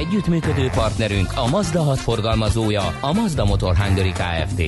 Együttműködő 0.00 0.68
partnerünk 0.68 1.32
a 1.34 1.46
Mazda 1.46 1.82
6 1.82 1.98
forgalmazója, 1.98 2.82
a 3.00 3.12
Mazda 3.12 3.44
Motor 3.44 3.76
Hungary 3.76 4.12
Kft. 4.12 4.62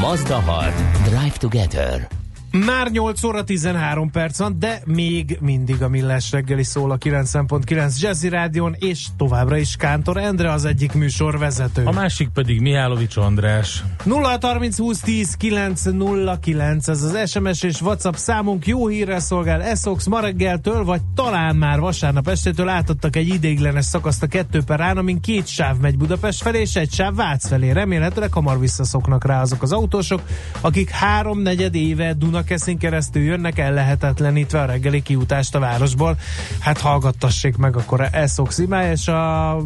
Mazda 0.00 0.40
6. 0.40 0.72
Drive 1.04 1.36
Together. 1.38 2.13
Már 2.58 2.90
8 2.90 3.24
óra 3.24 3.44
13 3.44 4.10
perc 4.10 4.38
van, 4.38 4.56
de 4.58 4.82
még 4.84 5.38
mindig 5.40 5.82
a 5.82 5.88
Millás 5.88 6.30
reggeli 6.30 6.62
szól 6.62 6.90
a 6.90 6.98
9.9 6.98 8.00
Jazzy 8.00 8.28
Rádion, 8.28 8.76
és 8.78 9.06
továbbra 9.16 9.56
is 9.56 9.76
Kántor 9.76 10.16
Endre 10.16 10.52
az 10.52 10.64
egyik 10.64 10.92
műsor 10.92 11.38
vezető. 11.38 11.84
A 11.84 11.92
másik 11.92 12.28
pedig 12.28 12.60
Mihálovics 12.60 13.16
András. 13.16 13.84
0 14.04 14.38
30 14.40 14.78
20 14.78 15.00
10 15.00 15.34
9 15.34 15.82
0 15.82 16.38
9 16.38 16.88
ez 16.88 17.02
az 17.02 17.30
SMS 17.30 17.62
és 17.62 17.80
WhatsApp 17.80 18.14
számunk 18.14 18.66
jó 18.66 18.86
hírrel 18.86 19.20
szolgál 19.20 19.62
Essox 19.62 20.06
ma 20.06 20.20
reggeltől, 20.20 20.84
vagy 20.84 21.00
talán 21.14 21.56
már 21.56 21.80
vasárnap 21.80 22.28
estétől 22.28 22.68
átadtak 22.68 23.16
egy 23.16 23.28
ideiglenes 23.28 23.84
szakaszt 23.84 24.22
a 24.22 24.26
kettő 24.26 24.62
per 24.62 24.80
án, 24.80 24.96
amin 24.96 25.20
két 25.20 25.46
sáv 25.46 25.76
megy 25.76 25.96
Budapest 25.96 26.42
felé, 26.42 26.60
és 26.60 26.74
egy 26.74 26.92
sáv 26.92 27.14
Vác 27.14 27.48
felé. 27.48 27.70
Remélhetőleg 27.70 28.32
hamar 28.32 28.60
visszaszoknak 28.60 29.24
rá 29.24 29.40
azok 29.40 29.62
az 29.62 29.72
autósok, 29.72 30.22
akik 30.60 30.90
háromnegyed 30.90 31.74
éve 31.74 32.12
Duna 32.12 32.42
Dunakeszin 32.44 32.78
keresztül 32.78 33.22
jönnek 33.22 33.58
ellehetetlenítve 33.58 34.60
a 34.60 34.64
reggeli 34.64 35.02
kiutást 35.02 35.54
a 35.54 35.58
városból. 35.58 36.16
Hát 36.60 36.78
hallgattassék 36.78 37.56
meg 37.56 37.76
akkor 37.76 38.08
Essox 38.12 38.58
imája, 38.58 38.92
és 38.92 39.08
a 39.08 39.62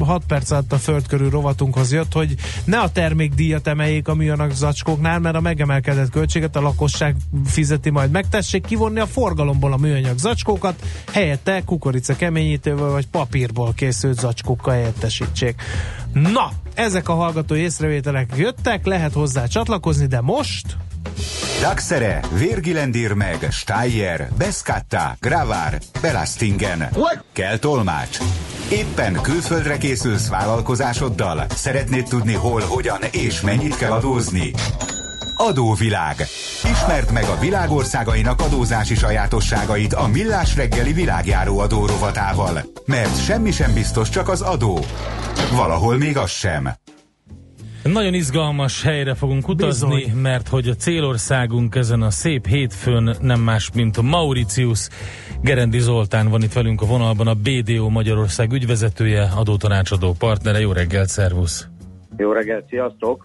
6 0.00 0.22
perc 0.26 0.50
alatt 0.50 0.72
a 0.72 0.76
föld 0.76 1.06
körül 1.06 1.30
rovatunkhoz 1.30 1.92
jött, 1.92 2.12
hogy 2.12 2.34
ne 2.64 2.78
a 2.78 2.90
termékdíjat 2.90 3.66
emeljék 3.66 4.08
a 4.08 4.14
műanyag 4.14 4.50
zacskóknál, 4.50 5.18
mert 5.18 5.36
a 5.36 5.40
megemelkedett 5.40 6.10
költséget 6.10 6.56
a 6.56 6.60
lakosság 6.60 7.16
fizeti 7.44 7.90
majd 7.90 8.10
meg. 8.10 8.28
Tessék 8.28 8.64
kivonni 8.64 9.00
a 9.00 9.06
forgalomból 9.06 9.72
a 9.72 9.76
műanyag 9.76 10.18
zacskókat, 10.18 10.82
helyette 11.12 11.62
kukorica 11.64 12.16
keményítővel 12.16 12.90
vagy 12.90 13.06
papírból 13.06 13.72
készült 13.74 14.18
zacskókkal 14.18 14.74
helyettesítsék. 14.74 15.62
Na, 16.12 16.52
ezek 16.78 17.08
a 17.08 17.14
hallgató 17.14 17.54
észrevételek 17.54 18.32
jöttek, 18.36 18.86
lehet 18.86 19.12
hozzá 19.12 19.46
csatlakozni, 19.46 20.06
de 20.06 20.20
most 20.20 20.76
Daxere, 21.60 22.20
Virgilendir 22.38 23.12
meg, 23.12 23.46
Steyer, 23.50 24.28
Beskatta, 24.38 25.16
Gravár, 25.20 25.78
Belastingen. 26.00 26.88
Kell 27.32 27.58
tolmács. 27.58 28.18
Éppen 28.72 29.12
külföldre 29.22 29.78
készülsz 29.78 30.28
vállalkozásoddal? 30.28 31.46
Szeretnéd 31.48 32.08
tudni 32.08 32.34
hol, 32.34 32.60
hogyan 32.60 33.00
és 33.10 33.40
mennyit 33.40 33.76
kell 33.76 33.92
adózni? 33.92 34.52
Adóvilág. 35.40 36.16
Ismerd 36.64 37.12
meg 37.12 37.24
a 37.24 37.38
világországainak 37.38 38.40
adózási 38.40 38.94
sajátosságait 38.94 39.92
a 39.92 40.06
Millás 40.06 40.56
reggeli 40.56 40.92
világjáró 40.92 41.58
adó 41.58 41.86
rovatával. 41.86 42.60
Mert 42.86 43.24
semmi 43.24 43.50
sem 43.50 43.74
biztos, 43.74 44.08
csak 44.08 44.28
az 44.28 44.40
adó. 44.40 44.78
Valahol 45.56 45.96
még 45.96 46.16
az 46.16 46.30
sem. 46.30 46.68
Nagyon 47.82 48.14
izgalmas 48.14 48.82
helyre 48.82 49.14
fogunk 49.14 49.48
utazni, 49.48 50.04
Bizony. 50.04 50.20
mert 50.20 50.48
hogy 50.48 50.68
a 50.68 50.74
célországunk 50.74 51.74
ezen 51.74 52.02
a 52.02 52.10
szép 52.10 52.46
hétfőn 52.46 53.16
nem 53.20 53.40
más, 53.40 53.70
mint 53.74 53.96
a 53.96 54.02
Mauritius. 54.02 54.88
Gerendi 55.42 55.78
Zoltán 55.78 56.28
van 56.28 56.42
itt 56.42 56.52
velünk 56.52 56.82
a 56.82 56.86
vonalban, 56.86 57.26
a 57.26 57.34
BDO 57.34 57.88
Magyarország 57.88 58.52
ügyvezetője, 58.52 59.28
adótanácsadó 59.36 60.12
partnere. 60.12 60.60
Jó 60.60 60.72
reggelt, 60.72 61.08
szervusz! 61.08 61.66
Jó 62.16 62.32
reggelt, 62.32 62.68
sziasztok! 62.68 63.24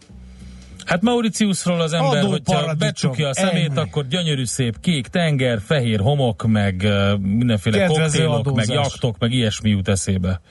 Hát 0.86 1.02
Mauritiusról 1.02 1.82
az 1.82 1.94
ember, 1.94 2.18
Adó 2.18 2.30
hogyha 2.30 2.74
becsukja 2.74 3.28
a 3.28 3.34
szemét, 3.34 3.70
ennyi. 3.70 3.80
akkor 3.80 4.08
gyönyörű 4.08 4.46
szép 4.46 4.80
kék 4.82 5.08
tenger, 5.08 5.60
fehér 5.66 6.00
homok, 6.00 6.48
meg 6.48 6.88
mindenféle 7.20 7.78
Kedvező 7.78 8.04
koktélok, 8.04 8.48
adózás. 8.48 8.68
meg 8.68 8.76
jaktok, 8.76 9.16
meg 9.20 9.32
ilyesmi 9.32 9.70
jut 9.70 9.88
eszébe. 9.88 10.42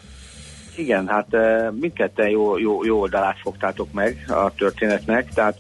Igen, 0.76 1.08
hát 1.08 1.26
mindketten 1.80 2.28
jó, 2.28 2.58
jó, 2.58 2.84
jó 2.84 3.00
oldalát 3.00 3.38
fogtátok 3.42 3.92
meg 3.92 4.24
a 4.28 4.54
történetnek, 4.54 5.28
tehát 5.34 5.56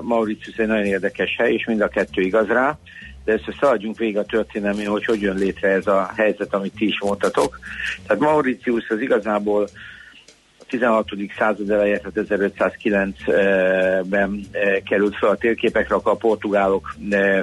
Mauritius 0.00 0.56
egy 0.56 0.66
nagyon 0.66 0.84
érdekes 0.84 1.34
hely, 1.38 1.52
és 1.52 1.64
mind 1.66 1.80
a 1.80 1.88
kettő 1.88 2.22
igaz 2.22 2.46
rá, 2.46 2.78
de 3.24 3.32
ezt 3.32 3.56
szaladjunk 3.60 3.98
végig 3.98 4.18
a 4.18 4.24
történelmi, 4.24 4.84
hogy 4.84 5.04
hogy 5.04 5.20
jön 5.20 5.36
létre 5.36 5.68
ez 5.68 5.86
a 5.86 6.10
helyzet, 6.16 6.54
amit 6.54 6.74
ti 6.74 6.86
is 6.86 7.00
mondtatok. 7.00 7.58
Tehát 8.06 8.22
Mauritius 8.22 8.88
az 8.88 9.00
igazából 9.00 9.68
16. 10.70 11.08
század 11.38 11.70
eleje, 11.70 11.98
tehát 11.98 12.28
1509-ben 12.28 14.40
került 14.84 15.16
fel 15.16 15.28
a 15.28 15.36
térképekre, 15.36 15.94
akkor 15.94 16.12
a 16.12 16.16
portugálok 16.16 16.94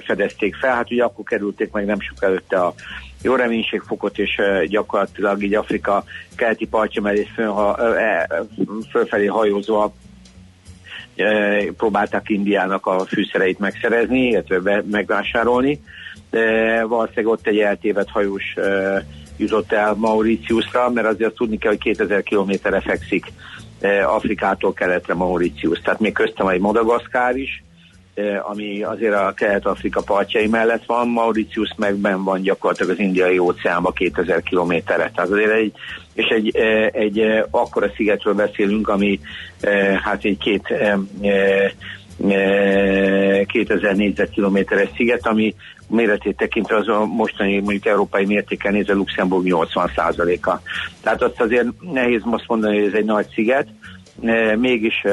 fedezték 0.05 0.55
fel. 0.55 0.75
Hát 0.75 0.91
ugye 0.91 1.03
akkor 1.03 1.25
kerülték 1.25 1.71
meg 1.71 1.85
nem 1.85 1.99
sok 1.99 2.23
előtte 2.23 2.59
a 2.59 2.73
jó 3.21 3.35
reménységfokot, 3.35 4.17
és 4.17 4.41
gyakorlatilag 4.67 5.43
így 5.43 5.55
Afrika 5.55 6.03
keleti 6.35 6.67
partja 6.67 7.01
mellé 7.01 7.27
fölfelé 8.91 9.25
hajózva 9.25 9.93
próbálták 11.77 12.29
Indiának 12.29 12.85
a 12.85 13.05
fűszereit 13.05 13.59
megszerezni, 13.59 14.27
illetve 14.27 14.83
megvásárolni. 14.91 15.81
De 16.29 16.83
valószínűleg 16.83 17.27
ott 17.27 17.47
egy 17.47 17.59
eltévedt 17.59 18.09
hajós 18.09 18.55
jutott 19.37 19.71
el 19.71 19.93
Mauritiusra, 19.93 20.89
mert 20.89 21.07
azért 21.07 21.35
tudni 21.35 21.57
kell, 21.57 21.71
hogy 21.71 21.79
2000 21.79 22.23
kilométerre 22.23 22.81
fekszik 22.81 23.25
Afrikától 24.05 24.73
keletre 24.73 25.13
Mauritius. 25.13 25.79
Tehát 25.79 25.99
még 25.99 26.13
köztem 26.13 26.47
egy 26.47 26.59
Madagaszkár 26.59 27.35
is, 27.35 27.63
ami 28.41 28.83
azért 28.83 29.13
a 29.13 29.33
Kelet-Afrika 29.35 30.01
partjai 30.01 30.47
mellett 30.47 30.85
van, 30.85 31.07
Mauritius 31.07 31.69
megben 31.77 32.23
van 32.23 32.41
gyakorlatilag 32.41 32.91
az 32.91 32.99
indiai 32.99 33.37
óceánban 33.37 33.93
2000 33.93 34.41
kilométerre. 34.41 35.11
Tehát 35.15 35.29
azért 35.29 35.51
egy, 35.51 35.73
és 36.13 36.25
egy, 36.25 36.55
egy 36.91 37.43
akkora 37.49 37.91
szigetről 37.95 38.33
beszélünk, 38.33 38.87
ami 38.87 39.19
hát 40.03 40.23
egy 40.23 40.37
két 40.37 40.73
2000 43.45 43.95
négyzetkilométeres 43.95 44.89
sziget, 44.95 45.27
ami 45.27 45.55
méretét 45.87 46.37
tekintve 46.37 46.75
az 46.75 46.87
a 46.87 47.05
mostani 47.05 47.59
mondjuk 47.59 47.85
európai 47.85 48.25
mértéken 48.25 48.73
nézve 48.73 48.93
Luxemburg 48.93 49.45
80%-a. 49.49 50.59
Tehát 51.01 51.21
azt 51.21 51.41
azért 51.41 51.67
nehéz 51.91 52.21
most 52.23 52.47
mondani, 52.47 52.77
hogy 52.77 52.87
ez 52.87 52.93
egy 52.93 53.05
nagy 53.05 53.27
sziget, 53.33 53.67
mégis 54.55 55.03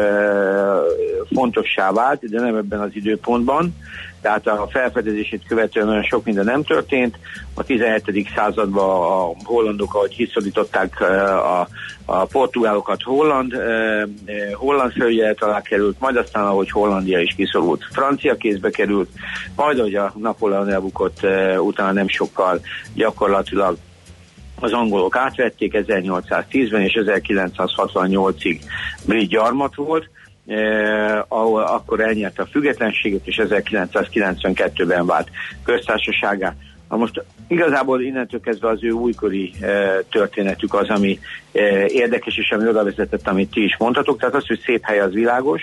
fontossá 1.35 1.93
vált, 1.93 2.29
de 2.29 2.41
nem 2.41 2.57
ebben 2.57 2.81
az 2.81 2.91
időpontban. 2.93 3.75
Tehát 4.25 4.47
a 4.47 4.69
felfedezését 4.71 5.47
követően 5.47 5.89
olyan 5.89 6.03
sok 6.03 6.25
minden 6.25 6.45
nem 6.45 6.63
történt. 6.63 7.19
A 7.55 7.63
17. 7.63 8.29
században 8.35 8.85
a 8.85 9.33
hollandok, 9.45 9.95
ahogy 9.95 10.13
hiszorították 10.13 11.01
a, 11.01 11.69
a 12.05 12.25
portugálokat, 12.25 13.03
Holland, 13.03 13.53
holland 14.53 14.93
felügyelet 14.93 15.43
alá 15.43 15.61
került, 15.61 16.01
majd 16.01 16.17
aztán, 16.17 16.45
ahogy 16.45 16.71
Hollandia 16.71 17.21
is 17.21 17.35
kiszorult, 17.37 17.85
francia 17.93 18.37
kézbe 18.37 18.71
került, 18.71 19.09
majd, 19.57 19.79
ahogy 19.79 19.95
a 19.95 20.13
Napóleon 20.17 20.69
elbukott, 20.69 21.27
utána 21.59 21.93
nem 21.93 22.09
sokkal 22.09 22.61
gyakorlatilag 22.95 23.77
az 24.61 24.73
angolok 24.73 25.17
átvették 25.17 25.73
1810-ben 25.87 26.83
és 26.83 26.99
1968-ig 27.01 28.61
brit 29.07 29.29
gyarmat 29.29 29.75
volt, 29.75 30.09
ahol 31.29 31.63
akkor 31.63 32.01
elnyerte 32.01 32.43
a 32.43 32.47
függetlenséget, 32.47 33.27
és 33.27 33.41
1992-ben 33.43 35.07
vált 35.07 35.29
köztársaságá. 35.65 36.55
Na 36.89 36.97
most 36.97 37.25
igazából 37.49 38.03
innentől 38.03 38.41
kezdve 38.41 38.69
az 38.69 38.85
ő 38.85 38.91
újkori 38.91 39.53
e, 39.61 40.03
történetük 40.11 40.75
az, 40.75 40.89
ami 40.89 41.19
e, 41.53 41.87
érdekes, 41.87 42.37
és 42.37 42.51
ami 42.51 42.69
oda 42.69 42.85
vezetett, 42.85 43.29
amit 43.29 43.51
ti 43.51 43.65
is 43.65 43.77
mondhatok. 43.79 44.19
Tehát 44.19 44.35
az, 44.35 44.47
hogy 44.47 44.61
szép 44.65 44.85
hely, 44.85 45.01
az 45.01 45.13
világos, 45.13 45.63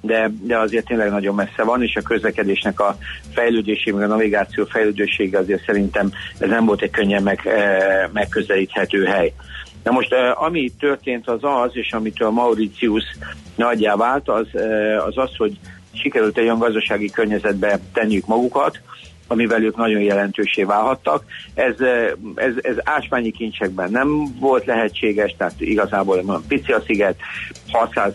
de, 0.00 0.30
de 0.42 0.58
azért 0.58 0.86
tényleg 0.86 1.10
nagyon 1.10 1.34
messze 1.34 1.62
van, 1.64 1.82
és 1.82 1.96
a 1.96 2.02
közlekedésnek 2.02 2.80
a 2.80 2.96
fejlődésége, 3.32 3.96
meg 3.96 4.04
a 4.04 4.12
navigáció 4.12 4.64
fejlődésége 4.64 5.38
azért 5.38 5.64
szerintem 5.64 6.12
ez 6.38 6.48
nem 6.48 6.64
volt 6.64 6.82
egy 6.82 6.90
könnyen 6.90 7.22
meg, 7.22 7.46
e, 7.46 8.10
megközelíthető 8.12 9.04
hely. 9.04 9.32
Na 9.82 9.90
most 9.90 10.14
ami 10.34 10.70
történt 10.78 11.28
az 11.28 11.40
az, 11.40 11.70
és 11.72 11.92
amitől 11.92 12.30
Mauritius 12.30 13.04
nagyjá 13.54 13.96
vált, 13.96 14.28
az 14.28 14.46
az, 15.06 15.18
az 15.18 15.36
hogy 15.36 15.58
sikerült 15.92 16.38
egy 16.38 16.44
olyan 16.44 16.58
gazdasági 16.58 17.10
környezetbe 17.10 17.80
tenniük 17.92 18.26
magukat, 18.26 18.80
amivel 19.32 19.62
ők 19.62 19.76
nagyon 19.76 20.00
jelentősé 20.00 20.62
válhattak. 20.62 21.24
Ez, 21.54 21.74
ez, 22.34 22.52
ez 22.60 22.76
ásványi 22.84 23.30
kincsekben 23.30 23.90
nem 23.90 24.38
volt 24.38 24.64
lehetséges, 24.64 25.34
tehát 25.38 25.60
igazából 25.60 26.20
olyan 26.26 26.44
pici 26.48 26.72
a 26.72 26.82
sziget, 26.86 27.16
600 27.70 28.14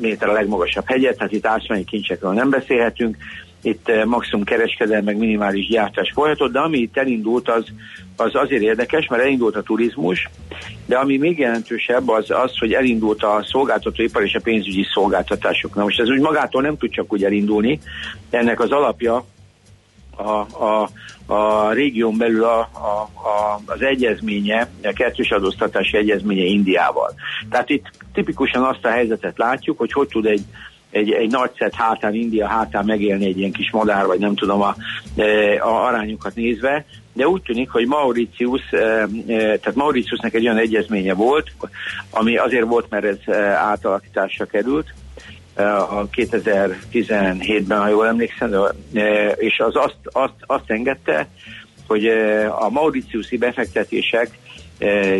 méter 0.00 0.28
a 0.28 0.32
legmagasabb 0.32 0.84
hegyet, 0.86 1.16
tehát 1.16 1.32
itt 1.32 1.46
ásványi 1.46 1.84
kincsekről 1.84 2.32
nem 2.32 2.50
beszélhetünk, 2.50 3.16
itt 3.62 3.90
maximum 4.04 4.44
kereskedelem, 4.44 5.04
meg 5.04 5.16
minimális 5.16 5.68
gyártás 5.68 6.10
folytatott, 6.14 6.52
de 6.52 6.58
ami 6.58 6.78
itt 6.78 6.96
elindult, 6.96 7.48
az, 7.48 7.64
az 8.16 8.34
azért 8.34 8.62
érdekes, 8.62 9.06
mert 9.06 9.22
elindult 9.22 9.56
a 9.56 9.62
turizmus, 9.62 10.30
de 10.86 10.96
ami 10.96 11.16
még 11.16 11.38
jelentősebb 11.38 12.08
az 12.08 12.30
az, 12.30 12.58
hogy 12.58 12.72
elindult 12.72 13.22
a 13.22 13.44
szolgáltatóipar 13.50 14.22
és 14.22 14.34
a 14.34 14.40
pénzügyi 14.40 14.86
szolgáltatások. 14.94 15.74
Na 15.74 15.82
most 15.82 16.00
ez 16.00 16.08
úgy 16.08 16.20
magától 16.20 16.62
nem 16.62 16.76
tud 16.76 16.90
csak 16.90 17.12
úgy 17.12 17.24
elindulni, 17.24 17.80
ennek 18.30 18.60
az 18.60 18.70
alapja 18.70 19.24
a, 20.16 20.30
a, 20.64 20.88
a 21.26 21.72
régión 21.72 22.16
belül 22.16 22.44
a, 22.44 22.58
a, 22.58 23.08
a, 23.28 23.60
az 23.66 23.82
egyezménye, 23.82 24.68
a 24.82 24.92
kettős 24.94 25.30
adóztatási 25.30 25.96
egyezménye 25.96 26.44
Indiával. 26.44 27.14
Tehát 27.50 27.68
itt 27.68 27.90
tipikusan 28.12 28.62
azt 28.62 28.84
a 28.84 28.90
helyzetet 28.90 29.38
látjuk, 29.38 29.78
hogy 29.78 29.92
hogy 29.92 30.08
tud 30.08 30.26
egy 30.26 30.44
egy, 30.90 31.10
egy 31.10 31.30
nagy 31.30 31.50
szett 31.58 31.74
hátán, 31.74 32.14
India 32.14 32.46
hátán 32.46 32.84
megélni 32.84 33.26
egy 33.26 33.38
ilyen 33.38 33.52
kis 33.52 33.70
madár, 33.70 34.06
vagy 34.06 34.18
nem 34.18 34.34
tudom 34.34 34.60
a, 34.60 34.76
a 35.60 35.86
arányokat 35.86 36.34
nézve, 36.34 36.84
de 37.12 37.28
úgy 37.28 37.42
tűnik, 37.42 37.70
hogy 37.70 37.86
Mauritius, 37.86 38.60
tehát 39.26 39.74
Mauritiusnak 39.74 40.34
egy 40.34 40.44
olyan 40.44 40.58
egyezménye 40.58 41.14
volt, 41.14 41.50
ami 42.10 42.36
azért 42.36 42.66
volt, 42.66 42.86
mert 42.90 43.04
ez 43.04 43.34
átalakításra 43.54 44.44
került, 44.44 44.94
a 45.56 46.08
2017-ben, 46.08 47.80
ha 47.80 47.88
jól 47.88 48.06
emlékszem, 48.06 48.54
és 49.36 49.58
az 49.58 49.76
azt, 49.76 49.96
azt, 50.04 50.34
azt 50.46 50.70
engedte, 50.70 51.28
hogy 51.86 52.06
a 52.48 52.68
Mauritiusi 52.70 53.36
befektetések 53.36 54.38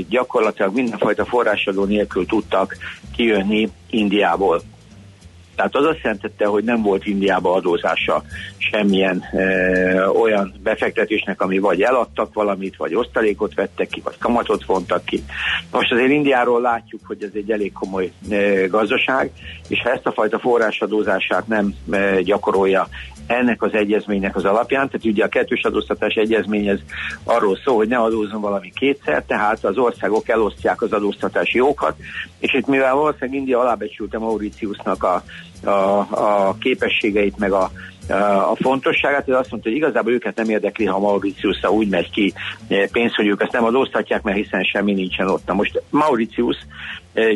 gyakorlatilag 0.08 0.75
mindenfajta 0.75 1.25
forrásadó 1.25 1.84
nélkül 1.84 2.26
tudtak 2.26 2.76
kijönni 3.17 3.69
Indiából. 3.90 4.62
Tehát 5.57 5.77
az 5.77 5.85
azt 5.85 6.01
jelentette, 6.03 6.47
hogy 6.47 6.65
nem 6.65 6.83
volt 6.83 7.07
Indiába 7.07 7.53
adózása 7.53 8.23
semmilyen 8.57 9.23
e, 9.33 10.11
olyan 10.11 10.55
befektetésnek, 10.63 11.41
ami 11.41 11.59
vagy 11.59 11.83
eladtak 11.83 12.35
valamit, 12.35 12.77
vagy 12.77 12.95
osztalékot 12.95 13.55
vettek 13.55 13.89
ki, 13.89 14.01
vagy 14.05 14.19
kamatot 14.19 14.65
vontak 14.65 15.05
ki. 15.05 15.23
Most 15.71 15.93
azért 15.93 16.11
Indiáról 16.11 16.61
látjuk, 16.61 17.01
hogy 17.07 17.23
ez 17.23 17.31
egy 17.35 17.51
elég 17.51 17.73
komoly 17.73 18.13
e, 18.31 18.67
gazdaság, 18.67 19.31
és 19.69 19.81
ha 19.83 19.91
ezt 19.91 20.07
a 20.07 20.13
fajta 20.13 20.39
forrásadózását 20.39 21.47
nem 21.47 21.75
e, 21.91 22.23
gyakorolja 22.23 22.89
ennek 23.27 23.63
az 23.63 23.73
egyezménynek 23.73 24.37
az 24.37 24.45
alapján, 24.45 24.87
tehát 24.87 25.05
ugye 25.07 25.25
a 25.25 25.29
kettős 25.29 25.63
adóztatás 25.63 26.15
egyezmény 26.15 26.67
ez 26.67 26.79
arról 27.25 27.59
szól, 27.65 27.77
hogy 27.77 27.89
ne 27.89 27.97
adózzon 27.97 28.41
valami 28.41 28.73
kétszer, 28.75 29.25
tehát 29.27 29.65
az 29.65 29.77
országok 29.77 30.29
elosztják 30.29 30.83
az 30.83 30.93
adóztatási 30.93 31.57
jókat, 31.57 31.97
és 32.39 32.55
itt 32.55 32.67
mivel 32.67 32.95
valószínűleg 32.95 33.35
India 33.35 33.61
alábecsülte 33.61 34.19
Mauritiusnak 34.19 35.03
a, 35.05 35.23
a, 35.65 35.99
a 36.11 36.57
képességeit, 36.61 37.39
meg 37.39 37.53
a, 37.53 37.71
a 38.09 38.57
fontosságát, 38.61 39.25
hogy 39.25 39.35
azt 39.35 39.51
mondta, 39.51 39.69
hogy 39.69 39.79
igazából 39.79 40.13
őket 40.13 40.37
nem 40.37 40.51
érdekli, 40.51 40.85
ha 40.85 40.99
Mauritiusra 40.99 41.71
úgy 41.71 41.89
megy 41.89 42.11
ki 42.11 42.33
pénz, 42.93 43.15
hogy 43.15 43.27
ők 43.27 43.43
ezt 43.43 43.53
nem 43.53 43.65
adóztatják, 43.65 44.23
mert 44.23 44.37
hiszen 44.37 44.63
semmi 44.63 44.93
nincsen 44.93 45.29
ott. 45.29 45.47
Na 45.47 45.55
most 45.55 45.83
Mauritius 45.91 46.57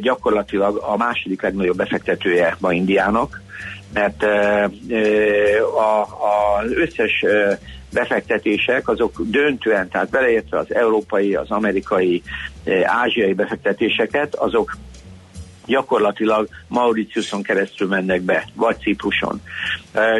gyakorlatilag 0.01 0.77
a 0.77 0.97
második 0.97 1.43
legnagyobb 1.43 1.77
befektetője 1.77 2.57
ma 2.61 2.73
Indiának, 2.73 3.41
mert 3.93 4.23
az 6.63 6.71
összes 6.71 7.25
befektetések 7.93 8.89
azok 8.89 9.21
döntően, 9.25 9.89
tehát 9.89 10.11
beleértve 10.11 10.59
az 10.59 10.75
európai, 10.75 11.35
az 11.35 11.51
amerikai, 11.51 12.23
ázsiai 12.85 13.33
befektetéseket, 13.33 14.35
azok 14.35 14.77
gyakorlatilag 15.67 16.49
Mauritiuson 16.69 17.43
keresztül 17.43 17.89
mennek 17.89 18.23
be, 18.23 18.49
vagy 18.55 18.77
Cipruson. 18.79 19.41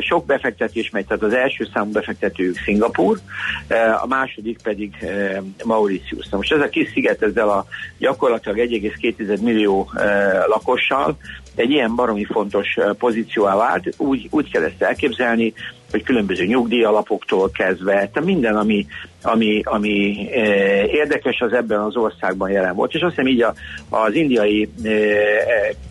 Sok 0.01 0.27
befektetés 0.27 0.91
megy, 0.91 1.07
tehát 1.07 1.23
az 1.23 1.33
első 1.33 1.69
számú 1.75 1.91
befektetőjük 1.91 2.59
Szingapur, 2.65 3.19
a 4.03 4.07
második 4.07 4.59
pedig 4.63 4.95
Mauritius. 5.65 6.29
Na 6.29 6.37
most 6.37 6.53
ez 6.53 6.61
a 6.61 6.69
kis 6.69 6.91
sziget 6.93 7.23
ezzel 7.23 7.49
a 7.49 7.67
gyakorlatilag 7.99 8.59
1,2 8.59 9.41
millió 9.41 9.91
lakossal 10.47 11.17
egy 11.55 11.71
ilyen 11.71 11.95
baromi 11.95 12.25
fontos 12.25 12.77
pozícióá 12.99 13.57
vált, 13.57 13.95
úgy, 13.97 14.29
úgy 14.31 14.51
kell 14.51 14.63
ezt 14.63 14.83
elképzelni, 14.83 15.53
hogy 15.97 16.05
különböző 16.05 16.45
nyugdíjalapoktól 16.45 17.51
kezdve, 17.51 17.93
tehát 17.93 18.25
minden, 18.25 18.57
ami, 18.57 18.87
ami, 19.23 19.61
ami 19.65 20.29
e, 20.33 20.41
érdekes, 20.87 21.41
az 21.41 21.53
ebben 21.53 21.81
az 21.81 21.97
országban 21.97 22.51
jelen 22.51 22.75
volt. 22.75 22.95
És 22.95 23.01
azt 23.01 23.15
hiszem 23.15 23.31
így 23.31 23.43
a, 23.43 23.55
az 23.89 24.15
indiai 24.15 24.69
e, 24.85 24.91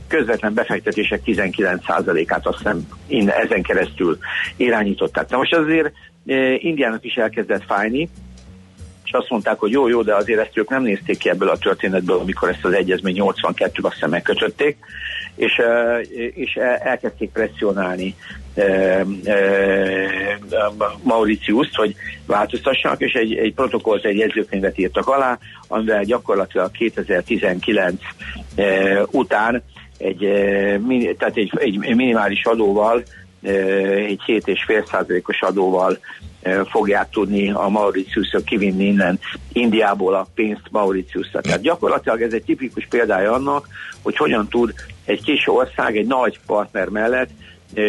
közvetlen 0.07 0.53
befektetések 0.53 1.21
19%-át 1.25 2.47
azt 2.47 2.57
hiszem 2.57 2.87
ezen 3.27 3.61
keresztül 3.61 4.17
irányították. 4.57 5.29
Na 5.29 5.37
most 5.37 5.55
azért 5.55 5.91
e, 6.25 6.53
Indiának 6.53 7.03
is 7.05 7.15
elkezdett 7.15 7.63
fájni, 7.67 8.09
és 9.03 9.11
azt 9.11 9.29
mondták, 9.29 9.59
hogy 9.59 9.71
jó, 9.71 9.87
jó, 9.87 10.01
de 10.01 10.15
azért 10.15 10.39
ezt 10.39 10.57
ők 10.57 10.69
nem 10.69 10.83
nézték 10.83 11.17
ki 11.17 11.29
ebből 11.29 11.49
a 11.49 11.57
történetből, 11.57 12.19
amikor 12.19 12.49
ezt 12.49 12.65
az 12.65 12.73
egyezmény 12.73 13.15
82-ben 13.19 13.69
azt 13.81 13.93
hiszem 13.93 14.09
megkötötték, 14.09 14.77
és, 15.35 15.61
és 16.33 16.55
elkezdték 16.79 17.31
presszionálni 17.31 18.15
Mauritius-t, 21.01 21.75
hogy 21.75 21.95
változtassanak, 22.25 23.01
és 23.01 23.13
egy, 23.13 23.33
egy 23.33 23.53
protokollt, 23.53 24.05
egy 24.05 24.17
jegyzőkönyvet 24.17 24.77
írtak 24.77 25.07
alá, 25.07 25.37
amivel 25.67 26.03
gyakorlatilag 26.03 26.71
2019 26.71 28.01
után 29.11 29.63
egy, 29.97 30.19
tehát 31.17 31.37
egy, 31.37 31.51
egy 31.55 31.77
minimális 31.77 32.45
adóval, 32.45 33.03
egy 33.41 34.21
7,5 34.27 34.85
százalékos 34.91 35.41
adóval 35.41 35.97
fogják 36.65 37.09
tudni 37.09 37.51
a 37.51 37.67
Mauritiusra 37.67 38.39
kivinni 38.39 38.85
innen 38.85 39.19
Indiából 39.53 40.13
a 40.13 40.27
pénzt 40.35 40.67
Mauritiusra. 40.71 41.41
Tehát 41.41 41.61
gyakorlatilag 41.61 42.21
ez 42.21 42.33
egy 42.33 42.43
tipikus 42.43 42.87
példája 42.89 43.33
annak, 43.33 43.67
hogy 44.01 44.17
hogyan 44.17 44.47
tud 44.47 44.73
egy 45.05 45.21
kis 45.21 45.47
ország 45.47 45.97
egy 45.97 46.07
nagy 46.07 46.39
partner 46.45 46.89
mellett 46.89 47.29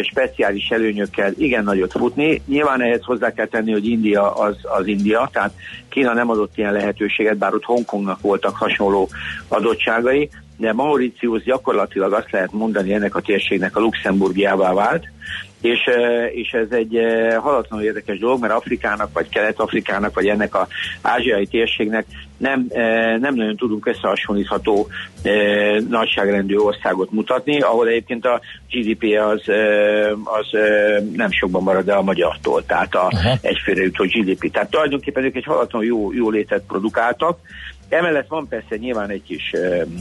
speciális 0.01 0.69
előnyökkel 0.69 1.31
igen 1.37 1.63
nagyot 1.63 1.91
futni. 1.91 2.41
Nyilván 2.45 2.81
ehhez 2.81 3.03
hozzá 3.03 3.31
kell 3.33 3.45
tenni, 3.45 3.71
hogy 3.71 3.87
India 3.87 4.33
az, 4.33 4.55
az 4.61 4.87
India, 4.87 5.29
tehát 5.33 5.53
Kína 5.89 6.13
nem 6.13 6.29
adott 6.29 6.57
ilyen 6.57 6.73
lehetőséget, 6.73 7.37
bár 7.37 7.53
ott 7.53 7.63
Hongkongnak 7.63 8.21
voltak 8.21 8.55
hasonló 8.55 9.09
adottságai, 9.47 10.29
de 10.57 10.73
Mauritius 10.73 11.43
gyakorlatilag 11.43 12.13
azt 12.13 12.31
lehet 12.31 12.51
mondani 12.51 12.93
ennek 12.93 13.15
a 13.15 13.21
térségnek 13.21 13.75
a 13.75 13.79
Luxemburgiává 13.79 14.73
vált, 14.73 15.07
és, 15.61 15.79
és 16.33 16.51
ez 16.51 16.67
egy 16.69 16.97
halatlanul 17.41 17.85
érdekes 17.85 18.19
dolog, 18.19 18.41
mert 18.41 18.53
Afrikának, 18.53 19.09
vagy 19.13 19.29
Kelet-Afrikának, 19.29 20.13
vagy 20.13 20.27
ennek 20.27 20.55
a 20.55 20.67
ázsiai 21.01 21.45
térségnek 21.45 22.05
nem, 22.37 22.65
nem 23.19 23.35
nagyon 23.35 23.55
tudunk 23.55 23.85
összehasonlítható 23.85 24.87
nagyságrendű 25.89 26.55
országot 26.55 27.11
mutatni, 27.11 27.61
ahol 27.61 27.87
egyébként 27.87 28.25
a 28.25 28.41
GDP 28.69 29.03
az, 29.19 29.41
az 30.23 30.47
nem 31.13 31.31
sokban 31.31 31.63
marad 31.63 31.89
el 31.89 31.97
a 31.97 32.01
magyartól, 32.01 32.65
tehát 32.65 32.95
a 32.95 33.11
egyfőre 33.41 33.83
jutó 33.83 34.05
GDP. 34.05 34.51
Tehát 34.51 34.69
tulajdonképpen 34.69 35.23
ők 35.23 35.35
egy 35.35 35.45
halatlanul 35.45 35.87
jó, 35.87 36.13
jó 36.13 36.29
létet 36.29 36.63
produkáltak, 36.67 37.39
Emellett 37.89 38.27
van 38.27 38.47
persze 38.47 38.75
nyilván 38.75 39.09
egy 39.09 39.23
kis 39.23 39.53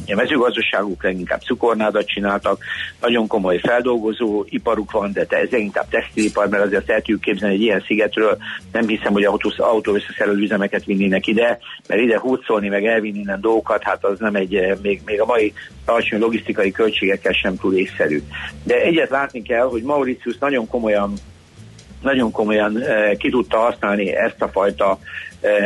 mezőgazdaságuk, 0.07 1.03
leginkább 1.03 1.41
cukornádat 1.41 2.07
csináltak, 2.07 2.65
nagyon 3.01 3.27
komoly 3.27 3.59
feldolgozó 3.59 4.45
iparuk 4.49 4.91
van, 4.91 5.13
de 5.13 5.27
ez 5.29 5.53
inkább 5.53 5.89
textilipar, 5.89 6.49
mert 6.49 6.65
azért 6.65 6.91
el 6.91 6.97
tudjuk 6.97 7.21
képzelni 7.21 7.55
egy 7.55 7.61
ilyen 7.61 7.85
szigetről, 7.87 8.37
nem 8.73 8.87
hiszem, 8.87 9.13
hogy 9.13 9.25
autó, 9.25 9.53
autó 9.57 9.95
összeszerelő 9.95 10.39
üzemeket 10.39 10.85
vinnének 10.85 11.27
ide, 11.27 11.59
mert 11.89 12.01
ide 12.01 12.19
húzolni, 12.19 12.69
meg 12.69 12.87
elvinni 12.87 13.19
innen 13.19 13.41
dolgokat, 13.41 13.83
hát 13.83 14.05
az 14.05 14.19
nem 14.19 14.35
egy, 14.35 14.77
még, 14.83 15.01
még 15.05 15.21
a 15.21 15.25
mai 15.25 15.53
alacsony 15.85 16.21
logisztikai 16.21 16.71
költségekkel 16.71 17.33
sem 17.33 17.57
túl 17.57 17.75
észszerű. 17.75 18.23
De 18.63 18.75
egyet 18.75 19.11
látni 19.11 19.43
kell, 19.43 19.67
hogy 19.67 19.83
Mauritius 19.83 20.39
nagyon 20.39 20.67
komolyan 20.69 21.13
nagyon 22.03 22.31
komolyan 22.31 22.83
ki 23.19 23.31
tudta 23.31 23.59
használni 23.59 24.15
ezt 24.15 24.43
a 24.43 24.49
fajta 24.49 24.99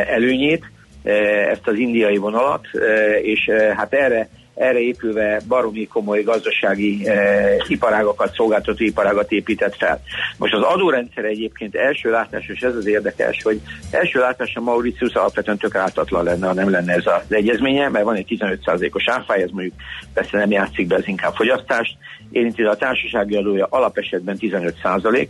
előnyét, 0.06 0.64
Eh, 0.64 0.70
ezt 1.02 1.66
az 1.66 1.74
indiai 1.74 2.16
vonalat, 2.16 2.66
eh, 2.72 3.22
és 3.22 3.46
eh, 3.46 3.76
hát 3.76 3.92
erre 3.92 4.28
erre 4.54 4.78
épülve 4.78 5.40
baromi 5.48 5.86
komoly 5.86 6.22
gazdasági 6.22 7.08
eh, 7.08 7.56
iparágakat, 7.68 8.34
szolgáltató 8.34 8.84
iparágat 8.84 9.32
épített 9.32 9.76
fel. 9.76 10.02
Most 10.36 10.54
az 10.54 10.62
adórendszer 10.62 11.24
egyébként 11.24 11.74
első 11.74 12.10
látásra, 12.10 12.54
és 12.54 12.60
ez 12.60 12.76
az 12.76 12.86
érdekes, 12.86 13.42
hogy 13.42 13.60
első 13.90 14.18
látásra 14.18 14.60
Mauritius 14.60 15.14
alapvetően 15.14 15.58
tök 15.58 15.74
ártatlan 15.74 16.24
lenne, 16.24 16.46
ha 16.46 16.52
nem 16.52 16.70
lenne 16.70 16.92
ez 16.92 17.06
az 17.06 17.34
egyezménye, 17.34 17.88
mert 17.88 18.04
van 18.04 18.14
egy 18.14 18.36
15%-os 18.38 19.08
áfáj, 19.08 19.42
ez 19.42 19.50
mondjuk 19.50 19.74
persze 20.14 20.38
nem 20.38 20.50
játszik 20.50 20.86
be, 20.86 20.96
ez 20.96 21.08
inkább 21.08 21.34
fogyasztást, 21.34 21.96
érinti 22.30 22.62
a 22.62 22.74
társasági 22.74 23.36
adója 23.36 23.66
alapesetben 23.70 24.36
15%, 24.40 25.28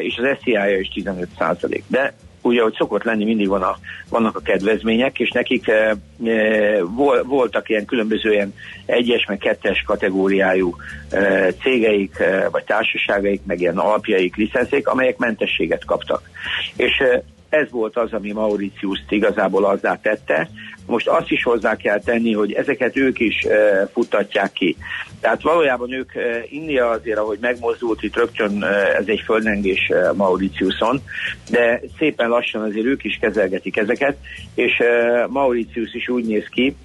és 0.00 0.18
az 0.18 0.38
SZIA-ja 0.42 0.78
is 0.78 0.88
15 0.88 1.28
százalék. 1.38 1.84
De 1.86 2.14
ugye, 2.42 2.62
hogy 2.62 2.74
szokott 2.74 3.02
lenni, 3.02 3.24
mindig 3.24 3.48
van 3.48 3.62
a, 3.62 3.78
vannak 4.08 4.36
a 4.36 4.40
kedvezmények, 4.40 5.18
és 5.18 5.30
nekik 5.30 5.68
e, 5.68 5.96
e, 6.24 6.82
voltak 7.24 7.68
ilyen 7.68 7.84
különböző 7.84 8.32
ilyen 8.32 8.54
egyes, 8.86 9.24
meg 9.26 9.38
kettes 9.38 9.82
kategóriájú 9.86 10.76
e, 11.10 11.52
cégeik, 11.52 12.18
e, 12.18 12.48
vagy 12.48 12.64
társaságaik, 12.64 13.40
meg 13.44 13.60
ilyen 13.60 13.78
alapjaik, 13.78 14.36
licenszék, 14.36 14.88
amelyek 14.88 15.16
mentességet 15.16 15.84
kaptak. 15.84 16.30
És 16.76 16.98
e, 16.98 17.22
ez 17.50 17.70
volt 17.70 17.96
az, 17.96 18.12
ami 18.12 18.32
Mauritius 18.32 18.98
igazából 19.08 19.64
azzá 19.64 20.00
tette. 20.02 20.48
Most 20.86 21.08
azt 21.08 21.30
is 21.30 21.42
hozzá 21.42 21.76
kell 21.76 22.00
tenni, 22.00 22.32
hogy 22.32 22.52
ezeket 22.52 22.96
ők 22.96 23.18
is 23.18 23.44
e, 23.44 23.86
futtatják 23.92 24.52
ki. 24.52 24.76
Tehát 25.20 25.42
valójában 25.42 25.92
ők, 25.92 26.14
e, 26.14 26.44
India 26.48 26.88
azért, 26.88 27.18
ahogy 27.18 27.38
megmozdult, 27.40 28.02
itt 28.02 28.16
rögtön 28.16 28.62
e, 28.62 28.66
ez 28.98 29.04
egy 29.06 29.22
földrengés 29.24 29.88
e, 29.88 30.12
Mauritiuson, 30.12 31.02
de 31.50 31.80
szépen 31.98 32.28
lassan 32.28 32.62
azért 32.62 32.86
ők 32.86 33.04
is 33.04 33.18
kezelgetik 33.20 33.76
ezeket, 33.76 34.16
és 34.54 34.78
e, 34.78 35.26
Mauritius 35.26 35.94
is 35.94 36.08
úgy 36.08 36.24
néz 36.24 36.46
ki, 36.50 36.76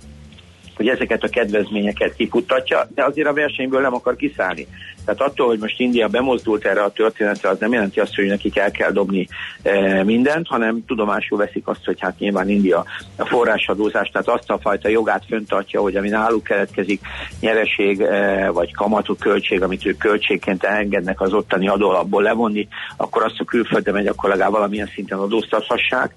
hogy 0.75 0.87
ezeket 0.87 1.23
a 1.23 1.27
kedvezményeket 1.27 2.15
kifuttatja, 2.15 2.87
de 2.95 3.03
azért 3.03 3.27
a 3.27 3.33
versenyből 3.33 3.81
nem 3.81 3.93
akar 3.93 4.15
kiszállni. 4.15 4.67
Tehát 5.05 5.21
attól, 5.21 5.47
hogy 5.47 5.59
most 5.59 5.79
India 5.79 6.07
bemozdult 6.07 6.65
erre 6.65 6.83
a 6.83 6.91
történetre, 6.91 7.49
az 7.49 7.59
nem 7.59 7.73
jelenti 7.73 7.99
azt, 7.99 8.15
hogy 8.15 8.25
nekik 8.25 8.57
el 8.57 8.71
kell 8.71 8.91
dobni 8.91 9.27
e, 9.61 10.03
mindent, 10.03 10.47
hanem 10.47 10.85
tudomásul 10.85 11.37
veszik 11.37 11.67
azt, 11.67 11.85
hogy 11.85 11.99
hát 11.99 12.19
nyilván 12.19 12.49
India 12.49 12.85
a 13.15 13.25
forrásadózás, 13.25 14.09
tehát 14.09 14.27
azt 14.27 14.49
a 14.49 14.59
fajta 14.61 14.89
jogát 14.89 15.23
föntartja, 15.27 15.81
hogy 15.81 15.95
ami 15.95 16.09
náluk 16.09 16.43
keletkezik 16.43 17.01
nyereség 17.39 18.01
e, 18.01 18.49
vagy 18.49 18.73
kamatok 18.73 19.19
költség, 19.19 19.61
amit 19.61 19.85
ők 19.85 19.97
költségként 19.97 20.63
engednek 20.63 21.21
az 21.21 21.33
ottani 21.33 21.67
adólapból 21.67 22.23
levonni, 22.23 22.67
akkor 22.97 23.23
azt 23.23 23.39
a 23.39 23.43
külföldre 23.43 23.91
megy, 23.91 24.07
akkor 24.07 24.29
legalább 24.29 24.51
valamilyen 24.51 24.89
szinten 24.93 25.17
adóztathassák 25.17 26.13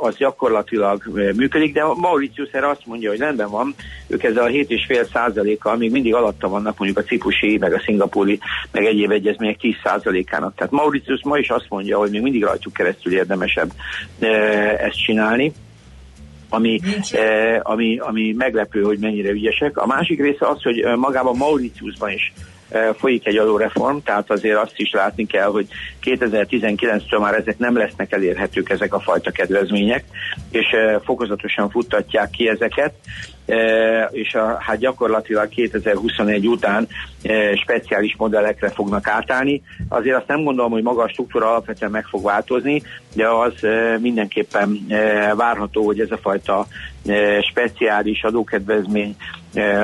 az 0.00 0.16
gyakorlatilag 0.16 1.02
működik, 1.36 1.74
de 1.74 1.84
Mauritius 1.84 2.50
erre 2.50 2.68
azt 2.68 2.86
mondja, 2.86 3.10
hogy 3.10 3.18
rendben 3.18 3.50
van, 3.50 3.74
ők 4.06 4.22
ezzel 4.22 4.44
a 4.44 4.48
7,5 4.48 5.12
százalékkal 5.12 5.76
még 5.76 5.90
mindig 5.90 6.14
alatta 6.14 6.48
vannak 6.48 6.78
mondjuk 6.78 6.98
a 6.98 7.08
cipusi, 7.08 7.58
meg 7.58 7.72
a 7.72 7.80
szingapúri, 7.84 8.38
meg 8.72 8.84
egyéb 8.84 9.10
egyezmények 9.10 9.58
10 9.58 9.74
százalékának. 9.84 10.54
Tehát 10.54 10.72
Mauritius 10.72 11.20
ma 11.22 11.38
is 11.38 11.48
azt 11.48 11.66
mondja, 11.68 11.98
hogy 11.98 12.10
még 12.10 12.22
mindig 12.22 12.42
rajtuk 12.42 12.72
keresztül 12.72 13.12
érdemesebb 13.12 13.70
ezt 14.78 15.02
csinálni 15.04 15.52
ami, 16.50 16.80
eh, 17.10 17.60
ami, 17.62 17.98
ami 17.98 18.32
meglepő, 18.32 18.82
hogy 18.82 18.98
mennyire 18.98 19.30
ügyesek. 19.30 19.76
A 19.76 19.86
másik 19.86 20.20
része 20.20 20.48
az, 20.48 20.62
hogy 20.62 20.84
magában 20.96 21.36
Mauritiusban 21.36 22.10
is 22.10 22.32
folyik 22.96 23.26
egy 23.26 23.36
adóreform, 23.36 23.96
tehát 24.04 24.30
azért 24.30 24.58
azt 24.58 24.76
is 24.76 24.90
látni 24.90 25.26
kell, 25.26 25.48
hogy 25.50 25.66
2019-től 26.02 27.20
már 27.20 27.34
ezek 27.34 27.58
nem 27.58 27.76
lesznek 27.76 28.12
elérhetők 28.12 28.70
ezek 28.70 28.94
a 28.94 29.00
fajta 29.00 29.30
kedvezmények, 29.30 30.04
és 30.50 30.66
fokozatosan 31.04 31.70
futtatják 31.70 32.30
ki 32.30 32.48
ezeket, 32.48 32.92
és 34.10 34.34
a, 34.34 34.56
hát 34.60 34.78
gyakorlatilag 34.78 35.48
2021 35.48 36.46
után 36.46 36.88
speciális 37.62 38.14
modellekre 38.18 38.68
fognak 38.68 39.08
átállni. 39.08 39.62
Azért 39.88 40.16
azt 40.16 40.26
nem 40.26 40.44
gondolom, 40.44 40.70
hogy 40.70 40.82
maga 40.82 41.02
a 41.02 41.08
struktúra 41.08 41.50
alapvetően 41.50 41.90
meg 41.90 42.04
fog 42.04 42.24
változni, 42.24 42.82
de 43.14 43.28
az 43.28 43.52
mindenképpen 44.00 44.86
várható, 45.36 45.84
hogy 45.84 46.00
ez 46.00 46.10
a 46.10 46.18
fajta 46.18 46.66
speciális 47.50 48.22
adókedvezmény, 48.22 49.16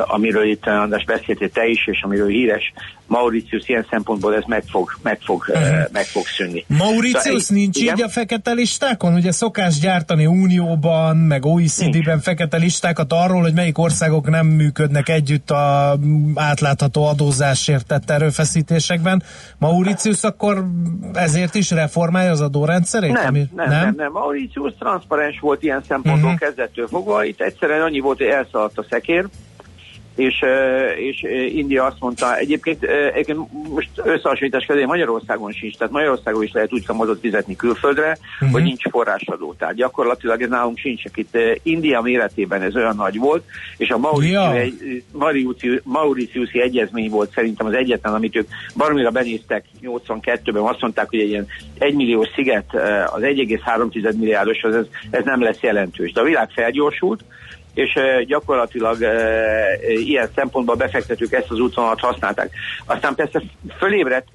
amiről 0.05 0.45
itt 0.45 0.67
András 0.67 1.05
beszéltél 1.05 1.51
te 1.51 1.67
is, 1.67 1.87
és 1.87 2.03
amiről 2.03 2.29
híres 2.29 2.73
Mauritius 3.07 3.69
ilyen 3.69 3.87
szempontból 3.91 4.35
ez 4.35 4.43
meg 4.47 4.65
fog, 4.69 4.91
meg 5.03 5.21
fog, 5.21 5.45
uh-huh. 5.49 5.93
meg 5.93 6.05
fog 6.05 6.27
szűnni. 6.27 6.65
Mauritius 6.67 7.23
szóval, 7.23 7.41
nincs 7.49 7.79
igen? 7.79 7.97
így 7.97 8.03
a 8.03 8.09
fekete 8.09 8.53
listákon? 8.53 9.15
Ugye 9.15 9.33
szokás 9.33 9.79
gyártani 9.79 10.27
Unióban, 10.27 11.17
meg 11.17 11.45
OECD-ben 11.45 12.21
fekete 12.21 12.57
listákat 12.57 13.13
arról, 13.13 13.41
hogy 13.41 13.55
melyik 13.55 13.79
országok 13.79 14.31
nem 14.31 14.47
működnek 14.47 15.09
együtt 15.09 15.51
a 15.51 15.99
átlátható 16.35 17.07
adózásért 17.07 17.87
tett 17.87 18.11
erőfeszítésekben. 18.11 19.23
Mauritius 19.59 20.23
akkor 20.23 20.65
ezért 21.13 21.55
is 21.55 21.71
reformálja 21.71 22.31
az 22.31 22.41
adórendszerét? 22.41 23.13
Nem, 23.13 23.27
ami, 23.27 23.49
nem, 23.55 23.69
nem, 23.69 23.81
nem, 23.81 23.95
nem. 23.97 24.13
Mauritius 24.13 24.73
transzparens 24.79 25.41
volt 25.41 25.63
ilyen 25.63 25.83
szempontból 25.89 26.31
uh-huh. 26.31 26.49
kezdettől 26.49 26.87
fogva. 26.89 27.25
Itt 27.25 27.41
egyszerűen 27.41 27.83
annyi 27.83 28.01
volt, 28.01 28.19
hogy 28.19 28.27
elszaladt 28.27 28.79
a 28.79 28.85
szekér, 28.91 29.27
és, 30.17 30.45
és 30.97 31.23
India 31.55 31.85
azt 31.85 32.01
mondta, 32.01 32.37
egyébként, 32.37 32.83
egyébként 32.83 33.39
most 33.69 33.91
összehasonlítás 33.95 34.65
kedvé 34.65 34.85
Magyarországon 34.85 35.53
sincs, 35.53 35.77
tehát 35.77 35.93
Magyarországon 35.93 36.43
is 36.43 36.53
lehet 36.53 36.73
úgy 36.73 36.87
kamatot 36.87 37.21
fizetni 37.21 37.57
külföldre, 37.57 38.19
uh-huh. 38.35 38.51
hogy 38.51 38.63
nincs 38.63 38.89
forrásadó. 38.91 39.55
Tehát 39.59 39.75
gyakorlatilag 39.75 40.43
ez 40.43 40.49
nálunk 40.49 40.79
sincs. 40.79 41.03
Itt 41.15 41.39
India 41.63 42.01
méretében 42.01 42.63
ez 42.63 42.77
olyan 42.77 42.97
nagy 42.97 43.19
volt, 43.19 43.45
és 43.77 43.89
a 43.91 43.99
Mauritiusi, 45.13 45.81
Mauritiusi 45.83 46.61
egyezmény 46.61 47.11
volt 47.11 47.33
szerintem 47.33 47.67
az 47.67 47.75
egyetlen, 47.75 48.15
amit 48.15 48.37
ők 48.37 48.49
baromira 48.77 49.11
benéztek 49.11 49.65
82-ben, 49.83 50.63
azt 50.63 50.81
mondták, 50.81 51.09
hogy 51.09 51.19
egy 51.19 51.29
ilyen 51.29 51.47
1 51.79 51.95
millió 51.95 52.27
sziget 52.35 52.75
az 53.15 53.23
1,3 53.23 54.17
milliárdos, 54.17 54.63
az 54.63 54.75
ez, 54.75 54.87
ez 55.11 55.25
nem 55.25 55.43
lesz 55.43 55.61
jelentős. 55.61 56.13
De 56.13 56.21
a 56.21 56.25
világ 56.25 56.51
felgyorsult, 56.51 57.25
és 57.75 57.99
gyakorlatilag 58.27 58.97
ilyen 59.87 60.29
szempontból 60.35 60.75
befektetők 60.75 61.33
ezt 61.33 61.51
az 61.51 61.59
útvonalat 61.59 62.01
használták. 62.01 62.51
Aztán 62.87 63.15
persze 63.15 63.43
fölébredt, 63.79 64.29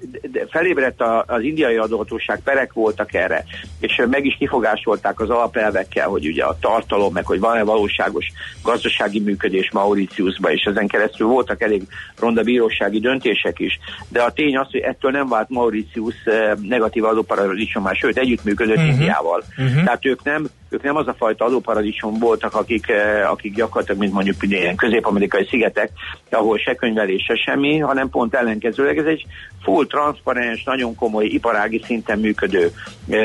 felébredt 0.50 1.02
az 1.26 1.42
indiai 1.42 1.76
adóhatóság, 1.76 2.40
perek 2.44 2.72
voltak 2.72 3.14
erre, 3.14 3.44
és 3.80 4.02
meg 4.10 4.24
is 4.24 4.36
kifogásolták 4.38 5.20
az 5.20 5.30
alapelvekkel, 5.30 6.08
hogy 6.08 6.26
ugye 6.26 6.44
a 6.44 6.56
tartalom, 6.60 7.12
meg 7.12 7.26
hogy 7.26 7.40
van-e 7.40 7.62
valóságos 7.62 8.26
gazdasági 8.62 9.20
működés 9.20 9.70
Mauritiusban, 9.72 10.52
és 10.52 10.62
ezen 10.64 10.86
keresztül 10.86 11.26
voltak 11.26 11.62
elég 11.62 11.82
ronda 12.18 12.42
bírósági 12.42 13.00
döntések 13.00 13.58
is. 13.58 13.78
De 14.08 14.22
a 14.22 14.32
tény 14.32 14.56
az, 14.56 14.70
hogy 14.70 14.80
ettől 14.80 15.10
nem 15.10 15.28
vált 15.28 15.48
Mauritius 15.48 16.14
negatív 16.62 17.04
adóparadicsomá, 17.04 17.92
sőt 17.92 18.18
együttműködött 18.18 18.76
uh-huh. 18.76 18.90
Indiával. 18.90 19.42
Uh-huh. 19.58 19.84
Tehát 19.84 20.06
ők 20.06 20.22
nem 20.22 20.46
ők 20.70 20.82
nem 20.82 20.96
az 20.96 21.06
a 21.06 21.14
fajta 21.18 21.44
adóparadicsom 21.44 22.18
voltak, 22.18 22.54
akik, 22.54 22.88
eh, 22.88 23.30
akik 23.30 23.54
gyakorlatilag, 23.54 24.00
mint 24.00 24.12
mondjuk 24.12 24.36
ilyen 24.40 24.76
közép-amerikai 24.76 25.46
szigetek, 25.50 25.90
ahol 26.30 26.58
se 26.58 26.74
könyvelés, 26.74 27.24
se 27.24 27.34
semmi, 27.34 27.78
hanem 27.78 28.10
pont 28.10 28.34
ellenkezőleg. 28.34 28.98
Ez 28.98 29.04
egy 29.04 29.26
full 29.62 29.86
transzparens, 29.86 30.64
nagyon 30.64 30.94
komoly 30.94 31.26
iparági 31.26 31.82
szinten 31.84 32.18
működő 32.18 32.70
e, 33.10 33.18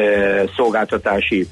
szolgáltatási 0.55 1.47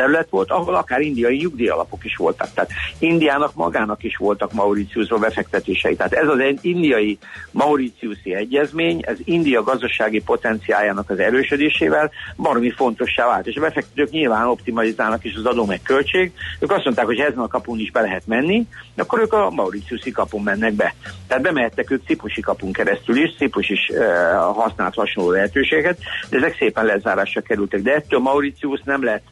terület 0.00 0.30
volt, 0.30 0.50
ahol 0.50 0.74
akár 0.74 1.00
indiai 1.00 1.36
nyugdíjalapok 1.36 2.04
is 2.04 2.16
voltak. 2.16 2.48
Tehát 2.54 2.70
Indiának 2.98 3.54
magának 3.54 4.02
is 4.02 4.16
voltak 4.16 4.52
Mauritiusba 4.52 5.18
befektetései. 5.18 5.96
Tehát 5.96 6.12
ez 6.12 6.28
az 6.28 6.38
egy 6.38 6.58
indiai 6.62 7.18
Mauritiusi 7.50 8.34
egyezmény, 8.34 9.00
ez 9.02 9.16
India 9.24 9.62
gazdasági 9.62 10.20
potenciájának 10.22 11.10
az 11.10 11.18
erősödésével 11.18 12.10
baromi 12.36 12.70
fontossá 12.70 13.26
vált. 13.26 13.46
És 13.46 13.56
a 13.56 13.60
befektetők 13.60 14.10
nyilván 14.10 14.46
optimalizálnak 14.46 15.24
is 15.24 15.34
az 15.34 15.44
adó 15.44 15.64
meg 15.64 15.80
költség. 15.82 16.32
Ők 16.58 16.72
azt 16.72 16.84
mondták, 16.84 17.06
hogy 17.06 17.18
ezen 17.18 17.38
a 17.38 17.48
kapun 17.48 17.78
is 17.78 17.90
be 17.90 18.00
lehet 18.00 18.26
menni, 18.26 18.66
akkor 18.96 19.20
ők 19.20 19.32
a 19.32 19.50
Mauritiusi 19.50 20.10
kapun 20.10 20.42
mennek 20.42 20.72
be. 20.72 20.94
Tehát 21.26 21.42
bemehettek 21.42 21.90
ők 21.90 22.04
Cipusi 22.06 22.40
kapun 22.40 22.72
keresztül 22.72 23.16
is, 23.16 23.36
Cipus 23.36 23.68
is 23.68 23.88
e, 23.88 24.34
használt 24.34 24.94
hasonló 24.94 25.30
lehetőséget, 25.30 25.98
de 26.30 26.36
ezek 26.36 26.56
szépen 26.58 26.84
lezárásra 26.84 27.40
kerültek. 27.40 27.80
De 27.80 27.94
ettől 27.94 28.20
Mauritius 28.20 28.80
nem 28.84 29.04
lett 29.04 29.24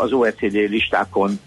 az 0.00 0.12
OECD 0.12 0.54
listákon 0.54 1.38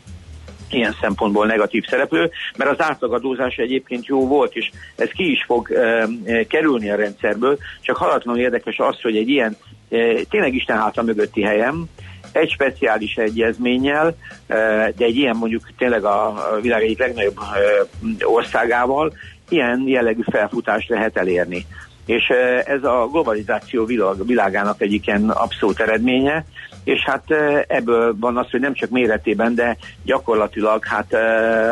ilyen 0.74 0.96
szempontból 1.02 1.46
negatív 1.46 1.86
szereplő, 1.88 2.32
mert 2.58 2.72
az 2.72 2.82
átlagadózás 2.82 3.56
egyébként 3.56 4.06
jó 4.06 4.28
volt, 4.28 4.56
és 4.56 4.72
ez 4.96 5.10
ki 5.10 5.32
is 5.32 5.44
fog 5.46 5.72
e, 5.72 6.08
kerülni 6.48 6.90
a 6.90 6.96
rendszerből, 6.96 7.58
csak 7.82 7.98
halatlanul 7.98 8.42
érdekes 8.42 8.78
az, 8.78 9.02
hogy 9.02 9.18
egy 9.18 9.30
ilyen 9.30 9.58
e, 9.90 9.98
tényleg 10.30 10.54
Isten 10.54 10.78
háta 10.78 11.02
mögötti 11.02 11.42
helyem, 11.42 11.86
egy 12.32 12.50
speciális 12.50 13.16
egyezménnyel, 13.16 14.16
e, 14.48 14.56
de 14.98 15.06
egy 15.06 15.16
ilyen 15.16 15.36
mondjuk 15.36 15.70
tényleg 15.78 16.04
a 16.04 16.34
világ 16.62 16.84
egyik 16.84 17.00
legnagyobb 17.00 17.38
e, 17.38 18.26
országával 18.26 19.14
ilyen 19.50 19.84
jellegű 19.86 20.22
felfutást 20.32 20.90
lehet 20.90 21.18
elérni. 21.18 21.66
És 22.06 22.30
e, 22.30 22.64
ez 22.72 22.84
a 22.84 23.08
globalizáció 23.12 23.86
világ, 23.86 24.26
világának 24.26 24.82
egyik 24.82 25.08
ilyen 25.08 25.30
abszolút 25.30 25.80
eredménye, 25.80 26.46
és 26.84 27.04
hát 27.06 27.24
ebből 27.68 28.16
van 28.20 28.38
az, 28.38 28.50
hogy 28.50 28.60
nem 28.60 28.74
csak 28.74 28.90
méretében, 28.90 29.56
de 29.56 29.78
gyakorlatilag, 30.04 30.86
hát 30.86 31.14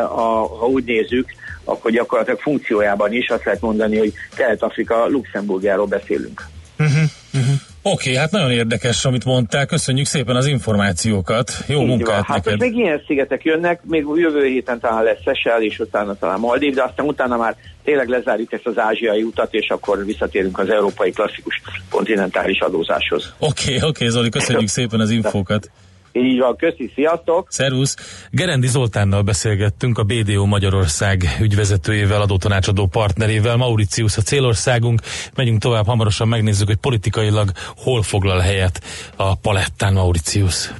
a, 0.02 0.46
ha 0.58 0.66
úgy 0.66 0.84
nézzük, 0.84 1.28
akkor 1.64 1.90
gyakorlatilag 1.90 2.40
funkciójában 2.40 3.12
is 3.12 3.28
azt 3.28 3.44
lehet 3.44 3.60
mondani, 3.60 3.98
hogy 3.98 4.12
Kelet-Afrika 4.34 5.06
Luxemburgjáról 5.06 5.86
beszélünk. 5.86 6.46
Uh-huh, 6.78 7.02
uh-huh. 7.34 7.54
Oké, 7.82 8.16
hát 8.16 8.30
nagyon 8.30 8.50
érdekes, 8.50 9.04
amit 9.04 9.24
mondtál. 9.24 9.66
Köszönjük 9.66 10.06
szépen 10.06 10.36
az 10.36 10.46
információkat. 10.46 11.52
Jó 11.66 11.80
Így 11.80 11.86
munkát 11.86 12.06
van. 12.06 12.22
Hát 12.22 12.44
neked. 12.44 12.60
még 12.60 12.76
ilyen 12.76 13.02
szigetek 13.06 13.44
jönnek, 13.44 13.80
még 13.84 14.04
jövő 14.14 14.46
héten 14.46 14.80
talán 14.80 15.02
lesz 15.02 15.18
Szesel, 15.24 15.62
és 15.62 15.78
utána 15.78 16.14
talán 16.14 16.40
Maldív, 16.40 16.74
de 16.74 16.82
aztán 16.82 17.06
utána 17.06 17.36
már 17.36 17.56
tényleg 17.84 18.08
lezárjuk 18.08 18.52
ezt 18.52 18.66
az 18.66 18.78
ázsiai 18.78 19.22
utat, 19.22 19.54
és 19.54 19.68
akkor 19.68 20.04
visszatérünk 20.04 20.58
az 20.58 20.70
európai 20.70 21.10
klasszikus 21.10 21.62
kontinentális 21.90 22.60
adózáshoz. 22.60 23.32
Oké, 23.38 23.82
oké, 23.82 24.08
Zoli, 24.08 24.28
köszönjük 24.28 24.68
szépen 24.78 25.00
az 25.00 25.10
infókat. 25.10 25.70
Így 26.12 26.38
van, 26.38 26.56
köszi, 26.56 26.92
sziasztok! 26.94 27.46
Szervusz! 27.50 27.96
Gerendi 28.30 28.66
Zoltánnal 28.66 29.22
beszélgettünk, 29.22 29.98
a 29.98 30.02
BDO 30.02 30.44
Magyarország 30.44 31.36
ügyvezetőjével, 31.40 32.20
adótanácsadó 32.20 32.86
partnerével, 32.86 33.56
Mauritius 33.56 34.16
a 34.16 34.22
célországunk. 34.22 35.00
Megyünk 35.34 35.60
tovább, 35.60 35.86
hamarosan 35.86 36.28
megnézzük, 36.28 36.66
hogy 36.66 36.76
politikailag 36.76 37.50
hol 37.76 38.02
foglal 38.02 38.38
helyet 38.38 38.82
a 39.16 39.36
palettán 39.36 39.92
Mauritius. 39.92 40.70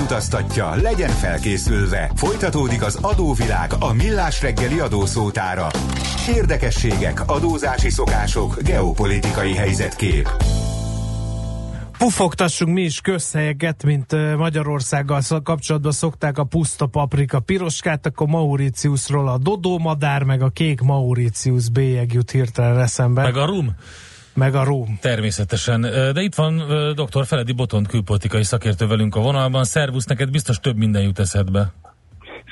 Pénzét 0.00 0.16
utaztatja, 0.16 0.74
legyen 0.74 1.10
felkészülve. 1.10 2.10
Folytatódik 2.14 2.82
az 2.82 2.98
adóvilág 3.02 3.72
a 3.78 3.92
millás 3.92 4.42
reggeli 4.42 4.78
adószótára. 4.78 5.66
Érdekességek, 6.28 7.22
adózási 7.26 7.90
szokások, 7.90 8.62
geopolitikai 8.62 9.54
helyzetkép. 9.54 10.28
Pufogtassunk 11.98 12.74
mi 12.74 12.82
is 12.82 13.00
közhelyeket, 13.00 13.84
mint 13.84 14.36
Magyarországgal 14.36 15.20
kapcsolatban 15.42 15.92
szokták 15.92 16.38
a 16.38 16.44
puszta 16.44 16.86
paprika 16.86 17.40
piroskát, 17.40 18.06
akkor 18.06 18.26
Mauritiusról 18.26 19.28
a 19.28 19.38
Dodó 19.38 19.78
madár, 19.78 20.22
meg 20.22 20.42
a 20.42 20.48
kék 20.48 20.80
Mauritius 20.80 21.68
bélyeg 21.68 22.12
jut 22.12 22.30
hirtelen 22.30 22.78
eszembe. 22.78 23.22
Meg 23.22 23.36
a 23.36 23.46
rum 23.46 23.74
meg 24.40 24.54
a 24.54 24.64
Róm. 24.64 24.98
Természetesen. 25.00 25.80
De 26.16 26.20
itt 26.20 26.34
van 26.34 26.56
dr. 26.94 27.26
Feledi 27.26 27.52
Botont 27.52 27.88
külpolitikai 27.88 28.42
szakértő 28.42 28.86
velünk 28.86 29.16
a 29.16 29.20
vonalban. 29.20 29.64
Szervusz, 29.64 30.04
neked 30.04 30.30
biztos 30.30 30.58
több 30.58 30.76
minden 30.76 31.02
jut 31.02 31.18
eszedbe. 31.18 31.72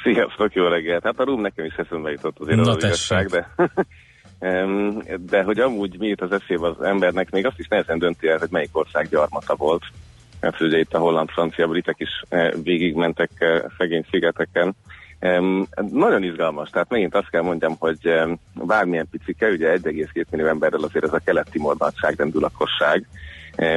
Sziasztok, 0.03 0.55
jó 0.55 0.67
reggelt. 0.67 1.03
Hát 1.05 1.19
a 1.19 1.25
Róm 1.25 1.41
nekem 1.41 1.65
is 1.65 1.75
eszembe 1.75 2.11
jutott 2.11 2.39
azért 2.39 2.57
Na 2.57 2.71
az 2.71 2.85
igazság, 2.85 3.27
de... 3.27 3.49
de 5.31 5.43
hogy 5.43 5.59
amúgy 5.61 5.99
mi 5.99 6.07
jut 6.07 6.21
az 6.21 6.33
eszébe 6.33 6.67
az 6.67 6.83
embernek, 6.83 7.31
még 7.31 7.47
azt 7.47 7.59
is 7.59 7.69
nehezen 7.69 7.99
dönti 7.99 8.29
el, 8.29 8.39
hogy 8.39 8.51
melyik 8.51 8.77
ország 8.77 9.09
gyarmata 9.09 9.55
volt. 9.57 9.83
Mert 10.41 10.61
ugye 10.61 10.79
itt 10.79 10.95
a 10.95 10.99
holland-francia 10.99 11.67
britek 11.67 11.97
is 11.99 12.23
végigmentek 12.63 13.31
szegény 13.79 14.05
szigeteken, 14.11 14.75
nagyon 15.91 16.23
izgalmas, 16.23 16.71
tehát 16.71 16.91
megint 16.91 17.15
azt 17.15 17.31
kell 17.31 17.43
mondjam, 17.43 17.77
hogy 17.79 18.13
bármilyen 18.55 19.09
picike, 19.11 19.49
ugye 19.49 19.79
1,2 19.79 20.25
millió 20.31 20.47
emberrel 20.47 20.83
azért 20.83 21.05
ez 21.05 21.13
a 21.13 21.21
keleti 21.25 21.63
nagyságrendű 21.79 22.39
lakosság, 22.39 23.07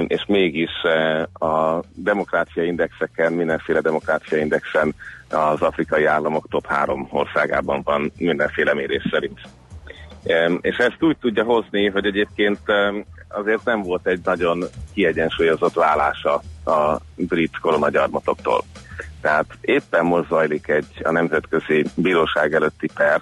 és 0.07 0.25
mégis 0.27 0.69
uh, 0.83 1.49
a 1.49 1.83
demokrácia 1.95 2.63
indexeken, 2.63 3.33
mindenféle 3.33 3.81
demokrácia 3.81 4.37
indexen 4.37 4.95
az 5.29 5.61
afrikai 5.61 6.05
államok 6.05 6.47
top 6.49 6.65
három 6.65 7.07
országában 7.11 7.81
van 7.83 8.11
mindenféle 8.17 8.73
mérés 8.73 9.07
szerint. 9.11 9.39
És 10.61 10.77
ezt 10.77 11.03
úgy 11.03 11.17
tudja 11.17 11.43
hozni, 11.43 11.89
hogy 11.89 12.05
egyébként 12.05 12.59
azért 13.27 13.65
nem 13.65 13.81
volt 13.81 14.07
egy 14.07 14.19
nagyon 14.23 14.63
kiegyensúlyozott 14.93 15.73
vállása 15.73 16.41
a 16.65 16.97
brit 17.15 17.59
kolonagyarmatoktól. 17.59 18.63
Tehát 19.21 19.45
éppen 19.61 20.05
most 20.05 20.27
zajlik 20.27 20.67
egy 20.67 21.01
a 21.03 21.11
Nemzetközi 21.11 21.85
Bíróság 21.95 22.53
előtti 22.53 22.89
per, 22.93 23.21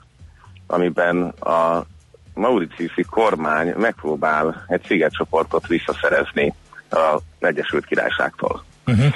amiben 0.68 1.22
a 1.40 1.86
Mauritiusi 2.34 3.04
kormány 3.04 3.74
megpróbál 3.78 4.66
egy 4.68 4.84
szigetcsoportot 4.84 5.68
visszaszerezni 5.68 6.54
az 6.90 7.22
Egyesült 7.40 7.86
Királyságtól. 7.86 8.64
Uh-huh. 8.88 9.14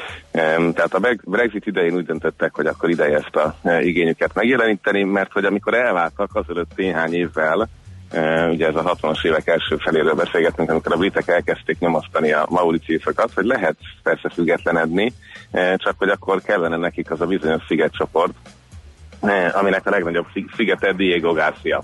Tehát 0.74 0.94
a 0.94 1.16
Brexit 1.24 1.66
idején 1.66 1.96
úgy 1.96 2.06
döntöttek, 2.06 2.56
hogy 2.56 2.66
akkor 2.66 2.90
ideje 2.90 3.18
ezt 3.18 3.36
a 3.36 3.56
e, 3.64 3.82
igényüket 3.82 4.34
megjeleníteni, 4.34 5.04
mert 5.04 5.32
hogy 5.32 5.46
amikor 5.46 5.74
elváltak 5.74 6.36
azelőtt 6.36 6.76
néhány 6.76 7.14
évvel, 7.14 7.70
ugye 8.50 8.68
ez 8.68 8.76
a 8.76 8.96
60-as 9.02 9.26
évek 9.26 9.48
első 9.48 9.78
feléről 9.78 10.14
beszélgetünk, 10.14 10.70
amikor 10.70 10.94
a 10.94 10.98
britek 10.98 11.28
elkezdték 11.28 11.80
nyomasztani 11.80 12.32
a 12.32 12.46
Mauritiusokat, 12.50 13.32
hogy 13.34 13.46
lehet 13.46 13.76
persze 14.04 14.30
függetlenedni, 14.34 15.14
csak 15.76 15.96
hogy 15.98 16.10
akkor 16.10 16.42
kellene 16.42 16.78
nekik 16.78 17.12
az 17.12 17.22
a 17.22 17.26
bizonyos 17.26 17.64
szigetcsoport, 17.68 18.34
aminek 19.54 19.88
a 19.88 19.90
legnagyobb 19.90 20.26
szigete 20.56 20.94
Diego 20.94 21.34
Garcia. 21.34 21.84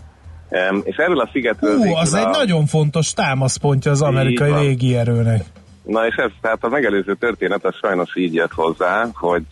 És 0.83 0.95
erről 0.95 1.19
a 1.19 1.29
szigetről... 1.31 1.77
Ú, 1.77 1.95
az 1.95 2.13
a... 2.13 2.19
egy 2.19 2.37
nagyon 2.37 2.65
fontos 2.65 3.13
támaszpontja 3.13 3.91
az 3.91 4.01
amerikai 4.01 4.51
légierőnek. 4.51 5.41
Na 5.83 6.07
és 6.07 6.15
ez, 6.15 6.31
tehát 6.41 6.63
a 6.63 6.69
megelőző 6.69 7.15
történet 7.15 7.65
az 7.65 7.75
sajnos 7.81 8.15
így 8.15 8.33
jött 8.33 8.53
hozzá, 8.53 9.07
hogy, 9.13 9.45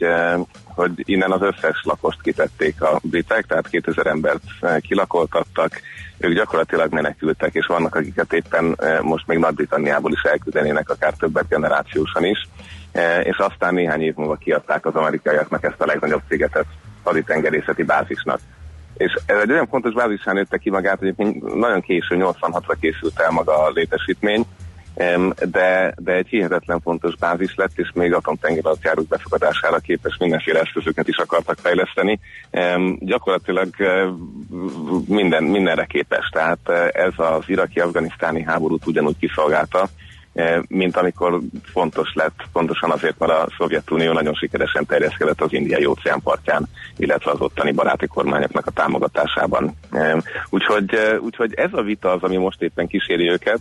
hogy 0.78 0.92
innen 0.96 1.32
az 1.32 1.42
összes 1.42 1.82
lakost 1.84 2.22
kitették 2.22 2.82
a 2.82 3.00
britek, 3.04 3.46
tehát 3.46 3.68
2000 3.68 4.08
embert 4.08 4.42
eh, 4.62 4.78
kilakoltattak, 4.80 5.82
ők 6.18 6.34
gyakorlatilag 6.34 6.94
menekültek, 6.94 7.54
és 7.54 7.66
vannak, 7.66 7.96
akiket 7.96 8.34
éppen 8.34 8.76
eh, 8.78 9.00
most 9.02 9.28
még 9.28 9.38
Nagy-Britanniából 9.38 10.12
is 10.12 10.22
elküldenének, 10.22 10.90
akár 10.90 11.14
többet 11.14 11.48
generációsan 11.48 12.26
is, 12.26 12.48
és 13.24 13.38
aztán 13.38 13.74
néhány 13.74 14.02
év 14.02 14.16
múlva 14.16 14.36
kiadták 14.36 14.86
az 14.86 14.96
amerikaiaknak 14.96 15.64
ezt 15.64 15.82
a 15.82 15.86
legnagyobb 15.86 16.22
szigetet 16.30 16.66
haditengerészeti 17.04 17.84
bázisnak. 17.84 18.40
És 18.98 19.18
ez 19.26 19.42
egy 19.42 19.52
olyan 19.52 19.68
fontos 19.68 19.94
bázisán 19.94 20.36
nőtte 20.36 20.58
ki 20.58 20.70
magát, 20.70 21.00
hogy 21.00 21.16
nagyon 21.56 21.82
késő, 21.82 22.16
86-ra 22.20 22.76
készült 22.80 23.20
el 23.20 23.32
maga 23.32 23.64
a 23.64 23.70
létesítmény, 23.70 24.46
de, 25.46 25.94
de 25.98 26.12
egy 26.12 26.28
hihetetlen 26.28 26.80
fontos 26.80 27.16
bázis 27.16 27.56
lett, 27.56 27.72
és 27.76 27.92
még 27.94 28.14
atomtengeralattjárók 28.14 29.08
befogadására 29.08 29.78
képes 29.78 30.18
mindenféle 30.20 30.60
eszközöket 30.60 31.08
is 31.08 31.18
akartak 31.18 31.58
fejleszteni. 31.60 32.20
Gyakorlatilag 33.00 33.70
minden, 35.08 35.44
mindenre 35.44 35.86
képes, 35.86 36.30
tehát 36.32 36.70
ez 36.92 37.14
az 37.16 37.44
iraki-afganisztáni 37.46 38.44
háborút 38.44 38.86
ugyanúgy 38.86 39.18
kiszolgálta, 39.20 39.90
E, 40.38 40.64
mint 40.68 40.98
amikor 40.98 41.40
fontos 41.64 42.14
lett, 42.14 42.40
pontosan 42.52 42.92
azért, 42.92 43.20
mert 43.20 43.32
a 43.32 43.48
Szovjetunió 43.58 44.12
nagyon 44.12 44.34
sikeresen 44.34 44.86
terjeszkedett 44.86 45.42
az 45.42 45.54
indiai 45.54 45.86
óceán 45.86 46.22
partján, 46.22 46.68
illetve 46.98 47.32
az 47.32 47.42
ottani 47.42 47.72
baráti 47.72 48.08
kormányoknak 48.08 48.66
a 48.66 48.72
támogatásában. 48.72 49.74
Úgyhogy, 50.50 51.00
úgyhogy 51.20 51.54
ez 51.54 51.70
a 51.72 51.82
vita 51.82 52.12
az, 52.12 52.24
ami 52.24 52.38
most 52.38 52.62
éppen 52.62 52.88
kíséri 52.88 53.30
őket. 53.30 53.60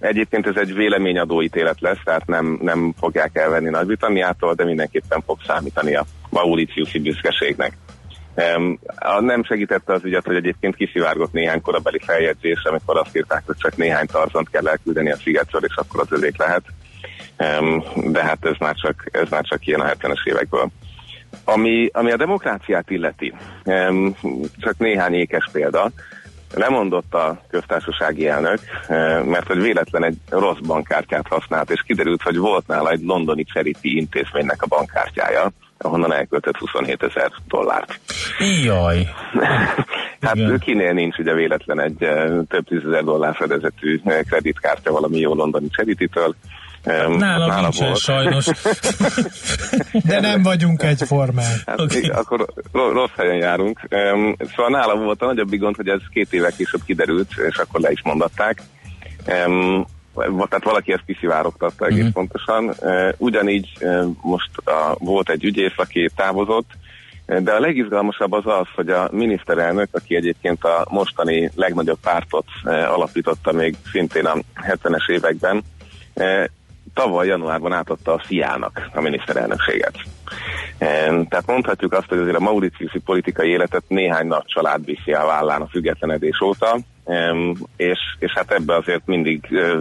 Egyébként 0.00 0.46
ez 0.46 0.56
egy 0.56 0.74
véleményadó 0.74 1.42
ítélet 1.42 1.80
lesz, 1.80 2.00
tehát 2.04 2.26
nem, 2.26 2.58
nem 2.62 2.94
fogják 2.98 3.36
elvenni 3.36 3.70
Nagy-Britanniától, 3.70 4.54
de 4.54 4.64
mindenképpen 4.64 5.22
fog 5.26 5.38
számítani 5.46 5.94
a 5.94 6.04
Mauritiusi 6.30 6.98
büszkeségnek. 6.98 7.72
Nem 9.20 9.44
segítette 9.44 9.92
az 9.92 10.04
ügyet, 10.04 10.24
hogy 10.24 10.36
egyébként 10.36 10.76
kiszivárgott 10.76 11.32
néhány 11.32 11.60
korabeli 11.60 11.98
feljegyzés, 12.04 12.62
amikor 12.62 12.98
azt 12.98 13.16
írták, 13.16 13.42
hogy 13.46 13.56
csak 13.58 13.76
néhány 13.76 14.06
tarzant 14.06 14.50
kell 14.50 14.68
elküldeni 14.68 15.10
a 15.10 15.16
szigetről, 15.16 15.64
és 15.64 15.74
akkor 15.76 16.00
az 16.00 16.12
övék 16.18 16.38
lehet. 16.38 16.62
De 17.94 18.22
hát 18.22 18.44
ez 18.44 18.56
már 18.58 18.74
csak, 18.74 19.08
ez 19.12 19.28
már 19.28 19.44
csak 19.44 19.66
ilyen 19.66 19.80
a 19.80 19.88
70-es 19.88 20.26
évekből. 20.26 20.70
Ami, 21.44 21.88
ami 21.92 22.12
a 22.12 22.16
demokráciát 22.16 22.90
illeti, 22.90 23.34
csak 24.58 24.78
néhány 24.78 25.14
ékes 25.14 25.48
példa, 25.52 25.90
lemondott 26.54 27.14
a 27.14 27.40
köztársasági 27.50 28.28
elnök, 28.28 28.58
mert 29.24 29.46
hogy 29.46 29.60
véletlen 29.60 30.04
egy 30.04 30.16
rossz 30.28 30.58
bankkártyát 30.66 31.26
használt, 31.28 31.70
és 31.70 31.82
kiderült, 31.86 32.22
hogy 32.22 32.36
volt 32.36 32.66
nála 32.66 32.90
egy 32.90 33.02
londoni 33.02 33.44
charity 33.44 33.78
intézménynek 33.82 34.62
a 34.62 34.66
bankkártyája, 34.66 35.52
ahonnan 35.78 36.12
elköltött 36.12 36.56
27 36.56 37.02
ezer 37.02 37.30
dollárt. 37.48 38.00
Jaj! 38.64 39.08
hát 40.20 40.34
Igen. 40.34 40.58
kinél 40.58 40.92
nincs 40.92 41.18
ugye 41.18 41.34
véletlen 41.34 41.80
egy 41.80 42.02
eh, 42.02 42.30
több 42.48 42.66
tízezer 42.66 43.04
dollár 43.04 43.34
fedezetű 43.34 44.00
eh, 44.04 44.20
kreditkártya 44.28 44.92
valami 44.92 45.18
jó 45.18 45.34
londoni 45.34 45.68
charity-től, 45.68 46.34
Nálam, 46.84 47.16
nálam 47.16 47.60
nincsen 47.60 47.86
volt. 47.86 47.98
sajnos. 47.98 48.46
De 50.08 50.20
nem 50.20 50.42
vagyunk 50.42 50.82
egyformán. 50.82 51.52
Hát, 51.66 51.80
okay. 51.80 52.08
Akkor 52.08 52.46
rossz 52.72 53.14
helyen 53.16 53.36
járunk. 53.36 53.80
Szóval 54.38 54.70
nálam 54.70 55.04
volt 55.04 55.22
a 55.22 55.26
nagyobb 55.26 55.56
gond, 55.56 55.76
hogy 55.76 55.88
ez 55.88 56.00
két 56.12 56.32
évek 56.32 56.56
később 56.56 56.80
kiderült, 56.84 57.28
és 57.48 57.56
akkor 57.56 57.80
le 57.80 57.90
is 57.90 58.02
mondatták 58.02 58.62
tehát 60.14 60.64
valaki 60.64 60.92
ezt 60.92 61.04
kiszivárogtatta 61.06 61.86
egész 61.86 61.98
uh-huh. 61.98 62.12
pontosan. 62.12 62.74
Ugyanígy 63.16 63.68
most 64.22 64.50
a, 64.64 64.94
volt 64.98 65.30
egy 65.30 65.44
ügyész, 65.44 65.74
aki 65.76 66.10
távozott, 66.16 66.70
de 67.26 67.52
a 67.52 67.60
legizgalmasabb 67.60 68.32
az 68.32 68.46
az, 68.46 68.66
hogy 68.74 68.88
a 68.88 69.08
miniszterelnök, 69.12 69.88
aki 69.92 70.16
egyébként 70.16 70.64
a 70.64 70.86
mostani 70.90 71.50
legnagyobb 71.54 71.98
pártot 72.00 72.46
alapította 72.64 73.52
még 73.52 73.76
szintén 73.92 74.26
a 74.26 74.36
70-es 74.54 75.10
években, 75.10 75.62
tavaly 76.94 77.26
januárban 77.26 77.72
átadta 77.72 78.12
a 78.12 78.22
fiának 78.26 78.88
a 78.94 79.00
miniszterelnökséget. 79.00 79.94
Tehát 81.28 81.46
mondhatjuk 81.46 81.92
azt, 81.92 82.08
hogy 82.08 82.18
azért 82.18 82.36
a 82.36 82.40
mauritiuszi 82.40 82.98
politikai 82.98 83.48
életet 83.48 83.82
néhány 83.88 84.26
nagy 84.26 84.44
család 84.44 84.84
viszi 84.84 85.12
a 85.12 85.26
vállán 85.26 85.60
a 85.60 85.66
függetlenedés 85.66 86.40
óta, 86.40 86.78
és, 87.76 87.98
és 88.18 88.32
hát 88.34 88.52
ebbe 88.52 88.74
azért 88.74 89.06
mindig 89.06 89.40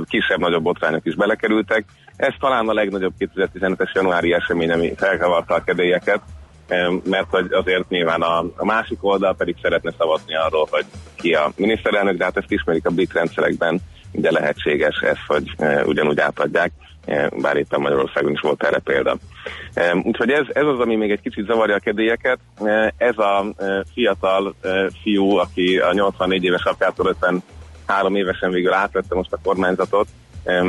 kisebb-nagyobb 0.09 0.63
botrányok 0.63 1.05
is 1.05 1.15
belekerültek. 1.15 1.85
Ez 2.15 2.33
talán 2.39 2.67
a 2.67 2.73
legnagyobb 2.73 3.13
2015-es 3.19 3.91
januári 3.93 4.33
esemény, 4.33 4.71
ami 4.71 4.93
felkavarta 4.95 5.53
a 5.53 5.63
kedélyeket, 5.63 6.21
mert 7.03 7.27
hogy 7.29 7.51
azért 7.51 7.89
nyilván 7.89 8.21
a, 8.21 8.39
a 8.55 8.65
másik 8.65 9.03
oldal 9.03 9.35
pedig 9.35 9.55
szeretne 9.61 9.91
szavazni 9.97 10.35
arról, 10.35 10.67
hogy 10.71 10.85
ki 11.15 11.33
a 11.33 11.51
miniszterelnök, 11.55 12.17
de 12.17 12.23
hát 12.23 12.37
ezt 12.37 12.51
ismerik 12.51 12.85
a 12.87 12.91
brit 12.91 13.13
rendszerekben, 13.13 13.79
de 14.11 14.31
lehetséges 14.31 15.01
ez, 15.01 15.17
hogy 15.27 15.55
ugyanúgy 15.85 16.19
átadják, 16.19 16.71
e, 17.05 17.29
bár 17.41 17.55
éppen 17.55 17.81
Magyarországon 17.81 18.31
is 18.31 18.39
volt 18.39 18.63
erre 18.63 18.79
példa. 18.79 19.17
Úgyhogy 20.03 20.29
ez, 20.29 20.45
ez 20.53 20.65
az, 20.65 20.79
ami 20.79 20.95
még 20.95 21.11
egy 21.11 21.21
kicsit 21.21 21.45
zavarja 21.45 21.75
a 21.75 21.79
kedélyeket. 21.79 22.39
E, 22.63 22.93
ez 22.97 23.17
a 23.17 23.45
e, 23.57 23.83
fiatal 23.93 24.55
fiú, 25.01 25.35
aki 25.35 25.77
a 25.77 25.93
84 25.93 26.43
éves 26.43 26.63
apjától 26.63 27.07
53 27.07 28.15
évesen 28.15 28.51
végül 28.51 28.73
átvette 28.73 29.15
most 29.15 29.33
a 29.33 29.39
kormányzatot, 29.43 30.07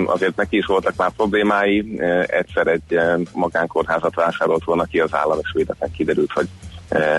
azért 0.07 0.37
neki 0.37 0.57
is 0.57 0.66
voltak 0.66 0.97
már 0.97 1.11
problémái, 1.11 2.01
egyszer 2.27 2.66
egy 2.66 2.99
magánkórházat 3.33 4.14
vásárolt 4.14 4.64
volna 4.64 4.85
ki 4.85 5.01
az 5.01 5.14
állam, 5.14 5.38
és 5.42 5.51
véletlen 5.55 5.90
kiderült, 5.90 6.33
hogy 6.33 6.49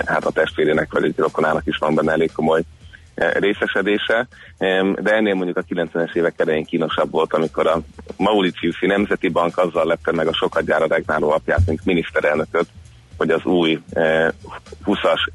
hát 0.04 0.24
a 0.24 0.30
testvérének 0.30 0.92
vagy 0.92 1.04
egy 1.04 1.18
rokonának 1.18 1.66
is 1.66 1.76
van 1.76 1.94
benne 1.94 2.12
elég 2.12 2.32
komoly 2.32 2.62
részesedése, 3.16 4.28
de 4.98 5.10
ennél 5.14 5.34
mondjuk 5.34 5.56
a 5.56 5.64
90-es 5.74 6.14
évek 6.14 6.34
elején 6.36 6.64
kínosabb 6.64 7.10
volt, 7.10 7.32
amikor 7.32 7.66
a 7.66 7.80
Mauritiusi 8.16 8.86
Nemzeti 8.86 9.28
Bank 9.28 9.58
azzal 9.58 9.86
lepte 9.86 10.12
meg 10.12 10.26
a 10.26 10.34
sokat 10.34 10.64
gyára 10.64 10.86
regnáló 10.86 11.30
apját, 11.30 11.60
mint 11.66 11.84
miniszterelnököt, 11.84 12.66
hogy 13.16 13.30
az 13.30 13.44
új 13.44 13.80
20-as 14.84 15.28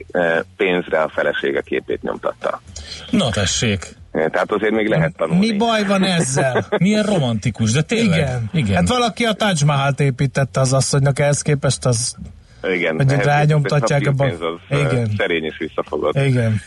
pénzre 0.58 1.02
a 1.02 1.10
felesége 1.10 1.62
képét 1.62 2.02
nyomtatta. 2.02 2.62
Na 3.10 3.30
tessék! 3.30 4.00
Tehát 4.12 4.52
azért 4.52 4.74
még 4.74 4.88
lehet 4.88 5.16
tanulni. 5.18 5.50
Mi 5.50 5.58
baj 5.58 5.84
van 5.86 6.04
ezzel? 6.04 6.68
Milyen 6.78 7.04
romantikus, 7.04 7.72
de 7.72 7.82
tényleg. 7.82 8.20
Igen. 8.20 8.50
Igen. 8.54 8.76
Hát 8.76 8.88
valaki 8.88 9.24
a 9.24 9.34
Taj 9.34 9.54
Mahal-t 9.66 10.00
építette 10.00 10.60
az 10.60 10.74
asszonynak, 10.74 11.20
ehhez 11.20 11.42
képest 11.42 11.86
az 11.86 12.16
igen, 12.64 12.96
hogy 12.96 13.12
rányomtatják 13.12 14.08
a 14.08 14.12
bank. 14.12 14.34
Igen. 14.70 15.12
Szerény 15.18 15.44
és 15.44 15.58
visszafogott. 15.58 16.16
Igen. 16.16 16.62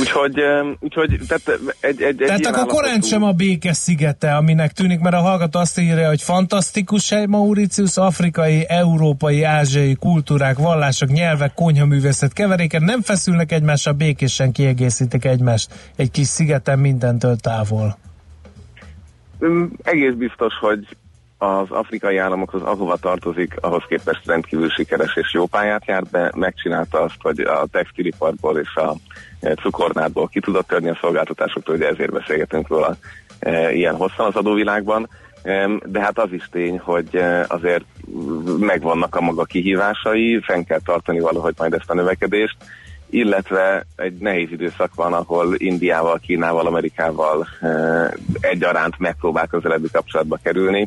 Úgyhogy, 0.00 0.34
úgyhogy 0.80 1.20
tehát 1.28 1.60
egy, 1.80 2.02
egy, 2.02 2.22
egy 2.22 2.26
Tehát 2.26 2.46
akkor 2.46 2.66
korán 2.66 3.00
sem 3.00 3.22
a 3.22 3.32
béke 3.32 3.72
szigete, 3.72 4.36
aminek 4.36 4.72
tűnik, 4.72 5.00
mert 5.00 5.14
a 5.14 5.20
hallgató 5.20 5.58
azt 5.58 5.80
írja, 5.80 6.08
hogy 6.08 6.22
fantasztikus 6.22 7.10
hely 7.10 7.26
Mauritius, 7.26 7.96
afrikai, 7.96 8.64
európai, 8.68 9.42
ázsiai 9.42 9.94
kultúrák, 9.94 10.58
vallások, 10.58 11.08
nyelvek, 11.08 11.54
konyhaművészet 11.54 12.32
keveréken 12.32 12.82
nem 12.82 13.02
feszülnek 13.02 13.52
egymással, 13.52 13.92
békésen 13.92 14.52
kiegészítik 14.52 15.24
egymást 15.24 15.74
egy 15.96 16.10
kis 16.10 16.26
szigeten 16.26 16.78
mindentől 16.78 17.36
távol. 17.36 17.98
Egész 19.82 20.12
biztos, 20.12 20.54
hogy 20.60 20.96
az 21.38 21.70
afrikai 21.70 22.16
államokhoz, 22.16 22.62
ahova 22.62 22.96
tartozik, 22.96 23.54
ahhoz 23.60 23.82
képest 23.88 24.26
rendkívül 24.26 24.68
sikeres 24.68 25.16
és 25.16 25.32
jó 25.32 25.46
pályát 25.46 25.86
járt, 25.86 26.10
de 26.10 26.30
megcsinálta 26.36 27.00
azt, 27.00 27.16
hogy 27.18 27.40
a 27.40 27.66
textiliparból 27.70 28.58
és 28.58 28.74
a 28.74 28.94
e, 29.40 29.54
cukornádból 29.54 30.28
ki 30.28 30.40
tudott 30.40 30.66
törni 30.66 30.88
a 30.88 30.98
szolgáltatásoktól, 31.00 31.76
hogy 31.76 31.84
ezért 31.84 32.12
beszélgetünk 32.12 32.68
róla 32.68 32.96
e, 33.38 33.72
ilyen 33.72 33.96
hosszan 33.96 34.26
az 34.26 34.36
adóvilágban. 34.36 35.08
De 35.84 36.00
hát 36.00 36.18
az 36.18 36.32
is 36.32 36.48
tény, 36.50 36.78
hogy 36.78 37.22
azért 37.46 37.84
megvannak 38.58 39.14
a 39.14 39.20
maga 39.20 39.44
kihívásai, 39.44 40.40
fenn 40.40 40.62
kell 40.62 40.80
tartani 40.84 41.20
valahogy 41.20 41.54
majd 41.56 41.72
ezt 41.72 41.90
a 41.90 41.94
növekedést, 41.94 42.56
illetve 43.10 43.86
egy 43.96 44.16
nehéz 44.18 44.50
időszak 44.50 44.94
van, 44.94 45.12
ahol 45.12 45.54
Indiával, 45.56 46.18
Kínával, 46.18 46.66
Amerikával 46.66 47.46
egyaránt 48.40 48.98
megpróbál 48.98 49.46
közelebbi 49.46 49.88
kapcsolatba 49.92 50.38
kerülni 50.42 50.86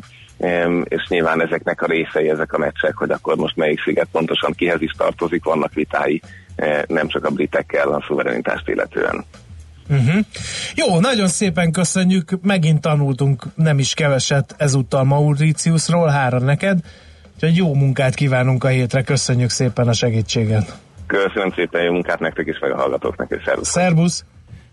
és 0.84 1.06
nyilván 1.08 1.42
ezeknek 1.42 1.82
a 1.82 1.86
részei 1.86 2.30
ezek 2.30 2.52
a 2.52 2.58
meccsek, 2.58 2.96
hogy 2.96 3.10
akkor 3.10 3.36
most 3.36 3.56
melyik 3.56 3.82
sziget 3.82 4.08
pontosan 4.12 4.52
kihez 4.52 4.80
is 4.80 4.92
tartozik, 4.96 5.44
vannak 5.44 5.74
vitái, 5.74 6.22
eh, 6.56 6.82
nem 6.86 7.08
csak 7.08 7.24
a 7.24 7.30
britekkel 7.30 7.88
a 7.88 8.04
szuverenitást 8.06 8.68
illetően. 8.68 9.24
Uh-huh. 9.88 10.24
Jó, 10.74 11.00
nagyon 11.00 11.28
szépen 11.28 11.72
köszönjük, 11.72 12.30
megint 12.42 12.80
tanultunk 12.80 13.44
nem 13.54 13.78
is 13.78 13.94
keveset 13.94 14.54
ezúttal 14.58 15.04
Mauritiusról, 15.04 16.08
hára 16.08 16.38
neked, 16.38 16.78
úgyhogy 17.34 17.56
jó 17.56 17.74
munkát 17.74 18.14
kívánunk 18.14 18.64
a 18.64 18.68
hétre, 18.68 19.02
köszönjük 19.02 19.50
szépen 19.50 19.88
a 19.88 19.92
segítséget. 19.92 20.78
Köszönöm 21.06 21.52
szépen, 21.56 21.82
jó 21.82 21.92
munkát 21.92 22.20
nektek 22.20 22.46
is, 22.46 22.58
meg 22.58 22.70
a 22.70 22.76
hallgatóknak, 22.76 23.30
és 23.30 23.42
szervusz. 23.44 23.68
Szervusz. 23.68 24.24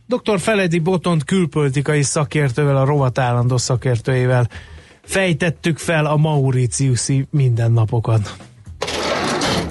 Dr. 0.08 0.40
Feledi 0.40 0.80
Botont 0.80 1.24
külpolitikai 1.24 2.02
szakértővel, 2.02 2.78
a 2.78 2.86
rovat 2.86 3.20
állandó 3.20 3.58
szakértőjével 3.58 4.48
fejtettük 5.08 5.78
fel 5.78 6.06
a 6.06 6.16
Mauritiuszi 6.18 7.28
mindennapokat. 7.32 8.36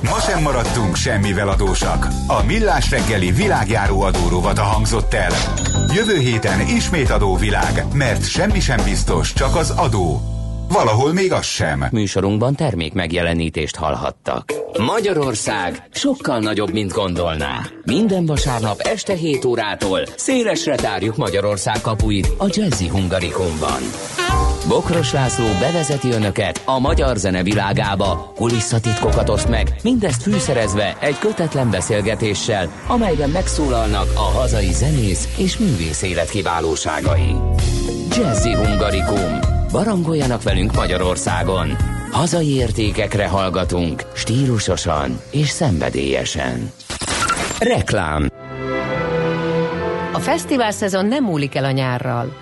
Ma 0.03 0.21
sem 0.21 0.43
maradtunk 0.43 0.97
semmivel 0.97 1.49
adósak. 1.49 2.07
A 2.27 2.43
Millás 2.47 2.91
reggeli 2.91 3.31
világjáró 3.31 4.01
adórovata 4.01 4.63
hangzott 4.63 5.15
el. 5.15 5.31
Jövő 5.95 6.19
héten 6.19 6.61
ismét 6.61 7.11
adóvilág, 7.11 7.85
mert 7.93 8.29
semmi 8.29 8.61
sem 8.61 8.81
biztos, 8.85 9.33
csak 9.33 9.57
az 9.57 9.71
adó. 9.71 10.21
valahol 10.69 11.13
még 11.13 11.33
az 11.33 11.45
sem. 11.45 11.85
Műsorunkban 11.91 12.55
termék 12.55 12.93
megjelenítést 12.93 13.77
hallhattak. 13.77 14.53
Magyarország 14.79 15.83
sokkal 15.93 16.39
nagyobb, 16.39 16.73
mint 16.73 16.93
gondolná. 16.93 17.61
Minden 17.85 18.27
vasárnap 18.27 18.81
este 18.81 19.15
7 19.15 19.45
órától 19.45 20.01
szélesre 20.17 20.75
tárjuk 20.75 21.17
Magyarország 21.17 21.81
kapuit 21.81 22.29
a 22.39 22.47
Jazzy 22.49 22.89
Hungarikumban. 22.89 23.83
Bokros 24.69 25.13
László 25.13 25.47
bevezeti 25.61 26.11
önöket 26.11 26.63
a 26.65 26.79
magyar 26.79 27.17
zene 27.17 27.43
világába, 27.43 28.33
kulisszatitkokat 28.37 29.29
oszt 29.29 29.49
meg, 29.49 29.77
mindezt 29.83 30.23
fűszerezve 30.23 30.97
egy 31.01 31.19
kötetlen 31.19 31.71
beszélgetéssel, 31.71 32.69
amelyben 32.87 33.31
megszólalnak 33.31 34.07
a 34.15 34.39
hazai 34.39 34.73
zenész 34.73 35.29
és 35.37 35.59
művész 35.59 36.03
élet 36.03 36.31
kiválóságai. 36.31 37.35
Jazzy 38.17 38.55
Hungarikum. 38.55 39.39
Barangoljanak 39.73 40.43
velünk 40.43 40.75
Magyarországon. 40.75 41.77
Hazai 42.11 42.55
értékekre 42.55 43.27
hallgatunk, 43.27 44.03
stílusosan 44.15 45.21
és 45.31 45.49
szenvedélyesen. 45.49 46.73
Reklám 47.59 48.29
A 50.13 50.19
fesztivál 50.19 50.71
szezon 50.71 51.07
nem 51.07 51.25
múlik 51.25 51.55
el 51.55 51.65
a 51.65 51.71
nyárral. 51.71 52.33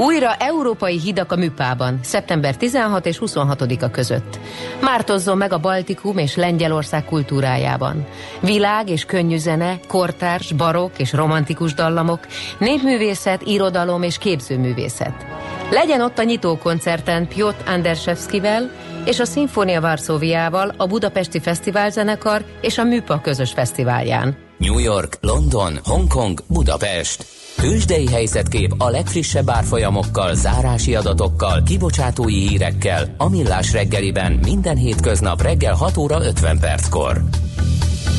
Újra 0.00 0.34
európai 0.34 0.98
hidak 0.98 1.32
a 1.32 1.36
Műpában, 1.36 2.00
szeptember 2.02 2.56
16 2.56 3.06
és 3.06 3.18
26-a 3.26 3.90
között. 3.90 4.38
Mártozzon 4.80 5.36
meg 5.36 5.52
a 5.52 5.58
Baltikum 5.58 6.18
és 6.18 6.36
Lengyelország 6.36 7.04
kultúrájában. 7.04 8.06
Világ 8.40 8.88
és 8.88 9.04
könnyű 9.04 9.36
zene, 9.36 9.80
kortárs, 9.88 10.52
barok 10.52 10.90
és 10.96 11.12
romantikus 11.12 11.74
dallamok, 11.74 12.26
népművészet, 12.58 13.42
irodalom 13.42 14.02
és 14.02 14.18
képzőművészet. 14.18 15.26
Legyen 15.70 16.00
ott 16.00 16.18
a 16.18 16.22
nyitókoncerten 16.22 17.28
Piotr 17.28 17.68
Anderszewskivel 17.68 18.70
és 19.04 19.20
a 19.20 19.24
Szimfónia 19.24 19.80
Varszóviával 19.80 20.74
a 20.76 20.86
Budapesti 20.86 21.40
Fesztiválzenekar 21.40 22.44
és 22.60 22.78
a 22.78 22.84
Műpa 22.84 23.20
közös 23.20 23.52
fesztiválján. 23.52 24.36
New 24.56 24.78
York, 24.78 25.16
London, 25.20 25.78
Hongkong, 25.84 26.40
Budapest. 26.46 27.39
Tőzsdei 27.60 28.08
helyzetkép 28.08 28.74
a 28.78 28.88
legfrissebb 28.88 29.50
árfolyamokkal, 29.50 30.34
zárási 30.34 30.94
adatokkal, 30.94 31.62
kibocsátói 31.62 32.48
hírekkel, 32.48 33.14
a 33.16 33.28
Millás 33.28 33.72
reggeliben 33.72 34.32
minden 34.32 34.76
hétköznap 34.76 35.42
reggel 35.42 35.74
6 35.74 35.96
óra 35.96 36.24
50 36.24 36.58
perckor. 36.58 37.22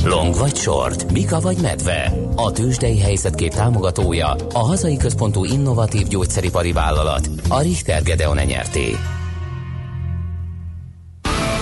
Long 0.06 0.36
vagy 0.36 0.56
short, 0.56 1.12
Mika 1.12 1.40
vagy 1.40 1.58
medve. 1.62 2.14
A 2.36 2.52
tőzsdei 2.52 3.00
helyzetkép 3.00 3.54
támogatója 3.54 4.36
a 4.54 4.60
hazai 4.60 4.98
központú 4.98 5.46
innovatív 5.46 6.08
gyógyszeripari 6.08 6.72
vállalat, 6.72 7.30
a 7.50 7.62
Richter 7.62 8.04
Gedeon 8.04 8.38
nyerté. 8.46 8.96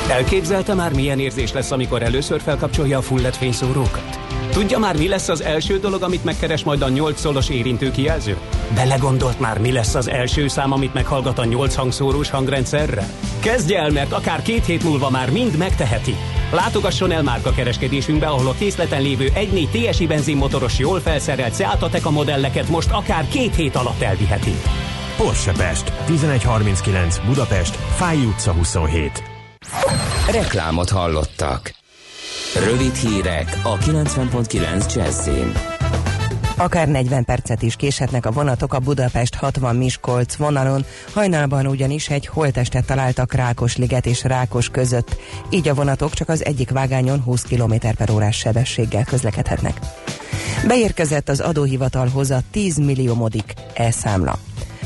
Elképzelte 0.10 0.74
már 0.74 0.94
milyen 0.94 1.20
érzés 1.20 1.54
lesz, 1.54 1.72
amikor 1.72 2.04
először 2.04 2.42
felkapcsolja 2.42 2.98
a 2.98 3.02
fullet 3.02 3.36
fényszórókat? 3.36 4.29
Tudja 4.52 4.80
már, 4.80 4.98
mi 4.98 5.08
lesz 5.08 5.28
az 5.28 5.42
első 5.42 5.80
dolog, 5.80 6.04
amit 6.04 6.24
megkeres 6.24 6.64
majd 6.64 6.82
a 6.82 6.90
8 6.90 7.20
szolos 7.20 7.50
érintő 7.50 7.92
kijelző? 7.92 8.38
Belegondolt 8.76 9.40
már, 9.40 9.60
mi 9.60 9.72
lesz 9.72 9.96
az 9.96 10.10
első 10.10 10.48
szám, 10.48 10.72
amit 10.72 10.94
meghallgat 10.94 11.40
a 11.40 11.46
8 11.46 11.76
hangszórós 11.76 12.30
hangrendszerre? 12.30 13.10
Kezdje 13.40 13.80
el, 13.80 13.90
mert 13.90 14.12
akár 14.12 14.42
két 14.42 14.66
hét 14.66 14.84
múlva 14.84 15.10
már 15.10 15.32
mind 15.32 15.58
megteheti. 15.58 16.16
Látogasson 16.52 17.12
el 17.12 17.24
márka 17.24 17.52
kereskedésünkbe, 17.52 18.28
ahol 18.28 18.48
a 18.48 18.56
készleten 18.58 19.02
lévő 19.02 19.28
1.4 19.36 19.90
TSI 19.90 20.08
benzinmotoros, 20.08 20.80
jól 20.80 21.00
felszerelt 21.00 21.56
Seat 21.56 21.82
Ateca 21.82 22.10
modelleket 22.12 22.70
most 22.70 22.92
akár 22.92 23.28
két 23.28 23.56
hét 23.56 23.76
alatt 23.76 24.02
elviheti. 24.02 24.54
Porsche 25.18 25.52
Pest, 25.52 25.92
1139 26.08 27.18
Budapest, 27.26 27.76
Fáj 27.76 28.18
utca 28.18 28.52
27. 28.52 29.24
Reklámot 30.32 30.90
hallottak. 30.90 31.79
Rövid 32.56 32.96
hírek 32.96 33.60
a 33.64 33.78
90.9 33.78 34.96
Jazzin. 34.96 35.52
Akár 36.58 36.88
40 36.88 37.26
percet 37.26 37.62
is 37.62 37.76
késhetnek 37.76 38.26
a 38.26 38.32
vonatok 38.32 38.74
a 38.74 38.80
Budapest 38.80 39.36
60 39.36 39.76
Miskolc 39.76 40.36
vonalon, 40.36 40.86
hajnalban 41.14 41.68
ugyanis 41.68 42.10
egy 42.10 42.28
holtestet 42.28 42.86
találtak 42.86 43.34
Rákosliget 43.34 44.06
és 44.06 44.24
Rákos 44.24 44.70
között, 44.70 45.18
így 45.50 45.68
a 45.68 45.74
vonatok 45.74 46.14
csak 46.14 46.30
az 46.30 46.46
egyik 46.46 46.70
vágányon 46.70 47.22
20 47.22 47.42
km 47.42 47.74
per 47.98 48.10
órás 48.12 48.38
sebességgel 48.38 49.04
közlekedhetnek. 49.04 49.80
Beérkezett 50.68 51.30
az 51.30 51.40
adóhivatalhoz 51.40 52.32
a 52.32 52.42
10 52.52 52.78
millió 52.78 53.14
modik 53.14 53.54
e-számla. 53.74 54.40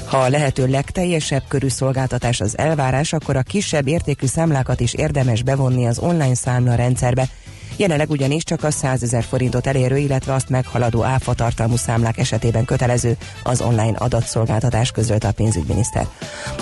Ha 0.06 0.17
a 0.17 0.30
lehető 0.30 0.67
legteljesebb 0.67 1.43
körű 1.47 1.67
szolgáltatás 1.67 2.41
az 2.41 2.58
elvárás, 2.58 3.13
akkor 3.13 3.36
a 3.36 3.41
kisebb 3.41 3.88
értékű 3.88 4.26
számlákat 4.26 4.80
is 4.80 4.93
érdemes 4.93 5.43
bevonni 5.43 5.88
az 5.88 5.99
online 5.99 6.36
számla 6.36 6.76
rendszerbe, 6.76 7.28
Jelenleg 7.75 8.09
ugyanis 8.09 8.43
csak 8.43 8.63
a 8.63 8.71
100 8.71 9.03
ezer 9.03 9.23
forintot 9.23 9.67
elérő, 9.67 9.97
illetve 9.97 10.33
azt 10.33 10.49
meghaladó 10.49 11.03
áfa 11.03 11.33
tartalmú 11.33 11.75
számlák 11.75 12.17
esetében 12.17 12.65
kötelező 12.65 13.17
az 13.43 13.62
online 13.62 13.97
adatszolgáltatás 13.97 14.91
közölte 14.91 15.27
a 15.27 15.31
pénzügyminiszter. 15.31 16.07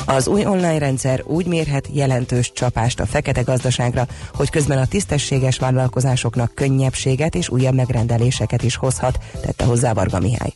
Az 0.05 0.27
új 0.27 0.45
online 0.45 0.77
rendszer 0.77 1.23
úgy 1.25 1.45
mérhet 1.45 1.87
jelentős 1.91 2.51
csapást 2.51 2.99
a 2.99 3.05
fekete 3.05 3.41
gazdaságra, 3.41 4.07
hogy 4.33 4.49
közben 4.49 4.77
a 4.77 4.85
tisztességes 4.85 5.57
vállalkozásoknak 5.57 6.55
könnyebbséget 6.55 7.35
és 7.35 7.49
újabb 7.49 7.75
megrendeléseket 7.75 8.63
is 8.63 8.75
hozhat, 8.75 9.17
tette 9.41 9.65
hozzá 9.65 9.93
Varga 9.93 10.19
Mihály. 10.19 10.53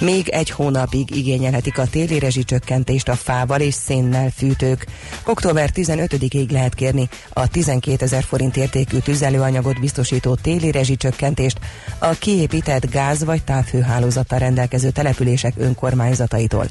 Még 0.00 0.28
egy 0.28 0.50
hónapig 0.50 1.16
igényelhetik 1.16 1.78
a 1.78 1.86
téli 1.86 2.18
rezsicsökkentést 2.18 3.08
a 3.08 3.14
fával 3.14 3.60
és 3.60 3.74
szénnel 3.74 4.30
fűtők. 4.36 4.86
Október 5.26 5.70
15-ig 5.74 6.50
lehet 6.50 6.74
kérni 6.74 7.08
a 7.32 7.48
12 7.48 8.04
ezer 8.04 8.22
forint 8.22 8.56
értékű 8.56 8.98
tüzelőanyagot 8.98 9.80
biztosító 9.80 10.34
téli 10.34 10.70
rezsicsökkentést 10.70 11.58
a 11.98 12.08
kiépített 12.08 12.90
gáz 12.90 13.24
vagy 13.24 13.44
távhőhálózattal 13.44 14.38
rendelkező 14.38 14.90
települések 14.90 15.54
önkormányzataitól. 15.56 16.66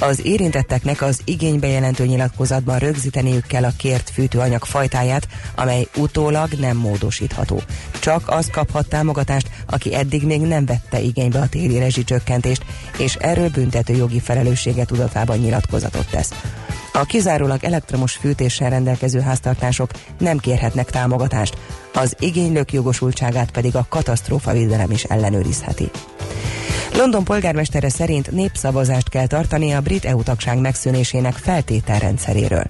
Az 0.00 0.26
érintetteknek 0.26 1.02
az 1.02 1.20
igénybejelentő 1.24 2.06
nyilatkozatban 2.06 2.78
rögzíteniük 2.78 3.46
kell 3.46 3.64
a 3.64 3.72
kért 3.76 4.10
fűtőanyag 4.10 4.64
fajtáját, 4.64 5.28
amely 5.54 5.88
utólag 5.96 6.52
nem 6.52 6.76
módosítható. 6.76 7.62
Csak 8.00 8.28
az 8.28 8.48
kaphat 8.52 8.88
támogatást, 8.88 9.50
aki 9.66 9.94
eddig 9.94 10.22
még 10.22 10.40
nem 10.40 10.64
vette 10.64 11.00
igénybe 11.00 11.40
a 11.40 11.48
téli 11.48 11.78
rezsicsökkentést, 11.78 12.64
és 12.98 13.14
erről 13.14 13.48
büntető 13.48 13.94
jogi 13.94 14.20
felelőssége 14.20 14.84
tudatában 14.84 15.38
nyilatkozatot 15.38 16.10
tesz. 16.10 16.32
A 16.92 17.04
kizárólag 17.04 17.64
elektromos 17.64 18.12
fűtéssel 18.12 18.70
rendelkező 18.70 19.20
háztartások 19.20 19.90
nem 20.18 20.38
kérhetnek 20.38 20.90
támogatást, 20.90 21.56
az 21.94 22.16
igénylők 22.18 22.72
jogosultságát 22.72 23.50
pedig 23.50 23.76
a 23.76 23.86
katasztrófavédelem 23.88 24.90
is 24.90 25.04
ellenőrizheti. 25.04 25.90
London 26.92 27.24
polgármestere 27.24 27.88
szerint 27.88 28.30
népszavazást 28.30 29.08
kell 29.08 29.26
tartani 29.26 29.72
a 29.72 29.80
brit 29.80 30.04
EU 30.04 30.22
tagság 30.22 30.58
megszűnésének 30.58 31.34
feltételrendszeréről. 31.34 32.64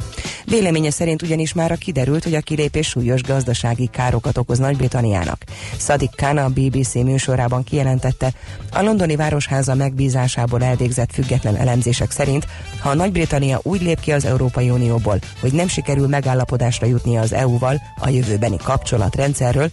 Véleménye 0.44 0.90
szerint 0.90 1.22
ugyanis 1.22 1.52
már 1.52 1.78
kiderült, 1.78 2.24
hogy 2.24 2.34
a 2.34 2.40
kilépés 2.40 2.88
súlyos 2.88 3.22
gazdasági 3.22 3.86
károkat 3.86 4.38
okoz 4.38 4.58
Nagy-Britanniának. 4.58 5.44
Sadiq 5.78 6.10
Khan 6.16 6.36
a 6.36 6.48
BBC 6.48 6.94
műsorában 6.94 7.64
kijelentette, 7.64 8.32
a 8.72 8.82
londoni 8.82 9.16
városháza 9.16 9.74
megbízásából 9.74 10.62
elvégzett 10.62 11.12
független 11.12 11.56
elemzések 11.56 12.10
szerint, 12.10 12.46
ha 12.80 12.94
Nagy-Britannia 12.94 13.60
úgy 13.62 13.82
lép 13.82 14.00
ki 14.00 14.12
az 14.12 14.24
Európai 14.24 14.70
Unióból, 14.70 15.18
hogy 15.40 15.52
nem 15.52 15.68
sikerül 15.68 16.06
megállapodásra 16.06 16.86
jutnia 16.86 17.20
az 17.20 17.32
EU-val 17.32 17.80
a 18.00 18.08
jövőbeni 18.08 18.56
kapcsolatrendszerről, 18.62 19.68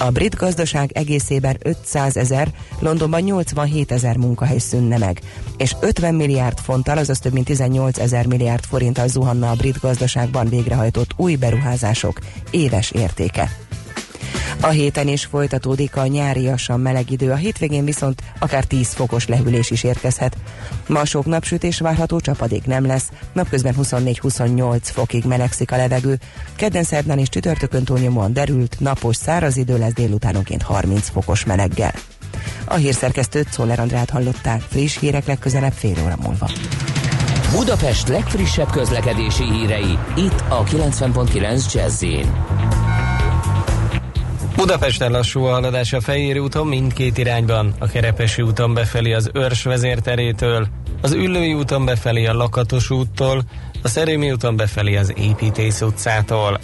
a 0.00 0.10
brit 0.10 0.34
gazdaság 0.34 0.90
egészében 0.92 1.56
500 1.62 2.16
ezer, 2.16 2.48
Londonban 2.78 3.20
87 3.20 3.92
ezer 3.92 4.16
munkahely 4.16 4.58
szűnne 4.58 4.98
meg, 4.98 5.20
és 5.56 5.76
50 5.80 6.14
milliárd 6.14 6.58
fonttal, 6.58 6.98
azaz 6.98 7.18
több 7.18 7.32
mint 7.32 7.46
18 7.46 7.98
ezer 7.98 8.26
milliárd 8.26 8.64
forinttal 8.64 9.08
zuhanna 9.08 9.50
a 9.50 9.54
brit 9.54 9.80
gazdaságban 9.80 10.48
végrehajtott 10.48 11.10
új 11.16 11.36
beruházások 11.36 12.18
éves 12.50 12.90
értéke. 12.90 13.69
A 14.62 14.68
héten 14.68 15.08
is 15.08 15.24
folytatódik 15.24 15.96
a 15.96 16.06
nyáriasan 16.06 16.80
meleg 16.80 17.10
idő, 17.10 17.30
a 17.30 17.34
hétvégén 17.34 17.84
viszont 17.84 18.22
akár 18.38 18.64
10 18.64 18.88
fokos 18.88 19.26
lehűlés 19.26 19.70
is 19.70 19.82
érkezhet. 19.82 20.36
Ma 20.86 21.04
sok 21.04 21.26
napsütés 21.26 21.78
várható, 21.78 22.20
csapadék 22.20 22.66
nem 22.66 22.86
lesz, 22.86 23.08
napközben 23.32 23.74
24-28 23.82 24.78
fokig 24.82 25.24
melegszik 25.24 25.72
a 25.72 25.76
levegő. 25.76 26.18
Kedden 26.56 26.82
szerdán 26.82 27.18
és 27.18 27.28
csütörtökön 27.28 27.84
túlnyomóan 27.84 28.32
derült, 28.32 28.76
napos 28.80 29.16
száraz 29.16 29.56
idő 29.56 29.78
lesz 29.78 29.92
délutánonként 29.92 30.62
30 30.62 31.08
fokos 31.08 31.44
meleggel. 31.44 31.92
A 32.64 32.74
hírszerkesztőt 32.74 33.52
Szoller 33.52 33.80
Andrát 33.80 34.10
hallották, 34.10 34.60
friss 34.60 34.98
hírek 34.98 35.26
legközelebb 35.26 35.72
fél 35.72 35.96
óra 36.04 36.16
múlva. 36.22 36.50
Budapest 37.52 38.08
legfrissebb 38.08 38.70
közlekedési 38.70 39.44
hírei, 39.44 39.98
itt 40.16 40.44
a 40.48 40.64
90.9 40.64 41.72
jazz 41.72 42.04
Budapesten 44.60 45.10
lassú 45.10 45.44
a 45.44 45.50
haladás 45.50 45.92
a 45.92 46.00
Fejéri 46.00 46.38
úton 46.38 46.66
mindkét 46.66 47.18
irányban, 47.18 47.74
a 47.78 47.86
Kerepesi 47.86 48.42
úton 48.42 48.74
befelé 48.74 49.12
az 49.12 49.30
Őrs 49.34 49.62
vezérterétől, 49.62 50.68
az 51.00 51.12
Üllői 51.12 51.54
úton 51.54 51.84
befelé 51.84 52.26
a 52.26 52.34
Lakatos 52.34 52.90
úttól, 52.90 53.42
a 53.82 53.88
Szerémi 53.88 54.30
úton 54.30 54.56
befelé 54.56 54.96
az 54.96 55.12
Építész 55.16 55.80
utcától. 55.80 56.60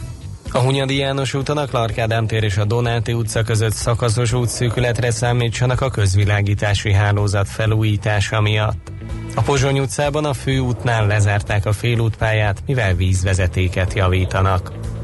A 0.53 0.59
Hunyadi 0.59 0.97
János 0.97 1.35
úton 1.35 1.59
a 1.59 1.67
Clark 1.67 2.27
tér 2.27 2.43
és 2.43 2.57
a 2.57 2.65
Donáti 2.65 3.13
utca 3.13 3.43
között 3.43 3.73
szakaszos 3.73 4.33
útszűkületre 4.33 5.11
számítsanak 5.11 5.81
a 5.81 5.91
közvilágítási 5.91 6.93
hálózat 6.93 7.49
felújítása 7.49 8.41
miatt. 8.41 8.93
A 9.35 9.43
Pozsony 9.43 9.79
utcában 9.79 10.25
a 10.25 10.33
főútnál 10.33 11.07
lezárták 11.07 11.67
a 11.67 11.73
félútpályát, 11.73 12.63
mivel 12.67 12.95
vízvezetéket 12.95 13.95
javítanak. 13.95 14.73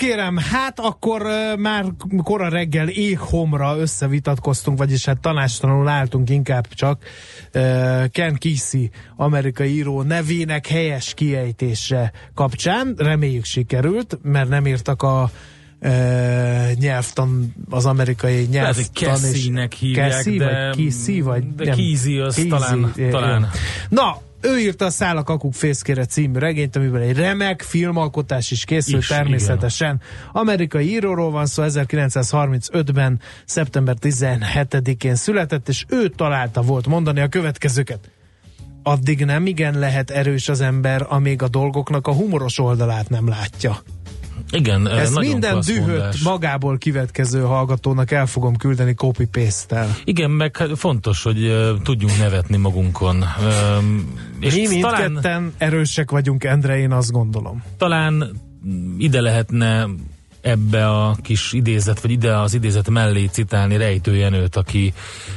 Kérem, 0.00 0.36
hát 0.36 0.80
akkor 0.80 1.22
már 1.58 1.84
kora 2.22 2.48
reggel 2.48 2.88
éghomra 2.88 3.76
összevitatkoztunk, 3.78 4.78
vagyis 4.78 5.04
hát 5.04 5.20
tanástalanul 5.20 5.88
álltunk 5.88 6.30
inkább 6.30 6.68
csak 6.68 7.02
Ken 8.10 8.38
Kesey, 8.38 8.90
amerikai 9.16 9.74
író 9.74 10.02
nevének 10.02 10.66
helyes 10.66 11.14
kiejtése 11.14 12.12
kapcsán. 12.34 12.94
Reméljük 12.96 13.44
sikerült, 13.44 14.18
mert 14.22 14.48
nem 14.48 14.66
írtak 14.66 15.02
a 15.02 15.30
uh, 15.80 16.72
nyelvtan, 16.78 17.54
az 17.70 17.86
amerikai 17.86 18.46
nyelvtan. 18.50 18.84
Lehet, 19.52 19.74
hívják, 19.74 20.12
Cassie, 20.12 20.38
de, 20.38 20.72
vagy 20.74 20.84
Kesey, 20.84 21.20
vagy 21.20 21.54
de 21.54 21.64
Kesey 21.64 22.18
az 22.18 22.34
Kesey, 22.34 22.48
talán, 22.48 22.92
talán. 23.10 23.50
Na, 23.88 24.20
ő 24.40 24.58
írta 24.58 24.84
a 24.84 24.90
Száll 24.90 25.16
a 25.16 25.22
kakuk 25.22 25.54
fészkére 25.54 26.04
című 26.04 26.38
regényt, 26.38 26.76
amiben 26.76 27.00
egy 27.00 27.16
remek 27.16 27.62
filmalkotás 27.62 28.50
is 28.50 28.64
készült 28.64 29.02
Is, 29.02 29.08
természetesen. 29.08 29.94
Igen. 29.94 30.30
Amerikai 30.32 30.90
íróról 30.90 31.30
van 31.30 31.46
szó, 31.46 31.62
1935-ben, 31.66 33.20
szeptember 33.44 33.96
17-én 34.00 35.14
született, 35.14 35.68
és 35.68 35.84
ő 35.88 36.08
találta 36.08 36.62
volt 36.62 36.86
mondani 36.86 37.20
a 37.20 37.28
következőket. 37.28 38.10
Addig 38.82 39.24
nem 39.24 39.46
igen 39.46 39.78
lehet 39.78 40.10
erős 40.10 40.48
az 40.48 40.60
ember, 40.60 41.06
amíg 41.08 41.42
a 41.42 41.48
dolgoknak 41.48 42.06
a 42.06 42.12
humoros 42.12 42.58
oldalát 42.58 43.08
nem 43.08 43.28
látja. 43.28 43.82
Igen, 44.50 44.88
Ez 44.88 45.10
nagyon 45.12 45.30
minden 45.30 45.60
dühött 45.66 45.86
mondás. 45.88 46.22
magából 46.22 46.78
kivetkező 46.78 47.40
hallgatónak 47.40 48.10
el 48.10 48.26
fogom 48.26 48.56
küldeni 48.56 48.94
copy 48.94 49.26
paste 49.26 49.86
Igen, 50.04 50.30
meg 50.30 50.56
hát 50.56 50.78
fontos, 50.78 51.22
hogy 51.22 51.44
uh, 51.44 51.82
tudjunk 51.82 52.18
nevetni 52.18 52.56
magunkon. 52.56 53.24
Um, 53.78 54.14
és 54.40 54.54
Mi 54.54 54.66
mindketten 54.68 55.18
talán, 55.20 55.52
erősek 55.58 56.10
vagyunk, 56.10 56.44
Endre, 56.44 56.78
én 56.78 56.92
azt 56.92 57.10
gondolom. 57.10 57.62
talán 57.76 58.30
ide 58.98 59.20
lehetne 59.20 59.88
ebbe 60.40 60.88
a 60.88 61.16
kis 61.22 61.52
idézet, 61.52 62.00
vagy 62.00 62.10
ide 62.10 62.36
az 62.36 62.54
idézet 62.54 62.90
mellé 62.90 63.24
citálni 63.24 63.76
Rejtő 63.76 64.16
Jenőt, 64.16 64.56
aki, 64.56 64.92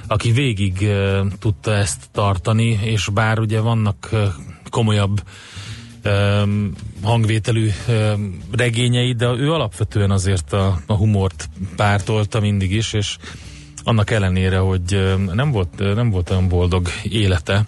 aki 0.07 0.31
végig 0.31 0.77
uh, 0.81 1.19
tudta 1.39 1.73
ezt 1.73 2.01
tartani, 2.11 2.79
és 2.83 3.09
bár 3.13 3.39
ugye 3.39 3.59
vannak 3.59 4.09
uh, 4.11 4.19
komolyabb 4.69 5.23
hangvételű 7.03 7.69
um, 7.87 8.41
de 9.17 9.27
ő 9.37 9.51
alapvetően 9.51 10.11
azért 10.11 10.53
a, 10.53 10.79
a 10.85 10.93
humort 10.93 11.49
pártolta 11.75 12.39
mindig 12.39 12.71
is, 12.71 12.93
és 12.93 13.17
annak 13.83 14.11
ellenére, 14.11 14.57
hogy 14.57 15.15
nem 15.33 15.51
volt, 15.51 15.95
nem 15.95 16.09
volt 16.09 16.29
olyan 16.29 16.47
boldog 16.47 16.87
élete, 17.03 17.65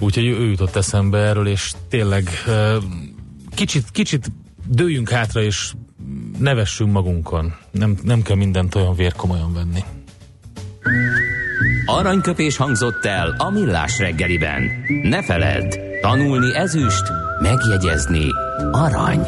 úgyhogy 0.00 0.24
ő 0.24 0.48
jutott 0.48 0.76
eszembe 0.76 1.18
erről, 1.18 1.46
és 1.46 1.72
tényleg 1.88 2.28
kicsit, 3.54 3.90
kicsit 3.90 4.30
dőjünk 4.66 5.08
hátra, 5.08 5.42
és 5.42 5.72
nevessünk 6.38 6.92
magunkon. 6.92 7.54
Nem, 7.70 7.96
nem 8.02 8.22
kell 8.22 8.36
mindent 8.36 8.74
olyan 8.74 8.94
vérkomolyan 8.94 9.52
venni. 9.52 9.84
Aranyköpés 11.86 12.56
hangzott 12.56 13.04
el 13.04 13.34
a 13.38 13.50
millás 13.50 13.98
reggeliben. 13.98 14.70
Ne 15.02 15.22
feledd, 15.22 15.74
tanulni 16.00 16.54
ezüst, 16.54 17.02
megjegyezni 17.44 18.28
arany. 18.70 19.20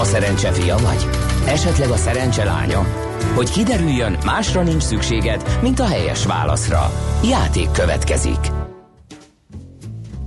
A 0.00 0.04
szerencse 0.04 0.52
fia 0.52 0.76
vagy? 0.76 1.06
Esetleg 1.46 1.90
a 1.90 1.96
szerencse 1.96 2.44
lánya? 2.44 2.86
Hogy 3.34 3.50
kiderüljön, 3.50 4.16
másra 4.24 4.62
nincs 4.62 4.82
szükséged, 4.82 5.58
mint 5.62 5.80
a 5.80 5.86
helyes 5.86 6.26
válaszra. 6.26 6.90
Játék 7.24 7.70
következik 7.70 8.38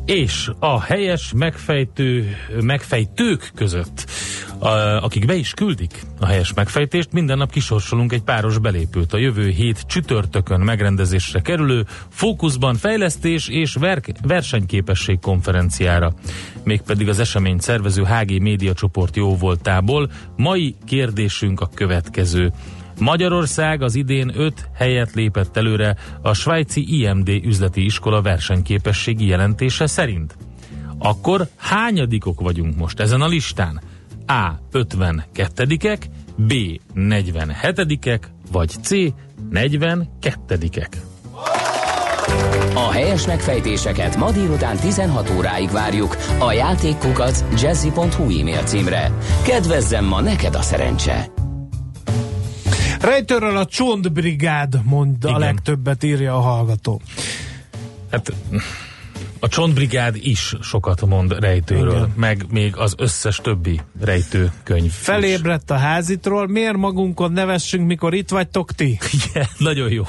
és 0.10 0.50
a 0.60 0.82
helyes 0.82 1.34
megfejtő, 1.36 2.36
megfejtők 2.62 3.52
között, 3.56 4.06
a, 4.60 5.04
akik 5.04 5.26
be 5.26 5.36
is 5.36 5.54
küldik 5.54 6.02
a 6.20 6.26
helyes 6.26 6.54
megfejtést, 6.54 7.12
minden 7.12 7.38
nap 7.38 7.52
kisorsolunk 7.52 8.14
egy 8.14 8.22
páros 8.22 8.58
belépőt 8.58 9.14
a 9.14 9.18
jövő 9.18 9.50
hét 9.50 9.82
csütörtökön 9.88 10.60
megrendezésre 10.60 11.42
kerülő 11.42 11.86
Fókuszban 12.10 12.76
fejlesztés 12.76 13.48
és 13.48 13.74
ver- 13.74 14.20
versenyképesség 14.22 15.20
konferenciára. 15.20 16.14
Mégpedig 16.64 17.10
az 17.10 17.20
esemény 17.20 17.60
szervező 17.60 18.04
HG 18.04 18.42
Média 18.42 18.74
csoport 18.74 19.16
jóvoltából. 19.16 20.12
Mai 20.36 20.76
kérdésünk 20.86 21.62
a 21.62 21.70
következő. 21.74 22.52
Magyarország 23.00 23.82
az 23.82 23.96
idén 23.96 24.32
5 24.36 24.70
helyet 24.74 25.14
lépett 25.14 25.58
előre 25.58 25.96
a 26.22 26.34
svájci 26.34 27.00
IMD 27.00 27.28
üzleti 27.28 27.86
iskola 27.86 28.22
versenyképességi 28.22 29.26
jelentése 29.26 29.88
szerint. 29.88 30.38
Akkor 30.98 31.48
hányadikok 31.56 32.42
vagyunk 32.42 32.76
most 32.76 33.00
ezen 33.00 33.22
a 33.22 33.28
listán? 33.28 33.82
A. 34.30 34.60
52-ek, 34.72 36.00
B. 36.36 36.54
47-ek, 36.96 38.20
vagy 38.52 38.70
C. 38.82 38.90
42-ek. 39.54 40.92
A 42.74 42.92
helyes 42.92 43.26
megfejtéseket 43.26 44.16
ma 44.16 44.32
délután 44.32 44.78
16 44.78 45.30
óráig 45.38 45.70
várjuk 45.70 46.18
a 46.40 46.52
játékkukat 46.52 47.46
jazzy.hu 47.62 48.40
e-mail 48.40 48.64
címre. 48.64 49.12
Kedvezzem 49.46 50.06
ma 50.06 50.22
neked 50.22 50.56
a 50.56 50.62
szerencse! 50.62 51.32
Rejtőről 53.02 53.58
a 53.58 53.66
csontbrigád 53.66 54.80
mond 54.84 55.16
Igen. 55.24 55.36
a 55.36 55.38
legtöbbet, 55.38 56.04
írja 56.04 56.36
a 56.36 56.40
hallgató. 56.40 57.02
Hát 58.12 58.34
a 59.40 59.48
csontbrigád 59.48 60.16
is 60.16 60.56
sokat 60.62 61.06
mond 61.06 61.40
rejtőről, 61.40 61.96
Igen. 61.96 62.14
meg 62.16 62.46
még 62.50 62.76
az 62.78 62.94
összes 62.98 63.36
többi 63.38 63.82
rejtőkönyv. 64.02 64.92
Felébredt 64.92 65.64
is. 65.64 65.76
a 65.76 65.78
házitról, 65.80 66.48
miért 66.48 66.78
magunkon 66.78 67.32
nevessünk, 67.32 67.88
mikor 67.88 68.14
itt 68.14 68.30
vagytok 68.30 68.72
ti? 68.72 69.00
Igen, 69.32 69.48
nagyon 69.58 69.92
jó. 69.92 70.04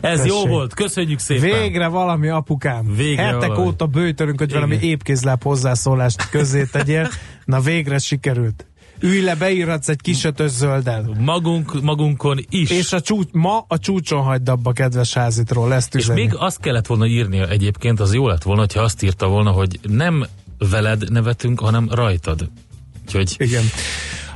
Ez 0.00 0.18
Tessék. 0.18 0.26
jó 0.32 0.46
volt, 0.46 0.74
köszönjük 0.74 1.18
szépen. 1.18 1.60
Végre 1.60 1.86
valami 1.86 2.28
apukám. 2.28 2.94
Végre 2.96 3.22
Hetek 3.22 3.48
valami. 3.48 3.66
óta 3.66 3.86
bőtörünk, 3.86 4.38
hogy 4.38 4.50
Igen. 4.50 4.60
valami 4.62 4.82
épkézláb 4.86 5.42
hozzászólást 5.42 6.28
közé 6.28 6.64
tegyél. 6.64 7.08
Na 7.44 7.60
végre 7.60 7.98
sikerült. 7.98 8.66
Ülj 9.02 9.20
le, 9.20 9.34
beírhatsz 9.34 9.88
egy 9.88 10.00
kis 10.00 10.24
ötös 10.24 10.50
zölddel. 10.50 11.16
Magunk, 11.18 11.82
magunkon 11.82 12.38
is. 12.48 12.70
És 12.70 12.92
a 12.92 13.00
csúcs, 13.00 13.28
ma 13.32 13.64
a 13.68 13.78
csúcson 13.78 14.22
hagyd 14.22 14.48
abba, 14.48 14.72
kedves 14.72 15.14
házitról, 15.14 15.74
ezt 15.74 15.94
üzeni. 15.94 16.20
És 16.20 16.26
még 16.26 16.36
azt 16.38 16.60
kellett 16.60 16.86
volna 16.86 17.06
írni 17.06 17.38
egyébként, 17.38 18.00
az 18.00 18.14
jó 18.14 18.28
lett 18.28 18.42
volna, 18.42 18.60
hogyha 18.60 18.82
azt 18.82 19.02
írta 19.02 19.28
volna, 19.28 19.50
hogy 19.50 19.78
nem 19.82 20.26
veled 20.70 21.10
nevetünk, 21.10 21.60
hanem 21.60 21.88
rajtad. 21.90 22.50
Úgyhogy... 23.06 23.34
Igen. 23.38 23.62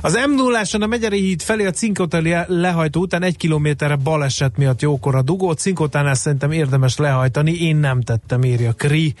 Az 0.01 0.19
m 0.27 0.35
0 0.35 0.61
a 0.79 0.85
Megyeri 0.85 1.19
híd 1.19 1.41
felé 1.41 1.65
a 1.65 1.71
Cinkoteli 1.71 2.35
lehajtó 2.47 3.01
után 3.01 3.23
egy 3.23 3.37
kilométerre 3.37 3.95
baleset 3.95 4.57
miatt 4.57 4.81
jókor 4.81 5.15
a 5.15 5.21
dugó. 5.21 5.51
Cinkotánál 5.51 6.13
szerintem 6.13 6.51
érdemes 6.51 6.97
lehajtani, 6.97 7.61
én 7.61 7.75
nem 7.75 8.01
tettem, 8.01 8.43
írja 8.43 8.73
Kri 8.73 9.13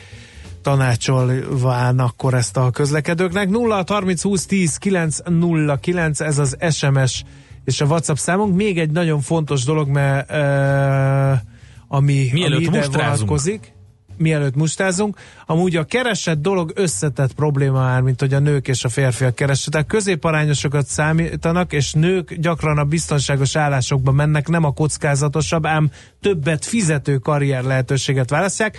tanácsolván 0.61 1.99
akkor 1.99 2.33
ezt 2.33 2.57
a 2.57 2.71
közlekedőknek. 2.71 3.49
0 3.49 3.83
30 3.87 4.21
20 4.21 4.45
10 4.45 4.77
9 4.77 5.17
0 5.25 5.77
9, 5.77 6.19
ez 6.19 6.37
az 6.37 6.57
SMS 6.69 7.23
és 7.65 7.81
a 7.81 7.85
WhatsApp 7.85 8.15
számunk. 8.15 8.55
Még 8.55 8.79
egy 8.79 8.91
nagyon 8.91 9.21
fontos 9.21 9.63
dolog, 9.63 9.87
mert 9.87 10.31
uh, 10.31 11.39
ami, 11.87 12.29
Mielőtt 12.31 12.67
ami 12.67 12.77
ide 12.77 12.87
vonatkozik 12.87 13.75
mielőtt 14.17 14.55
mustázunk. 14.55 15.17
Amúgy 15.45 15.75
a 15.75 15.83
keresett 15.83 16.41
dolog 16.41 16.71
összetett 16.75 17.33
probléma 17.33 17.79
már, 17.79 18.01
mint 18.01 18.19
hogy 18.19 18.33
a 18.33 18.39
nők 18.39 18.67
és 18.67 18.83
a 18.83 18.89
férfiak 18.89 19.35
keresetek. 19.35 19.85
Középarányosokat 19.85 20.85
számítanak, 20.85 21.73
és 21.73 21.93
nők 21.93 22.33
gyakran 22.33 22.77
a 22.77 22.83
biztonságos 22.83 23.55
állásokba 23.55 24.11
mennek, 24.11 24.47
nem 24.47 24.63
a 24.63 24.71
kockázatosabb, 24.71 25.65
ám 25.65 25.91
többet 26.21 26.65
fizető 26.65 27.17
karrier 27.17 27.63
lehetőséget 27.63 28.29
választják 28.29 28.77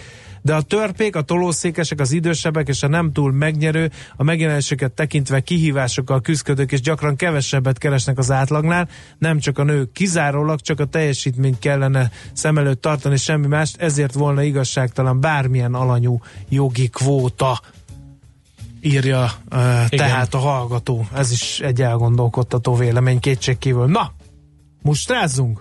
de 0.49 0.55
a 0.55 0.63
törpék, 0.63 1.17
a 1.17 1.23
tolószékesek, 1.23 2.01
az 2.01 2.13
idősebbek 2.13 2.69
és 2.69 2.83
a 2.83 2.89
nem 2.89 3.13
túl 3.13 3.33
megnyerő, 3.33 3.91
a 4.17 4.23
megjelenéseket 4.23 4.93
tekintve 4.93 5.41
kihívásokkal 5.41 6.21
küzdködők 6.21 6.73
és 6.73 6.81
gyakran 6.81 7.17
kevesebbet 7.17 7.79
keresnek 7.79 8.19
az 8.19 8.31
átlagnál, 8.31 8.89
nem 9.19 9.39
csak 9.39 9.59
a 9.59 9.63
nők, 9.63 9.93
kizárólag 9.93 10.61
csak 10.61 10.81
a 10.81 10.85
teljesítményt 10.85 11.59
kellene 11.59 12.11
szem 12.33 12.59
előtt 12.59 12.81
tartani, 12.81 13.17
semmi 13.17 13.47
mást, 13.47 13.81
ezért 13.81 14.13
volna 14.13 14.43
igazságtalan 14.43 15.21
bármilyen 15.21 15.75
alanyú 15.75 16.21
jogi 16.49 16.89
kvóta 16.89 17.61
írja 18.81 19.23
uh, 19.23 19.89
tehát 19.89 20.35
a 20.35 20.39
hallgató. 20.39 21.07
Ez 21.15 21.31
is 21.31 21.61
egy 21.61 21.83
elgondolkodtató 21.83 22.75
vélemény 22.75 23.21
kétségkívül. 23.21 23.87
Na, 23.87 24.13
mustrázzunk! 24.83 25.61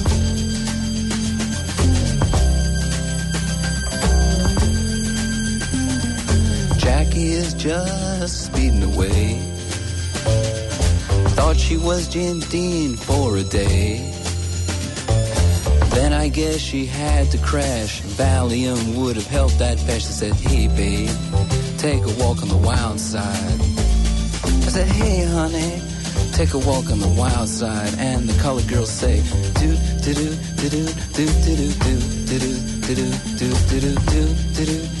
Jackie 7.21 7.33
is 7.33 7.53
just 7.53 8.45
speeding 8.45 8.81
away. 8.81 9.39
Thought 11.35 11.55
she 11.55 11.77
was 11.77 12.07
Jim 12.07 12.39
Dean 12.39 12.95
for 12.95 13.37
a 13.37 13.43
day. 13.43 14.11
Then 15.93 16.13
I 16.13 16.29
guess 16.29 16.59
she 16.59 16.87
had 16.87 17.29
to 17.31 17.37
crash. 17.37 18.01
Valium 18.01 18.95
would 18.97 19.17
have 19.17 19.27
helped 19.27 19.59
that 19.59 19.77
patch. 19.85 20.05
I 20.09 20.13
said, 20.21 20.33
hey 20.33 20.67
babe, 20.67 21.15
take 21.77 22.01
a 22.01 22.23
walk 22.23 22.41
on 22.41 22.49
the 22.49 22.57
wild 22.57 22.99
side. 22.99 23.61
I 24.65 24.69
said, 24.75 24.87
hey 24.87 25.23
honey, 25.25 25.79
take 26.33 26.55
a 26.55 26.59
walk 26.59 26.89
on 26.89 26.99
the 26.99 27.13
wild 27.19 27.49
side. 27.49 27.93
And 27.99 28.27
the 28.27 28.41
colored 28.41 28.67
girls 28.67 28.89
say, 28.89 29.21
do 29.61 29.77
do 30.01 30.13
do 30.15 30.29
do 30.57 30.87
do 31.13 31.25
do 31.45 31.55
do 31.55 31.69
do 31.81 31.99
do 32.25 32.39
do 32.39 32.57
do 32.87 32.95
do 32.95 33.11
do 33.37 33.51
do 33.69 33.95
do 34.09 34.25
do 34.55 34.65
do 34.65 35.00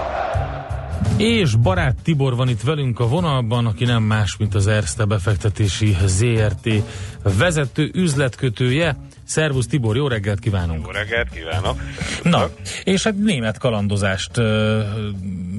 És 1.21 1.55
barát 1.55 1.95
Tibor 2.03 2.35
van 2.35 2.49
itt 2.49 2.61
velünk 2.61 2.99
a 2.99 3.07
vonalban, 3.07 3.65
aki 3.65 3.85
nem 3.85 4.03
más, 4.03 4.37
mint 4.37 4.55
az 4.55 4.67
Erste 4.67 5.05
befektetési 5.05 5.97
ZRT 6.05 6.69
vezető 7.37 7.91
üzletkötője. 7.93 8.95
Szervusz 9.23 9.67
Tibor, 9.67 9.95
jó 9.95 10.07
reggelt 10.07 10.39
kívánunk! 10.39 10.85
Jó 10.85 10.91
reggelt 10.91 11.29
kívánok! 11.29 11.81
Na, 12.23 12.49
és 12.83 13.03
hát 13.03 13.17
német 13.17 13.57
kalandozást 13.57 14.37
uh, 14.37 14.81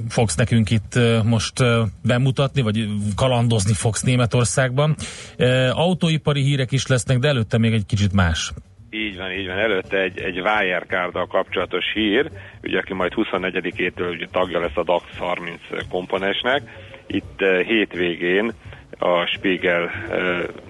fogsz 0.09 0.35
nekünk 0.35 0.69
itt 0.69 0.93
uh, 0.95 1.23
most 1.23 1.59
uh, 1.59 1.87
bemutatni, 2.01 2.61
vagy 2.61 2.87
kalandozni 3.15 3.73
fogsz 3.73 4.01
Németországban. 4.01 4.95
Uh, 5.37 5.69
autóipari 5.79 6.41
hírek 6.41 6.71
is 6.71 6.87
lesznek, 6.87 7.19
de 7.19 7.27
előtte 7.27 7.57
még 7.57 7.73
egy 7.73 7.85
kicsit 7.85 8.13
más. 8.13 8.53
Így 8.93 9.17
van, 9.17 9.31
így 9.31 9.47
van. 9.47 9.57
Előtte 9.57 9.97
egy, 9.97 10.21
egy 10.21 10.39
Wirecard-dal 10.39 11.27
kapcsolatos 11.27 11.85
hír, 11.93 12.29
ugye 12.63 12.77
aki 12.77 12.93
majd 12.93 13.11
24-től 13.15 14.09
ugye 14.09 14.27
tagja 14.31 14.59
lesz 14.59 14.77
a 14.77 14.83
DAX 14.83 15.17
30 15.17 15.61
komponensnek. 15.89 16.61
Itt 17.07 17.41
uh, 17.41 17.61
hétvégén 17.61 18.53
a 18.99 19.25
Spiegel 19.25 19.91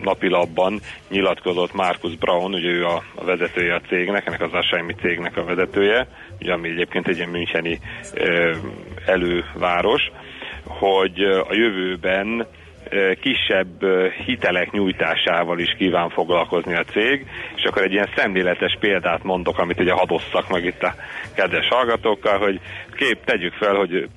napilapban 0.02 0.80
nyilatkozott 1.10 1.74
Markus 1.74 2.16
Braun, 2.16 2.54
ugye 2.54 2.70
ő 2.70 2.86
a, 2.86 3.04
a 3.16 3.24
vezetője 3.24 3.76
a 3.76 3.82
cégnek, 3.88 4.26
ennek 4.26 4.42
az 4.42 4.54
Asaimi 4.54 4.94
cégnek 4.94 5.38
a 5.38 5.44
vezetője, 5.44 6.08
ugye, 6.40 6.54
ami 6.54 6.70
egyébként 6.70 7.08
egy 7.08 7.18
ilyen 7.18 7.30
müncheni 7.30 7.80
előváros, 9.06 10.12
hogy 10.64 11.24
a 11.24 11.54
jövőben 11.54 12.48
kisebb 13.22 13.86
hitelek 14.26 14.72
nyújtásával 14.72 15.60
is 15.60 15.76
kíván 15.78 16.10
foglalkozni 16.10 16.76
a 16.76 16.84
cég, 16.84 17.26
és 17.56 17.64
akkor 17.64 17.82
egy 17.82 17.92
ilyen 17.92 18.10
szemléletes 18.16 18.78
példát 18.80 19.24
mondok, 19.24 19.60
amit 19.60 19.80
ugye 19.80 19.92
hadosszak 19.92 20.50
meg 20.50 20.66
itt 20.66 20.84
a 20.84 20.96
kedves 21.36 21.68
hallgatókkal, 21.68 22.38
hogy 22.38 22.60
kép, 22.96 23.24
tegyük 23.26 23.54
fel, 23.54 23.76
hogy 23.76 24.10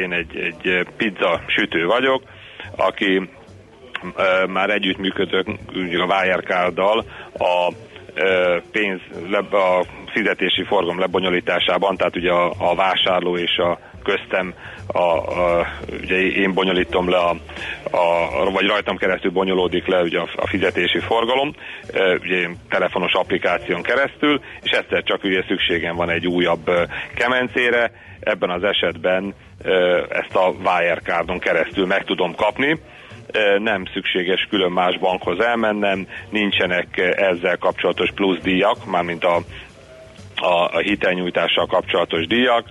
én 0.00 0.12
egy, 0.12 0.36
egy 0.36 0.86
pizza 0.96 1.40
sütő 1.46 1.86
vagyok, 1.86 2.22
aki 2.76 3.30
már 4.48 4.70
együttműködök 4.70 5.46
a 5.46 6.04
Wirecard-dal 6.04 7.04
a 7.38 7.72
pénz, 8.72 9.00
a 9.52 9.84
fizetési 10.12 10.64
forgalom 10.64 10.98
lebonyolításában, 10.98 11.96
tehát 11.96 12.16
ugye 12.16 12.30
a, 12.30 12.52
a 12.58 12.74
vásárló 12.74 13.36
és 13.36 13.56
a 13.56 13.78
köztem, 14.02 14.54
a, 14.86 14.98
a, 14.98 15.66
ugye 16.02 16.16
én 16.20 16.54
bonyolítom 16.54 17.08
le, 17.08 17.18
a, 17.18 17.30
a, 17.90 18.50
vagy 18.50 18.66
rajtam 18.66 18.96
keresztül 18.96 19.30
bonyolódik 19.30 19.86
le 19.86 20.02
ugye 20.02 20.18
a, 20.18 20.28
a 20.36 20.46
fizetési 20.46 20.98
forgalom, 20.98 21.54
ugye 22.20 22.48
telefonos 22.68 23.12
applikáción 23.12 23.82
keresztül, 23.82 24.40
és 24.62 24.70
egyszer 24.70 25.02
csak 25.02 25.24
ugye 25.24 25.44
szükségem 25.48 25.96
van 25.96 26.10
egy 26.10 26.26
újabb 26.26 26.70
kemencére, 27.14 27.90
ebben 28.20 28.50
az 28.50 28.62
esetben 28.64 29.34
ezt 30.08 30.36
a 30.36 30.54
Wirecardon 30.64 31.38
keresztül 31.38 31.86
meg 31.86 32.04
tudom 32.04 32.34
kapni, 32.34 32.78
nem 33.58 33.84
szükséges 33.92 34.46
külön 34.50 34.72
más 34.72 34.98
bankhoz 34.98 35.40
elmennem, 35.40 36.06
nincsenek 36.30 36.98
ezzel 37.16 37.56
kapcsolatos 37.56 38.10
plusz 38.14 38.38
díjak, 38.42 38.86
mármint 38.86 39.24
a, 39.24 39.38
a, 40.42 40.76
a 40.76 40.78
hitelnyújtással 40.78 41.66
kapcsolatos 41.66 42.26
díjak, 42.26 42.64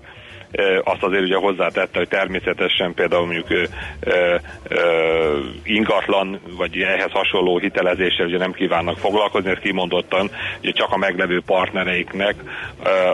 azt 0.83 1.03
azért 1.03 1.23
ugye 1.23 1.35
hozzátette, 1.35 1.97
hogy 1.97 2.07
természetesen 2.07 2.93
például 2.93 3.25
mondjuk 3.25 3.49
ö, 3.49 3.63
ö, 3.99 4.35
ö, 4.67 5.39
ingatlan, 5.63 6.39
vagy 6.57 6.77
ehhez 6.81 7.11
hasonló 7.11 7.57
hitelezéssel 7.57 8.25
ugye 8.25 8.37
nem 8.37 8.51
kívánnak 8.51 8.97
foglalkozni, 8.97 9.49
ez 9.49 9.57
kimondottan 9.57 10.29
ugye 10.61 10.71
csak 10.71 10.91
a 10.91 10.97
meglevő 10.97 11.41
partnereiknek 11.45 12.35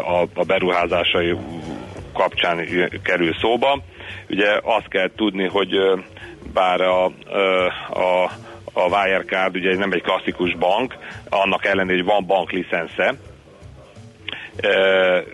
a, 0.04 0.22
a 0.34 0.44
beruházásai 0.48 1.36
kapcsán 2.14 2.68
kerül 3.04 3.34
szóba. 3.40 3.82
Ugye 4.30 4.60
azt 4.64 4.88
kell 4.88 5.12
tudni, 5.16 5.48
hogy 5.48 5.78
bár 6.54 6.82
a, 6.82 7.06
a, 7.90 8.32
a 8.74 8.88
Wirecard 8.90 9.56
ugye 9.56 9.76
nem 9.76 9.92
egy 9.92 10.02
klasszikus 10.02 10.56
bank, 10.56 10.96
annak 11.30 11.66
ellenére, 11.66 11.98
hogy 11.98 12.06
van 12.06 12.26
banklicensze, 12.26 13.16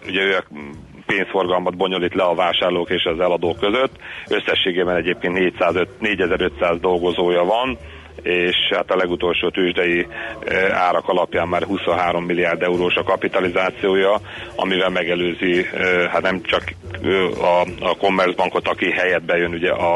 ugye 0.07 0.21
ők 0.21 0.45
pénzforgalmat 1.05 1.77
bonyolít 1.77 2.13
le 2.15 2.23
a 2.23 2.35
vásárlók 2.35 2.89
és 2.89 3.03
az 3.03 3.19
eladók 3.19 3.59
között. 3.59 3.95
Összességében 4.27 4.95
egyébként 4.95 5.33
405, 5.33 5.89
4500 5.99 6.79
dolgozója 6.79 7.43
van, 7.43 7.77
és 8.23 8.55
hát 8.69 8.91
a 8.91 8.95
legutolsó 8.95 9.49
tőzsdei 9.49 10.07
árak 10.71 11.07
alapján 11.07 11.47
már 11.47 11.63
23 11.63 12.25
milliárd 12.25 12.61
eurós 12.61 12.95
a 12.95 13.03
kapitalizációja, 13.03 14.19
amivel 14.55 14.89
megelőzi 14.89 15.65
hát 16.11 16.21
nem 16.21 16.41
csak 16.41 16.63
a, 17.41 17.61
a 17.79 17.95
Commerzbankot, 17.97 18.67
aki 18.67 18.91
helyett 18.91 19.23
bejön 19.23 19.53
ugye 19.53 19.71
a, 19.71 19.95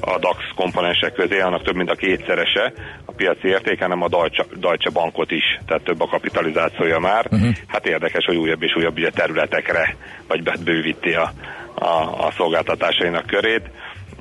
a 0.00 0.18
DAX 0.18 0.38
komponensek 0.54 1.12
közé, 1.12 1.40
annak 1.40 1.62
több 1.62 1.76
mint 1.76 1.90
a 1.90 1.94
kétszerese 1.94 2.72
a 3.04 3.12
piaci 3.12 3.48
értéke, 3.48 3.82
hanem 3.82 4.02
a 4.02 4.08
Deutsche, 4.08 4.44
Deutsche 4.56 4.90
Bankot 4.90 5.30
is, 5.30 5.58
tehát 5.66 5.82
több 5.82 6.00
a 6.00 6.06
kapitalizációja 6.06 6.98
már. 6.98 7.26
Uh-huh. 7.30 7.50
Hát 7.66 7.86
érdekes, 7.86 8.24
hogy 8.24 8.36
újabb 8.36 8.62
és 8.62 8.74
újabb 8.76 8.96
ugye 8.96 9.10
területekre, 9.10 9.96
vagy 10.28 10.42
bővíti 10.64 11.12
a, 11.12 11.32
a, 11.74 12.26
a 12.26 12.32
szolgáltatásainak 12.36 13.26
körét. 13.26 13.70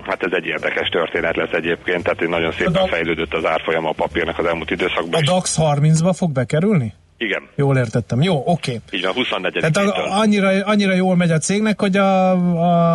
Hát 0.09 0.23
ez 0.23 0.31
egy 0.31 0.45
érdekes 0.45 0.87
történet 0.87 1.35
lesz 1.35 1.51
egyébként, 1.51 2.03
tehát 2.03 2.27
nagyon 2.27 2.51
szépen 2.51 2.73
a 2.73 2.87
fejlődött 2.87 3.33
az 3.33 3.45
árfolyama 3.45 3.89
a 3.89 3.93
papírnak 3.93 4.39
az 4.39 4.45
elmúlt 4.45 4.71
időszakban. 4.71 5.21
A 5.21 5.31
DAX 5.31 5.57
30-ba 5.61 6.13
fog 6.15 6.31
bekerülni? 6.31 6.93
Igen. 7.21 7.41
Jól 7.55 7.77
értettem. 7.77 8.21
Jó, 8.21 8.43
oké. 8.45 8.79
Így 8.91 9.03
van, 9.03 9.13
24 9.13 9.59
Tehát 9.59 9.77
a, 9.77 10.19
annyira, 10.19 10.49
annyira 10.65 10.93
jól 10.93 11.15
megy 11.15 11.31
a 11.31 11.37
cégnek, 11.37 11.79
hogy 11.79 11.97
a, 11.97 12.31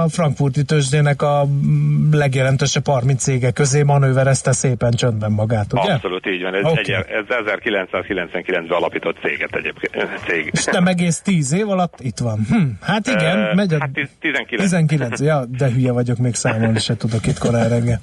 a 0.03 0.09
frankfurti 0.09 0.65
tőzsdének 0.65 1.23
a 1.23 1.47
legjelentősebb 2.11 2.87
30 2.87 3.23
cége 3.23 3.51
közé 3.51 3.83
manőverezte 3.83 4.53
szépen 4.53 4.91
csöndben 4.91 5.33
magát, 5.33 5.73
ugye? 5.73 5.93
Abszolút 5.93 6.27
így 6.27 6.43
van. 6.43 6.55
Ez, 6.55 6.65
okay. 6.65 6.79
egy, 6.79 6.91
ez 6.91 7.25
1999-ben 7.29 8.67
alapított 8.69 9.17
céget 9.23 9.57
egyébként. 9.57 10.09
Cég. 10.29 10.51
És 10.53 10.65
nem 10.65 10.87
egész 10.87 11.21
10 11.21 11.53
év 11.53 11.69
alatt 11.69 12.01
itt 12.01 12.19
van. 12.19 12.47
Hm, 12.49 12.63
hát 12.81 13.07
igen, 13.07 13.39
uh, 13.39 13.55
megy 13.55 13.75
a... 13.75 13.79
Hát 13.81 13.91
19. 14.21 14.63
19, 14.63 15.21
ja, 15.21 15.45
de 15.59 15.71
hülye 15.71 15.93
vagyok, 15.93 16.17
még 16.17 16.35
számolni 16.35 16.79
se 16.79 16.97
tudok 16.97 17.27
itt 17.27 17.39
korán 17.39 17.69
reggel. 17.69 18.01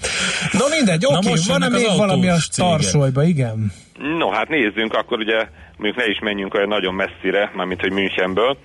No 0.52 0.68
mindegy, 0.76 1.06
oké, 1.06 1.30
okay, 1.30 1.42
van-e 1.48 1.70
még 1.70 1.88
valami 1.98 2.30
a 2.30 2.38
tarsolyba, 2.56 3.24
igen? 3.24 3.72
No, 4.02 4.30
hát 4.30 4.50
nézzünk, 4.50 4.94
akkor 4.94 5.20
ugye 5.20 5.48
mondjuk 5.78 6.06
ne 6.06 6.12
is 6.12 6.20
menjünk 6.20 6.54
olyan 6.54 6.68
nagyon 6.68 6.94
messzire, 6.94 7.52
mármint 7.56 7.82
hogy 7.82 7.92
Münchenből. 7.92 8.58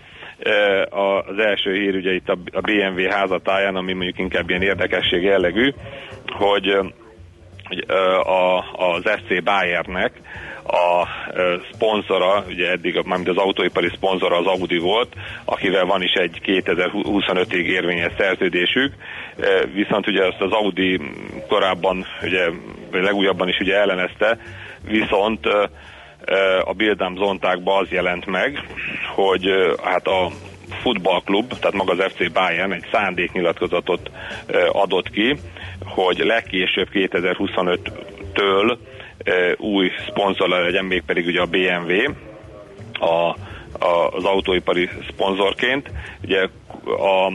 Az 0.91 1.39
első 1.39 1.73
hír 1.73 1.95
ugye 1.95 2.13
itt 2.15 2.29
a 2.29 2.61
BMW 2.61 3.11
házatáján, 3.11 3.77
ami 3.77 3.93
mondjuk 3.93 4.19
inkább 4.19 4.51
ilyen 4.51 4.63
érdekesség 4.63 5.23
jellegű, 5.23 5.73
hogy 6.27 6.79
az 8.73 9.03
FC 9.03 9.43
Bayernek 9.45 10.13
a 10.67 11.07
szponzora, 11.73 12.45
ugye 12.49 12.71
eddig 12.71 13.03
mármint 13.05 13.29
az 13.29 13.37
autóipari 13.37 13.91
szponzora 13.95 14.37
az 14.37 14.47
Audi 14.47 14.79
volt, 14.79 15.15
akivel 15.45 15.85
van 15.85 16.03
is 16.03 16.13
egy 16.13 16.41
2025-ig 16.45 17.65
érvényes 17.65 18.13
szerződésük, 18.19 18.93
viszont 19.75 20.07
ugye 20.07 20.23
ezt 20.23 20.41
az 20.41 20.53
Audi 20.53 21.01
korábban, 21.49 22.07
ugye 22.23 22.49
legújabban 22.93 23.49
is 23.49 23.59
ugye 23.59 23.77
ellenezte, 23.77 24.39
viszont 24.87 25.47
a 26.65 26.73
Bildám 26.73 27.17
zontákban 27.17 27.83
az 27.83 27.89
jelent 27.89 28.27
meg, 28.27 28.67
hogy 29.15 29.49
hát 29.83 30.07
a 30.07 30.31
futballklub, 30.83 31.49
tehát 31.49 31.77
maga 31.77 31.93
az 31.93 32.13
FC 32.13 32.33
Bayern 32.33 32.73
egy 32.73 32.89
szándéknyilatkozatot 32.93 34.11
adott 34.73 35.11
ki, 35.11 35.37
hogy 35.85 36.19
legkésőbb 36.19 36.89
2025-től 36.93 38.77
új 39.57 39.91
szponzor 40.09 40.49
legyen, 40.49 40.85
mégpedig 40.85 41.27
ugye 41.27 41.41
a 41.41 41.47
BMW, 41.47 42.13
a, 42.93 43.37
a, 43.85 44.09
az 44.11 44.25
autóipari 44.25 44.89
szponzorként. 45.11 45.91
Ugye 46.23 46.49
a, 46.85 47.27
a 47.27 47.33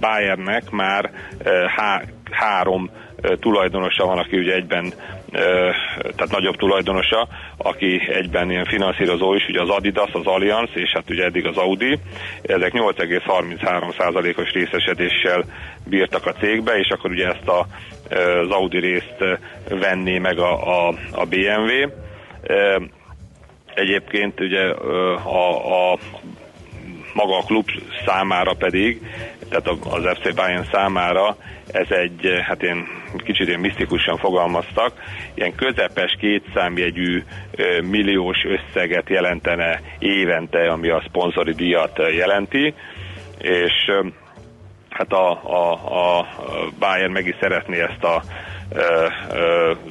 Bayernnek 0.00 0.70
már 0.70 1.10
há, 1.76 2.02
három 2.30 2.90
tulajdonosa 3.40 4.06
van, 4.06 4.18
aki 4.18 4.38
ugye 4.38 4.54
egyben 4.54 4.92
tehát 5.32 6.30
nagyobb 6.30 6.56
tulajdonosa, 6.56 7.28
aki 7.56 8.00
egyben 8.12 8.50
ilyen 8.50 8.64
finanszírozó 8.64 9.34
is, 9.34 9.46
ugye 9.48 9.60
az 9.60 9.68
Adidas, 9.68 10.10
az 10.12 10.26
Allianz, 10.26 10.70
és 10.74 10.90
hát 10.90 11.10
ugye 11.10 11.24
eddig 11.24 11.46
az 11.46 11.56
Audi. 11.56 11.98
Ezek 12.42 12.72
8,33%-os 12.72 14.52
részesedéssel 14.52 15.44
bírtak 15.88 16.26
a 16.26 16.32
cégbe, 16.32 16.78
és 16.78 16.88
akkor 16.88 17.10
ugye 17.10 17.28
ezt 17.28 17.48
a, 17.48 17.66
az 18.42 18.50
Audi 18.50 18.78
részt 18.78 19.16
venné 19.68 20.18
meg 20.18 20.38
a, 20.38 20.86
a, 20.88 20.94
a 21.12 21.24
BMW. 21.24 21.90
Egyébként 23.74 24.40
ugye 24.40 24.62
a, 25.14 25.92
a 25.92 25.98
maga 27.12 27.38
a 27.38 27.42
klub 27.42 27.68
számára 28.06 28.52
pedig, 28.54 29.00
tehát 29.48 29.68
az 29.68 30.18
FC 30.18 30.34
Bayern 30.34 30.68
számára 30.72 31.36
ez 31.72 31.90
egy, 31.90 32.28
hát 32.42 32.62
én 32.62 32.86
kicsit 33.24 33.48
ilyen 33.48 33.60
misztikusan 33.60 34.16
fogalmaztak, 34.16 34.92
ilyen 35.34 35.54
közepes 35.54 36.16
kétszámjegyű 36.20 37.22
milliós 37.82 38.38
összeget 38.44 39.08
jelentene 39.08 39.80
évente, 39.98 40.70
ami 40.70 40.88
a 40.88 41.02
szponzori 41.08 41.52
díjat 41.52 41.98
jelenti, 42.14 42.74
és 43.38 43.72
hát 44.88 45.12
a, 45.12 45.30
a, 45.44 45.72
a 46.18 46.26
Bayern 46.78 47.12
meg 47.12 47.26
is 47.26 47.36
szeretné 47.40 47.80
ezt 47.80 48.04
a, 48.04 48.22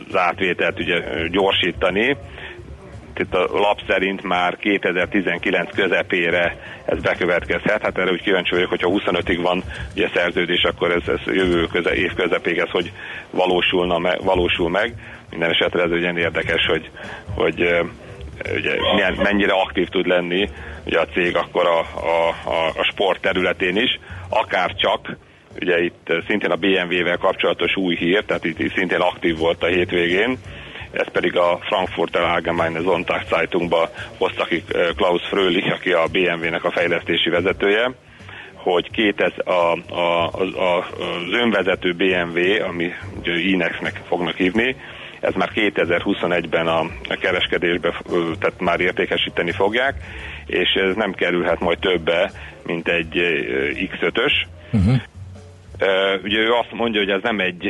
az 0.09 0.15
átvételt 0.15 0.79
ugye 0.79 1.27
gyorsítani, 1.27 2.17
itt 3.19 3.33
a 3.33 3.47
lap 3.51 3.81
szerint 3.87 4.23
már 4.23 4.57
2019 4.57 5.75
közepére 5.75 6.55
ez 6.85 7.01
bekövetkezhet. 7.01 7.81
Hát 7.81 7.97
erre 7.97 8.11
úgy 8.11 8.21
kíváncsi 8.21 8.53
vagyok, 8.53 8.69
hogyha 8.69 8.89
25-ig 8.91 9.39
van 9.41 9.63
ugye 9.95 10.09
szerződés, 10.13 10.63
akkor 10.63 10.91
ez, 10.91 11.07
ez 11.07 11.33
jövő 11.33 11.65
köze, 11.65 11.95
év 11.95 12.13
közepéig 12.13 12.57
ez 12.57 12.69
hogy 12.69 12.91
valósulna, 13.29 13.97
me, 13.97 14.17
valósul 14.23 14.69
meg. 14.69 14.93
Minden 15.29 15.49
esetre 15.49 15.83
ez 15.83 15.91
ugye 15.91 16.13
érdekes, 16.13 16.65
hogy, 16.65 16.89
hogy 17.35 17.59
ugye, 18.55 18.75
milyen, 18.93 19.17
mennyire 19.23 19.53
aktív 19.53 19.87
tud 19.87 20.07
lenni 20.07 20.49
ugye 20.85 20.99
a 20.99 21.05
cég 21.05 21.35
akkor 21.35 21.67
a, 21.67 21.79
a, 21.79 22.49
a, 22.49 22.67
a 22.67 22.83
sport 22.91 23.21
területén 23.21 23.75
is, 23.75 23.99
akár 24.29 24.75
csak 24.75 25.17
ugye 25.59 25.83
itt 25.83 26.13
szintén 26.27 26.51
a 26.51 26.55
BMW-vel 26.55 27.17
kapcsolatos 27.17 27.75
új 27.75 27.95
hír, 27.95 28.23
tehát 28.23 28.45
itt, 28.45 28.59
itt 28.59 28.75
szintén 28.75 28.99
aktív 28.99 29.37
volt 29.37 29.63
a 29.63 29.67
hétvégén, 29.67 30.37
ez 30.91 31.07
pedig 31.11 31.37
a 31.37 31.59
Frankfurter 31.61 32.21
Allgemeine 32.21 32.79
Sonntagzeitungba 32.79 33.89
hozta 34.17 34.43
ki 34.45 34.63
eh, 34.67 34.87
Klaus 34.95 35.27
Fröhlich, 35.27 35.71
aki 35.71 35.91
a 35.91 36.05
BMW-nek 36.11 36.63
a 36.63 36.71
fejlesztési 36.71 37.29
vezetője, 37.29 37.91
hogy 38.53 38.91
2000, 38.91 39.47
a, 39.47 39.51
a, 39.93 40.25
a, 40.57 40.77
az 40.77 41.31
önvezető 41.31 41.93
BMW, 41.93 42.63
ami 42.67 42.91
ugye 43.19 43.39
Inex-nek 43.39 44.01
fognak 44.07 44.35
hívni, 44.35 44.75
ez 45.19 45.33
már 45.33 45.51
2021-ben 45.55 46.67
a, 46.67 46.79
a 47.09 47.17
kereskedésbe, 47.19 48.01
tehát 48.39 48.59
már 48.59 48.79
értékesíteni 48.79 49.51
fogják, 49.51 49.95
és 50.45 50.69
ez 50.73 50.95
nem 50.95 51.13
kerülhet 51.13 51.59
majd 51.59 51.79
többe, 51.79 52.31
mint 52.65 52.87
egy 52.87 53.13
X5-ös. 53.73 54.33
Uh-huh. 54.71 55.01
Ugye 56.23 56.37
ő 56.37 56.51
azt 56.51 56.71
mondja, 56.71 56.99
hogy 56.99 57.09
ez 57.09 57.21
nem 57.23 57.39
egy 57.39 57.67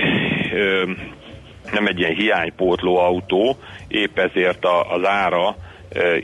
nem 1.72 1.86
egy 1.86 2.00
ilyen 2.00 2.16
hiánypótló 2.16 2.98
autó, 2.98 3.58
épp 3.88 4.18
ezért 4.18 4.66
a, 4.66 4.92
az 4.94 5.06
ára 5.06 5.56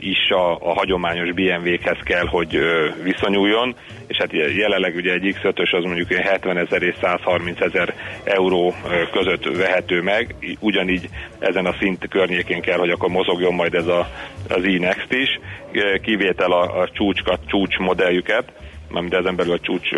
is 0.00 0.30
a, 0.30 0.50
a 0.50 0.72
hagyományos 0.72 1.32
BMW-hez 1.32 1.98
kell, 2.04 2.26
hogy 2.26 2.58
viszonyuljon, 3.02 3.74
és 4.06 4.16
hát 4.16 4.32
jelenleg 4.32 4.94
ugye 4.94 5.12
egy 5.12 5.36
X5-ös 5.42 5.76
az 5.76 5.84
mondjuk 5.84 6.12
70 6.12 6.58
ezer 6.58 6.82
és 6.82 6.94
130 7.00 7.60
ezer 7.60 7.94
euró 8.24 8.74
között 9.12 9.56
vehető 9.56 10.02
meg, 10.02 10.34
ugyanígy 10.60 11.08
ezen 11.38 11.66
a 11.66 11.74
szint 11.80 12.08
környékén 12.08 12.60
kell, 12.60 12.78
hogy 12.78 12.90
akkor 12.90 13.08
mozogjon 13.08 13.54
majd 13.54 13.74
ez 13.74 13.86
a, 13.86 14.08
az 14.48 14.64
e-Next 14.64 15.12
is, 15.12 15.40
kivétel 16.02 16.52
a, 16.52 16.80
a 16.80 16.88
csúcskat, 16.92 17.40
csúcs 17.46 17.78
modelljüket, 17.78 18.52
mármint 18.90 19.14
ezen 19.14 19.36
belül 19.36 19.52
a 19.52 19.60
csúcs 19.60 19.88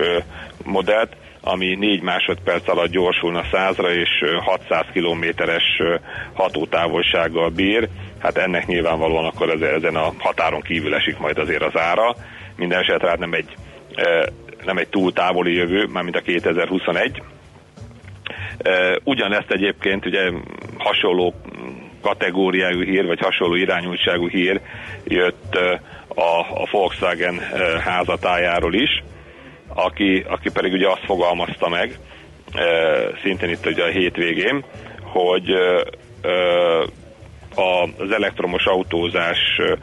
modellt, 0.64 1.16
ami 1.40 1.74
4 1.74 2.02
másodperc 2.02 2.68
alatt 2.68 2.90
gyorsulna 2.90 3.42
100-ra, 3.52 3.88
és 3.88 4.08
600 4.44 4.84
kilométeres 4.92 5.82
hatótávolsággal 6.32 7.48
bír. 7.48 7.88
Hát 8.18 8.36
ennek 8.36 8.66
nyilvánvalóan 8.66 9.24
akkor 9.24 9.62
ezen 9.62 9.96
a 9.96 10.12
határon 10.18 10.60
kívül 10.60 10.94
esik 10.94 11.18
majd 11.18 11.38
azért 11.38 11.62
az 11.62 11.80
ára. 11.80 12.14
Minden 12.56 12.80
esetre 12.80 13.08
hát 13.08 13.18
nem 13.18 13.32
egy 13.32 13.54
nem 14.64 14.76
egy 14.76 14.88
túl 14.88 15.12
távoli 15.12 15.54
jövő, 15.54 15.86
mármint 15.86 16.16
a 16.16 16.20
2021. 16.20 17.22
Ugyanezt 19.04 19.50
egyébként 19.50 20.06
ugye 20.06 20.30
hasonló 20.78 21.34
kategóriájú 22.02 22.82
hír, 22.82 23.06
vagy 23.06 23.20
hasonló 23.20 23.54
irányultságú 23.54 24.28
hír 24.28 24.60
jött 25.04 25.54
a, 26.08 26.38
a 26.38 26.68
Volkswagen 26.70 27.40
házatájáról 27.84 28.74
is, 28.74 29.02
aki, 29.74 30.24
aki 30.28 30.50
pedig 30.52 30.72
ugye 30.72 30.88
azt 30.88 31.04
fogalmazta 31.04 31.68
meg, 31.68 31.98
szintén 33.22 33.48
itt 33.50 33.66
ugye 33.66 33.84
a 33.84 33.88
hétvégén, 33.88 34.64
hogy 35.02 35.50
az 38.00 38.10
elektromos 38.10 38.64
autózásra 38.64 39.78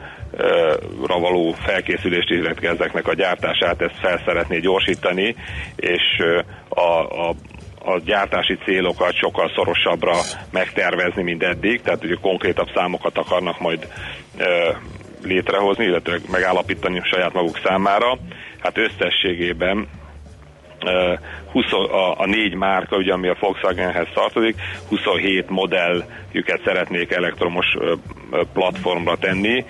való 1.18 1.52
felkészülést, 1.52 2.30
illetve 2.30 2.68
ezeknek 2.68 3.08
a 3.08 3.14
gyártását, 3.14 3.82
ezt 3.82 3.98
fel 4.00 4.22
szeretné 4.24 4.58
gyorsítani, 4.58 5.34
és 5.76 6.02
a, 6.68 6.80
a, 6.80 7.34
a 7.84 7.98
gyártási 8.04 8.58
célokat 8.64 9.14
sokkal 9.14 9.50
szorosabbra 9.54 10.14
megtervezni, 10.50 11.22
mint 11.22 11.42
eddig, 11.42 11.82
tehát 11.82 12.04
ugye 12.04 12.14
konkrétabb 12.20 12.68
számokat 12.74 13.18
akarnak 13.18 13.60
majd 13.60 13.88
létrehozni, 15.22 15.84
illetve 15.84 16.18
megállapítani 16.30 17.00
saját 17.04 17.32
maguk 17.32 17.60
számára. 17.64 18.18
Hát 18.60 18.78
összességében 18.78 19.88
20, 21.52 21.72
a, 21.72 22.20
a 22.20 22.26
négy 22.26 22.54
márka, 22.54 22.96
ugye, 22.96 23.12
ami 23.12 23.28
a 23.28 23.36
Volkswagenhez 23.40 24.06
tartozik, 24.14 24.56
27 24.88 25.48
modelljüket 25.50 26.60
szeretnék 26.64 27.12
elektromos 27.12 27.66
platformra 28.52 29.16
tenni, 29.16 29.64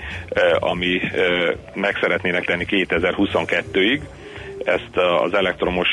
ami 0.58 1.00
meg 1.74 1.96
szeretnének 2.00 2.44
tenni 2.44 2.64
2022-ig. 2.68 4.00
Ezt 4.64 4.96
az 5.22 5.34
elektromos 5.34 5.88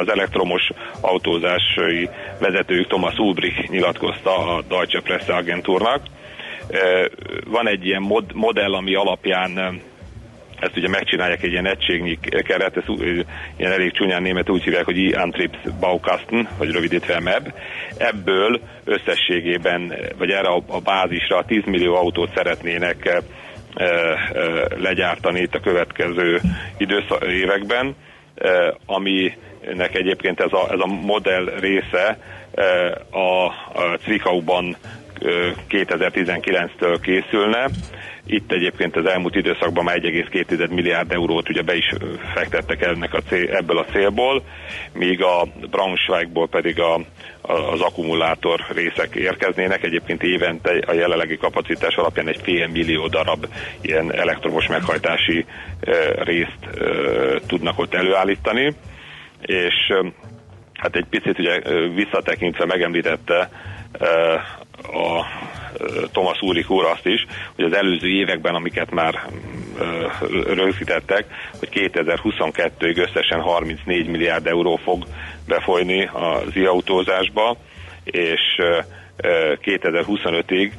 az 0.00 0.08
elektromos 0.08 0.62
autózási 1.00 2.08
vezetőjük 2.38 2.86
Thomas 2.86 3.16
Ulbrich 3.16 3.68
nyilatkozta 3.70 4.36
a 4.36 4.62
Deutsche 4.68 5.00
Presse 5.00 5.34
Agentúrnak. 5.34 6.02
Van 7.44 7.68
egy 7.68 7.86
ilyen 7.86 8.02
mod, 8.02 8.24
modell, 8.34 8.74
ami 8.74 8.94
alapján 8.94 9.80
ezt 10.60 10.76
ugye 10.76 10.88
megcsinálják 10.88 11.42
egy 11.42 11.50
ilyen 11.50 11.66
egységnyi 11.66 12.18
keret, 12.20 12.76
ez 12.76 12.84
ilyen 13.56 13.72
elég 13.72 13.92
csúnyán 13.92 14.22
német 14.22 14.50
úgy 14.50 14.62
hívják, 14.62 14.84
hogy 14.84 15.12
E-Antriebs 15.12 15.58
Baukasten, 15.80 16.48
vagy 16.58 16.70
rövidítve 16.70 17.20
MEB. 17.20 17.52
Ebből 17.96 18.60
összességében, 18.84 19.94
vagy 20.18 20.30
erre 20.30 20.48
a, 20.48 20.62
a 20.66 20.80
bázisra 20.80 21.44
10 21.44 21.62
millió 21.64 21.94
autót 21.94 22.34
szeretnének 22.34 23.06
e, 23.06 23.20
e, 23.74 23.88
legyártani 24.76 25.40
itt 25.40 25.54
a 25.54 25.60
következő 25.60 26.40
időszak, 26.76 27.24
években, 27.24 27.96
e, 28.34 28.74
aminek 28.86 29.94
egyébként 29.94 30.40
ez 30.40 30.52
a, 30.52 30.72
ez 30.72 30.78
a 30.78 30.86
modell 30.86 31.52
része 31.60 32.18
a, 33.10 33.44
a 33.80 33.98
Zwickauban 34.04 34.76
2019-től 35.68 36.98
készülne. 37.02 37.68
Itt 38.26 38.52
egyébként 38.52 38.96
az 38.96 39.06
elmúlt 39.06 39.34
időszakban 39.34 39.84
már 39.84 39.98
1,2 40.00 40.70
milliárd 40.70 41.12
eurót 41.12 41.48
ugye 41.48 41.62
be 41.62 41.74
is 41.76 41.92
fektettek 42.34 42.82
ennek 42.82 43.14
a 43.14 43.20
cél, 43.28 43.50
ebből 43.50 43.78
a 43.78 43.84
célból, 43.84 44.42
míg 44.92 45.22
a 45.22 45.46
Braunschweigból 45.70 46.48
pedig 46.48 46.80
a, 46.80 46.94
a, 47.40 47.52
az 47.52 47.80
akkumulátor 47.80 48.64
részek 48.74 49.14
érkeznének. 49.14 49.82
Egyébként 49.84 50.22
évente 50.22 50.82
a 50.86 50.92
jelenlegi 50.92 51.36
kapacitás 51.36 51.94
alapján 51.94 52.28
egy 52.28 52.40
fél 52.42 52.66
millió 52.66 53.06
darab 53.06 53.46
ilyen 53.80 54.12
elektromos 54.14 54.66
meghajtási 54.66 55.44
részt 56.18 56.58
tudnak 57.46 57.78
ott 57.78 57.94
előállítani. 57.94 58.74
És 59.42 59.74
hát 60.74 60.96
egy 60.96 61.06
picit 61.10 61.38
ugye 61.38 61.60
visszatekintve 61.94 62.64
megemlítette 62.64 63.50
a 64.82 65.26
Thomas 66.12 66.42
Úrik 66.42 66.70
úr 66.70 66.84
azt 66.84 67.06
is, 67.06 67.26
hogy 67.54 67.64
az 67.64 67.72
előző 67.72 68.08
években, 68.08 68.54
amiket 68.54 68.90
már 68.90 69.26
rögzítettek, 70.46 71.24
hogy 71.58 71.68
2022-ig 71.72 72.96
összesen 72.96 73.40
34 73.40 74.06
milliárd 74.08 74.46
euró 74.46 74.76
fog 74.76 75.04
befolyni 75.46 76.10
az 76.12 76.56
i-autózásba, 76.56 77.56
és 78.04 78.40
2025-ig 79.62 80.72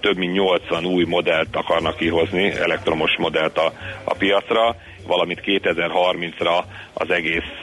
több 0.00 0.16
mint 0.16 0.32
80 0.32 0.84
új 0.84 1.04
modellt 1.04 1.56
akarnak 1.56 1.96
kihozni, 1.96 2.52
elektromos 2.52 3.16
modellt 3.18 3.58
a, 3.58 3.72
a 4.04 4.14
piacra, 4.14 4.76
valamint 5.06 5.40
2030-ra 5.44 6.64
az 6.92 7.10
egész 7.10 7.60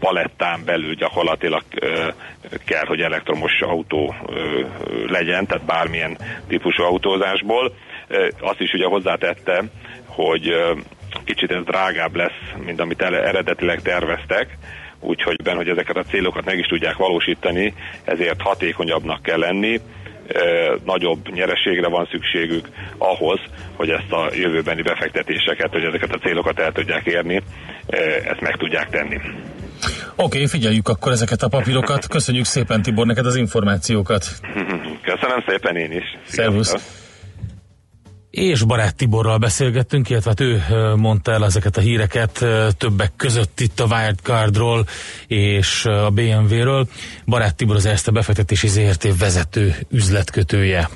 palettán 0.00 0.64
belül 0.64 0.94
gyakorlatilag 0.94 1.62
kell, 2.64 2.84
hogy 2.86 3.00
elektromos 3.00 3.60
autó 3.60 4.14
legyen, 5.06 5.46
tehát 5.46 5.64
bármilyen 5.64 6.18
típusú 6.48 6.82
autózásból. 6.82 7.74
Azt 8.40 8.60
is 8.60 8.72
ugye 8.72 8.86
hozzátette, 8.86 9.64
hogy 10.06 10.54
kicsit 11.24 11.50
ez 11.50 11.64
drágább 11.64 12.14
lesz, 12.14 12.40
mint 12.64 12.80
amit 12.80 13.02
eredetileg 13.02 13.82
terveztek, 13.82 14.58
úgyhogy 15.00 15.42
ben, 15.42 15.56
hogy 15.56 15.68
ezeket 15.68 15.96
a 15.96 16.02
célokat 16.02 16.44
meg 16.44 16.58
is 16.58 16.66
tudják 16.66 16.96
valósítani, 16.96 17.74
ezért 18.04 18.40
hatékonyabbnak 18.40 19.22
kell 19.22 19.38
lenni, 19.38 19.80
nagyobb 20.84 21.32
nyereségre 21.32 21.88
van 21.88 22.08
szükségük 22.10 22.68
ahhoz, 22.98 23.40
hogy 23.76 23.90
ezt 23.90 24.12
a 24.12 24.30
jövőbeni 24.34 24.82
befektetéseket, 24.82 25.72
hogy 25.72 25.84
ezeket 25.84 26.12
a 26.12 26.18
célokat 26.18 26.58
el 26.58 26.72
tudják 26.72 27.06
érni, 27.06 27.42
ezt 28.24 28.40
meg 28.40 28.56
tudják 28.56 28.90
tenni. 28.90 29.16
Oké, 29.16 30.24
okay, 30.24 30.46
figyeljük 30.46 30.88
akkor 30.88 31.12
ezeket 31.12 31.42
a 31.42 31.48
papírokat. 31.48 32.06
Köszönjük 32.16 32.44
szépen 32.44 32.82
Tibor 32.82 33.06
neked 33.06 33.26
az 33.26 33.36
információkat. 33.36 34.26
Köszönöm 35.02 35.44
szépen 35.46 35.76
én 35.76 35.92
is. 35.92 36.04
Szervusz. 36.26 37.04
És 38.36 38.62
Barát 38.62 38.94
Tiborral 38.94 39.38
beszélgettünk, 39.38 40.10
illetve 40.10 40.30
hát 40.30 40.40
ő 40.40 40.62
mondta 40.96 41.32
el 41.32 41.44
ezeket 41.44 41.76
a 41.76 41.80
híreket 41.80 42.44
többek 42.78 43.12
között 43.16 43.60
itt 43.60 43.80
a 43.80 43.84
Wildcardról 43.84 44.86
és 45.26 45.84
a 45.84 46.10
BMW-ről. 46.10 46.88
Barát 47.26 47.56
Tibor 47.56 47.76
az 47.76 47.86
Erste 47.86 48.10
befektetési 48.10 48.68
ZRT 48.68 49.18
vezető 49.18 49.74
üzletkötője. 49.90 50.88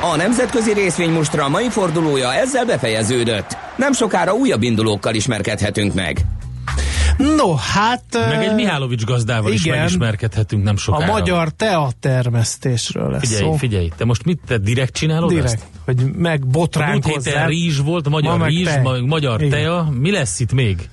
A 0.00 0.16
nemzetközi 0.16 0.72
részvénymustra 0.72 1.48
mai 1.48 1.68
fordulója 1.68 2.34
ezzel 2.34 2.64
befejeződött. 2.64 3.56
Nem 3.76 3.92
sokára 3.92 4.32
újabb 4.32 4.62
indulókkal 4.62 5.14
ismerkedhetünk 5.14 5.94
meg. 5.94 6.24
No, 7.18 7.54
hát... 7.54 8.04
Meg 8.12 8.42
egy 8.42 8.54
Mihálovics 8.54 9.04
gazdával 9.04 9.52
igen, 9.52 9.74
is 9.74 9.80
megismerkedhetünk 9.80 10.62
nem 10.64 10.76
sokára. 10.76 11.12
A 11.12 11.16
magyar 11.16 11.52
tea 11.52 11.90
termesztésről 12.00 13.10
lesz 13.10 13.20
figyelj, 13.28 13.42
szó. 13.42 13.52
Figyelj, 13.52 13.90
te 13.96 14.04
most 14.04 14.24
mit 14.24 14.40
te 14.46 14.58
direkt 14.58 14.92
csinálod 14.92 15.28
direkt, 15.28 15.52
ezt? 15.52 15.64
hogy 15.84 16.12
meg 16.16 16.46
botránkozzál. 16.46 17.48
rizs 17.48 17.78
volt, 17.78 18.08
magyar 18.08 18.38
Ma 18.38 18.46
rizs, 18.46 18.64
tej. 18.64 19.00
magyar 19.00 19.42
igen. 19.42 19.50
tea. 19.58 19.88
Mi 20.00 20.10
lesz 20.10 20.40
itt 20.40 20.52
még? 20.52 20.88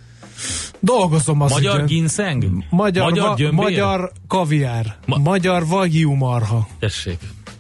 Dolgozom 0.79 1.41
az 1.41 1.51
Magyar 1.51 1.75
ügyön. 1.75 1.85
ginseng? 1.85 2.45
Magyar, 2.69 3.09
magyar, 3.09 3.39
va- 3.39 3.51
magyar 3.51 4.11
kaviár. 4.27 4.95
Ma- 5.05 5.17
magyar 5.17 5.67
vagyú 5.67 6.11
marha. 6.11 6.67
Tessék 6.79 7.17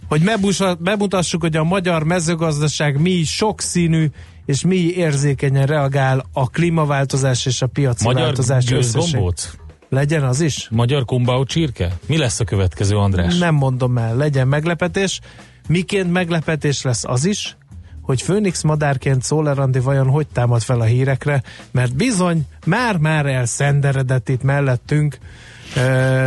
hogy 0.07 0.77
bemutassuk, 0.79 1.41
hogy 1.41 1.55
a 1.55 1.63
magyar 1.63 2.03
mezőgazdaság 2.03 3.01
mi 3.01 3.23
sokszínű, 3.23 4.09
és 4.45 4.63
mi 4.63 4.75
érzékenyen 4.75 5.65
reagál 5.65 6.25
a 6.33 6.49
klímaváltozás 6.49 7.45
és 7.45 7.61
a 7.61 7.67
piaci 7.67 8.03
magyar 8.03 8.23
változás 8.23 8.65
gőzgombóc? 8.65 9.51
Legyen 9.89 10.23
az 10.23 10.41
is? 10.41 10.67
Magyar 10.71 11.05
kumbau 11.05 11.43
csirke? 11.43 11.97
Mi 12.05 12.17
lesz 12.17 12.39
a 12.39 12.43
következő, 12.43 12.95
András? 12.95 13.37
Nem 13.37 13.55
mondom 13.55 13.97
el, 13.97 14.15
legyen 14.15 14.47
meglepetés. 14.47 15.19
Miként 15.67 16.11
meglepetés 16.11 16.81
lesz 16.81 17.03
az 17.03 17.25
is, 17.25 17.57
hogy 18.01 18.21
Főnix 18.21 18.63
madárként 18.63 19.23
Szóler 19.23 19.59
Andi 19.59 19.79
vajon 19.79 20.09
hogy 20.09 20.27
támad 20.27 20.61
fel 20.61 20.79
a 20.79 20.83
hírekre, 20.83 21.43
mert 21.71 21.95
bizony 21.95 22.45
már-már 22.65 23.25
elszenderedett 23.25 24.29
itt 24.29 24.43
mellettünk, 24.43 25.17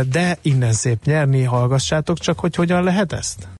de 0.09 0.37
innen 0.41 0.73
szép 0.73 1.03
nyerni, 1.03 1.43
hallgassátok 1.43 2.19
csak, 2.19 2.39
hogy 2.39 2.55
hogyan 2.55 2.83
lehet 2.83 3.13
ezt. 3.13 3.47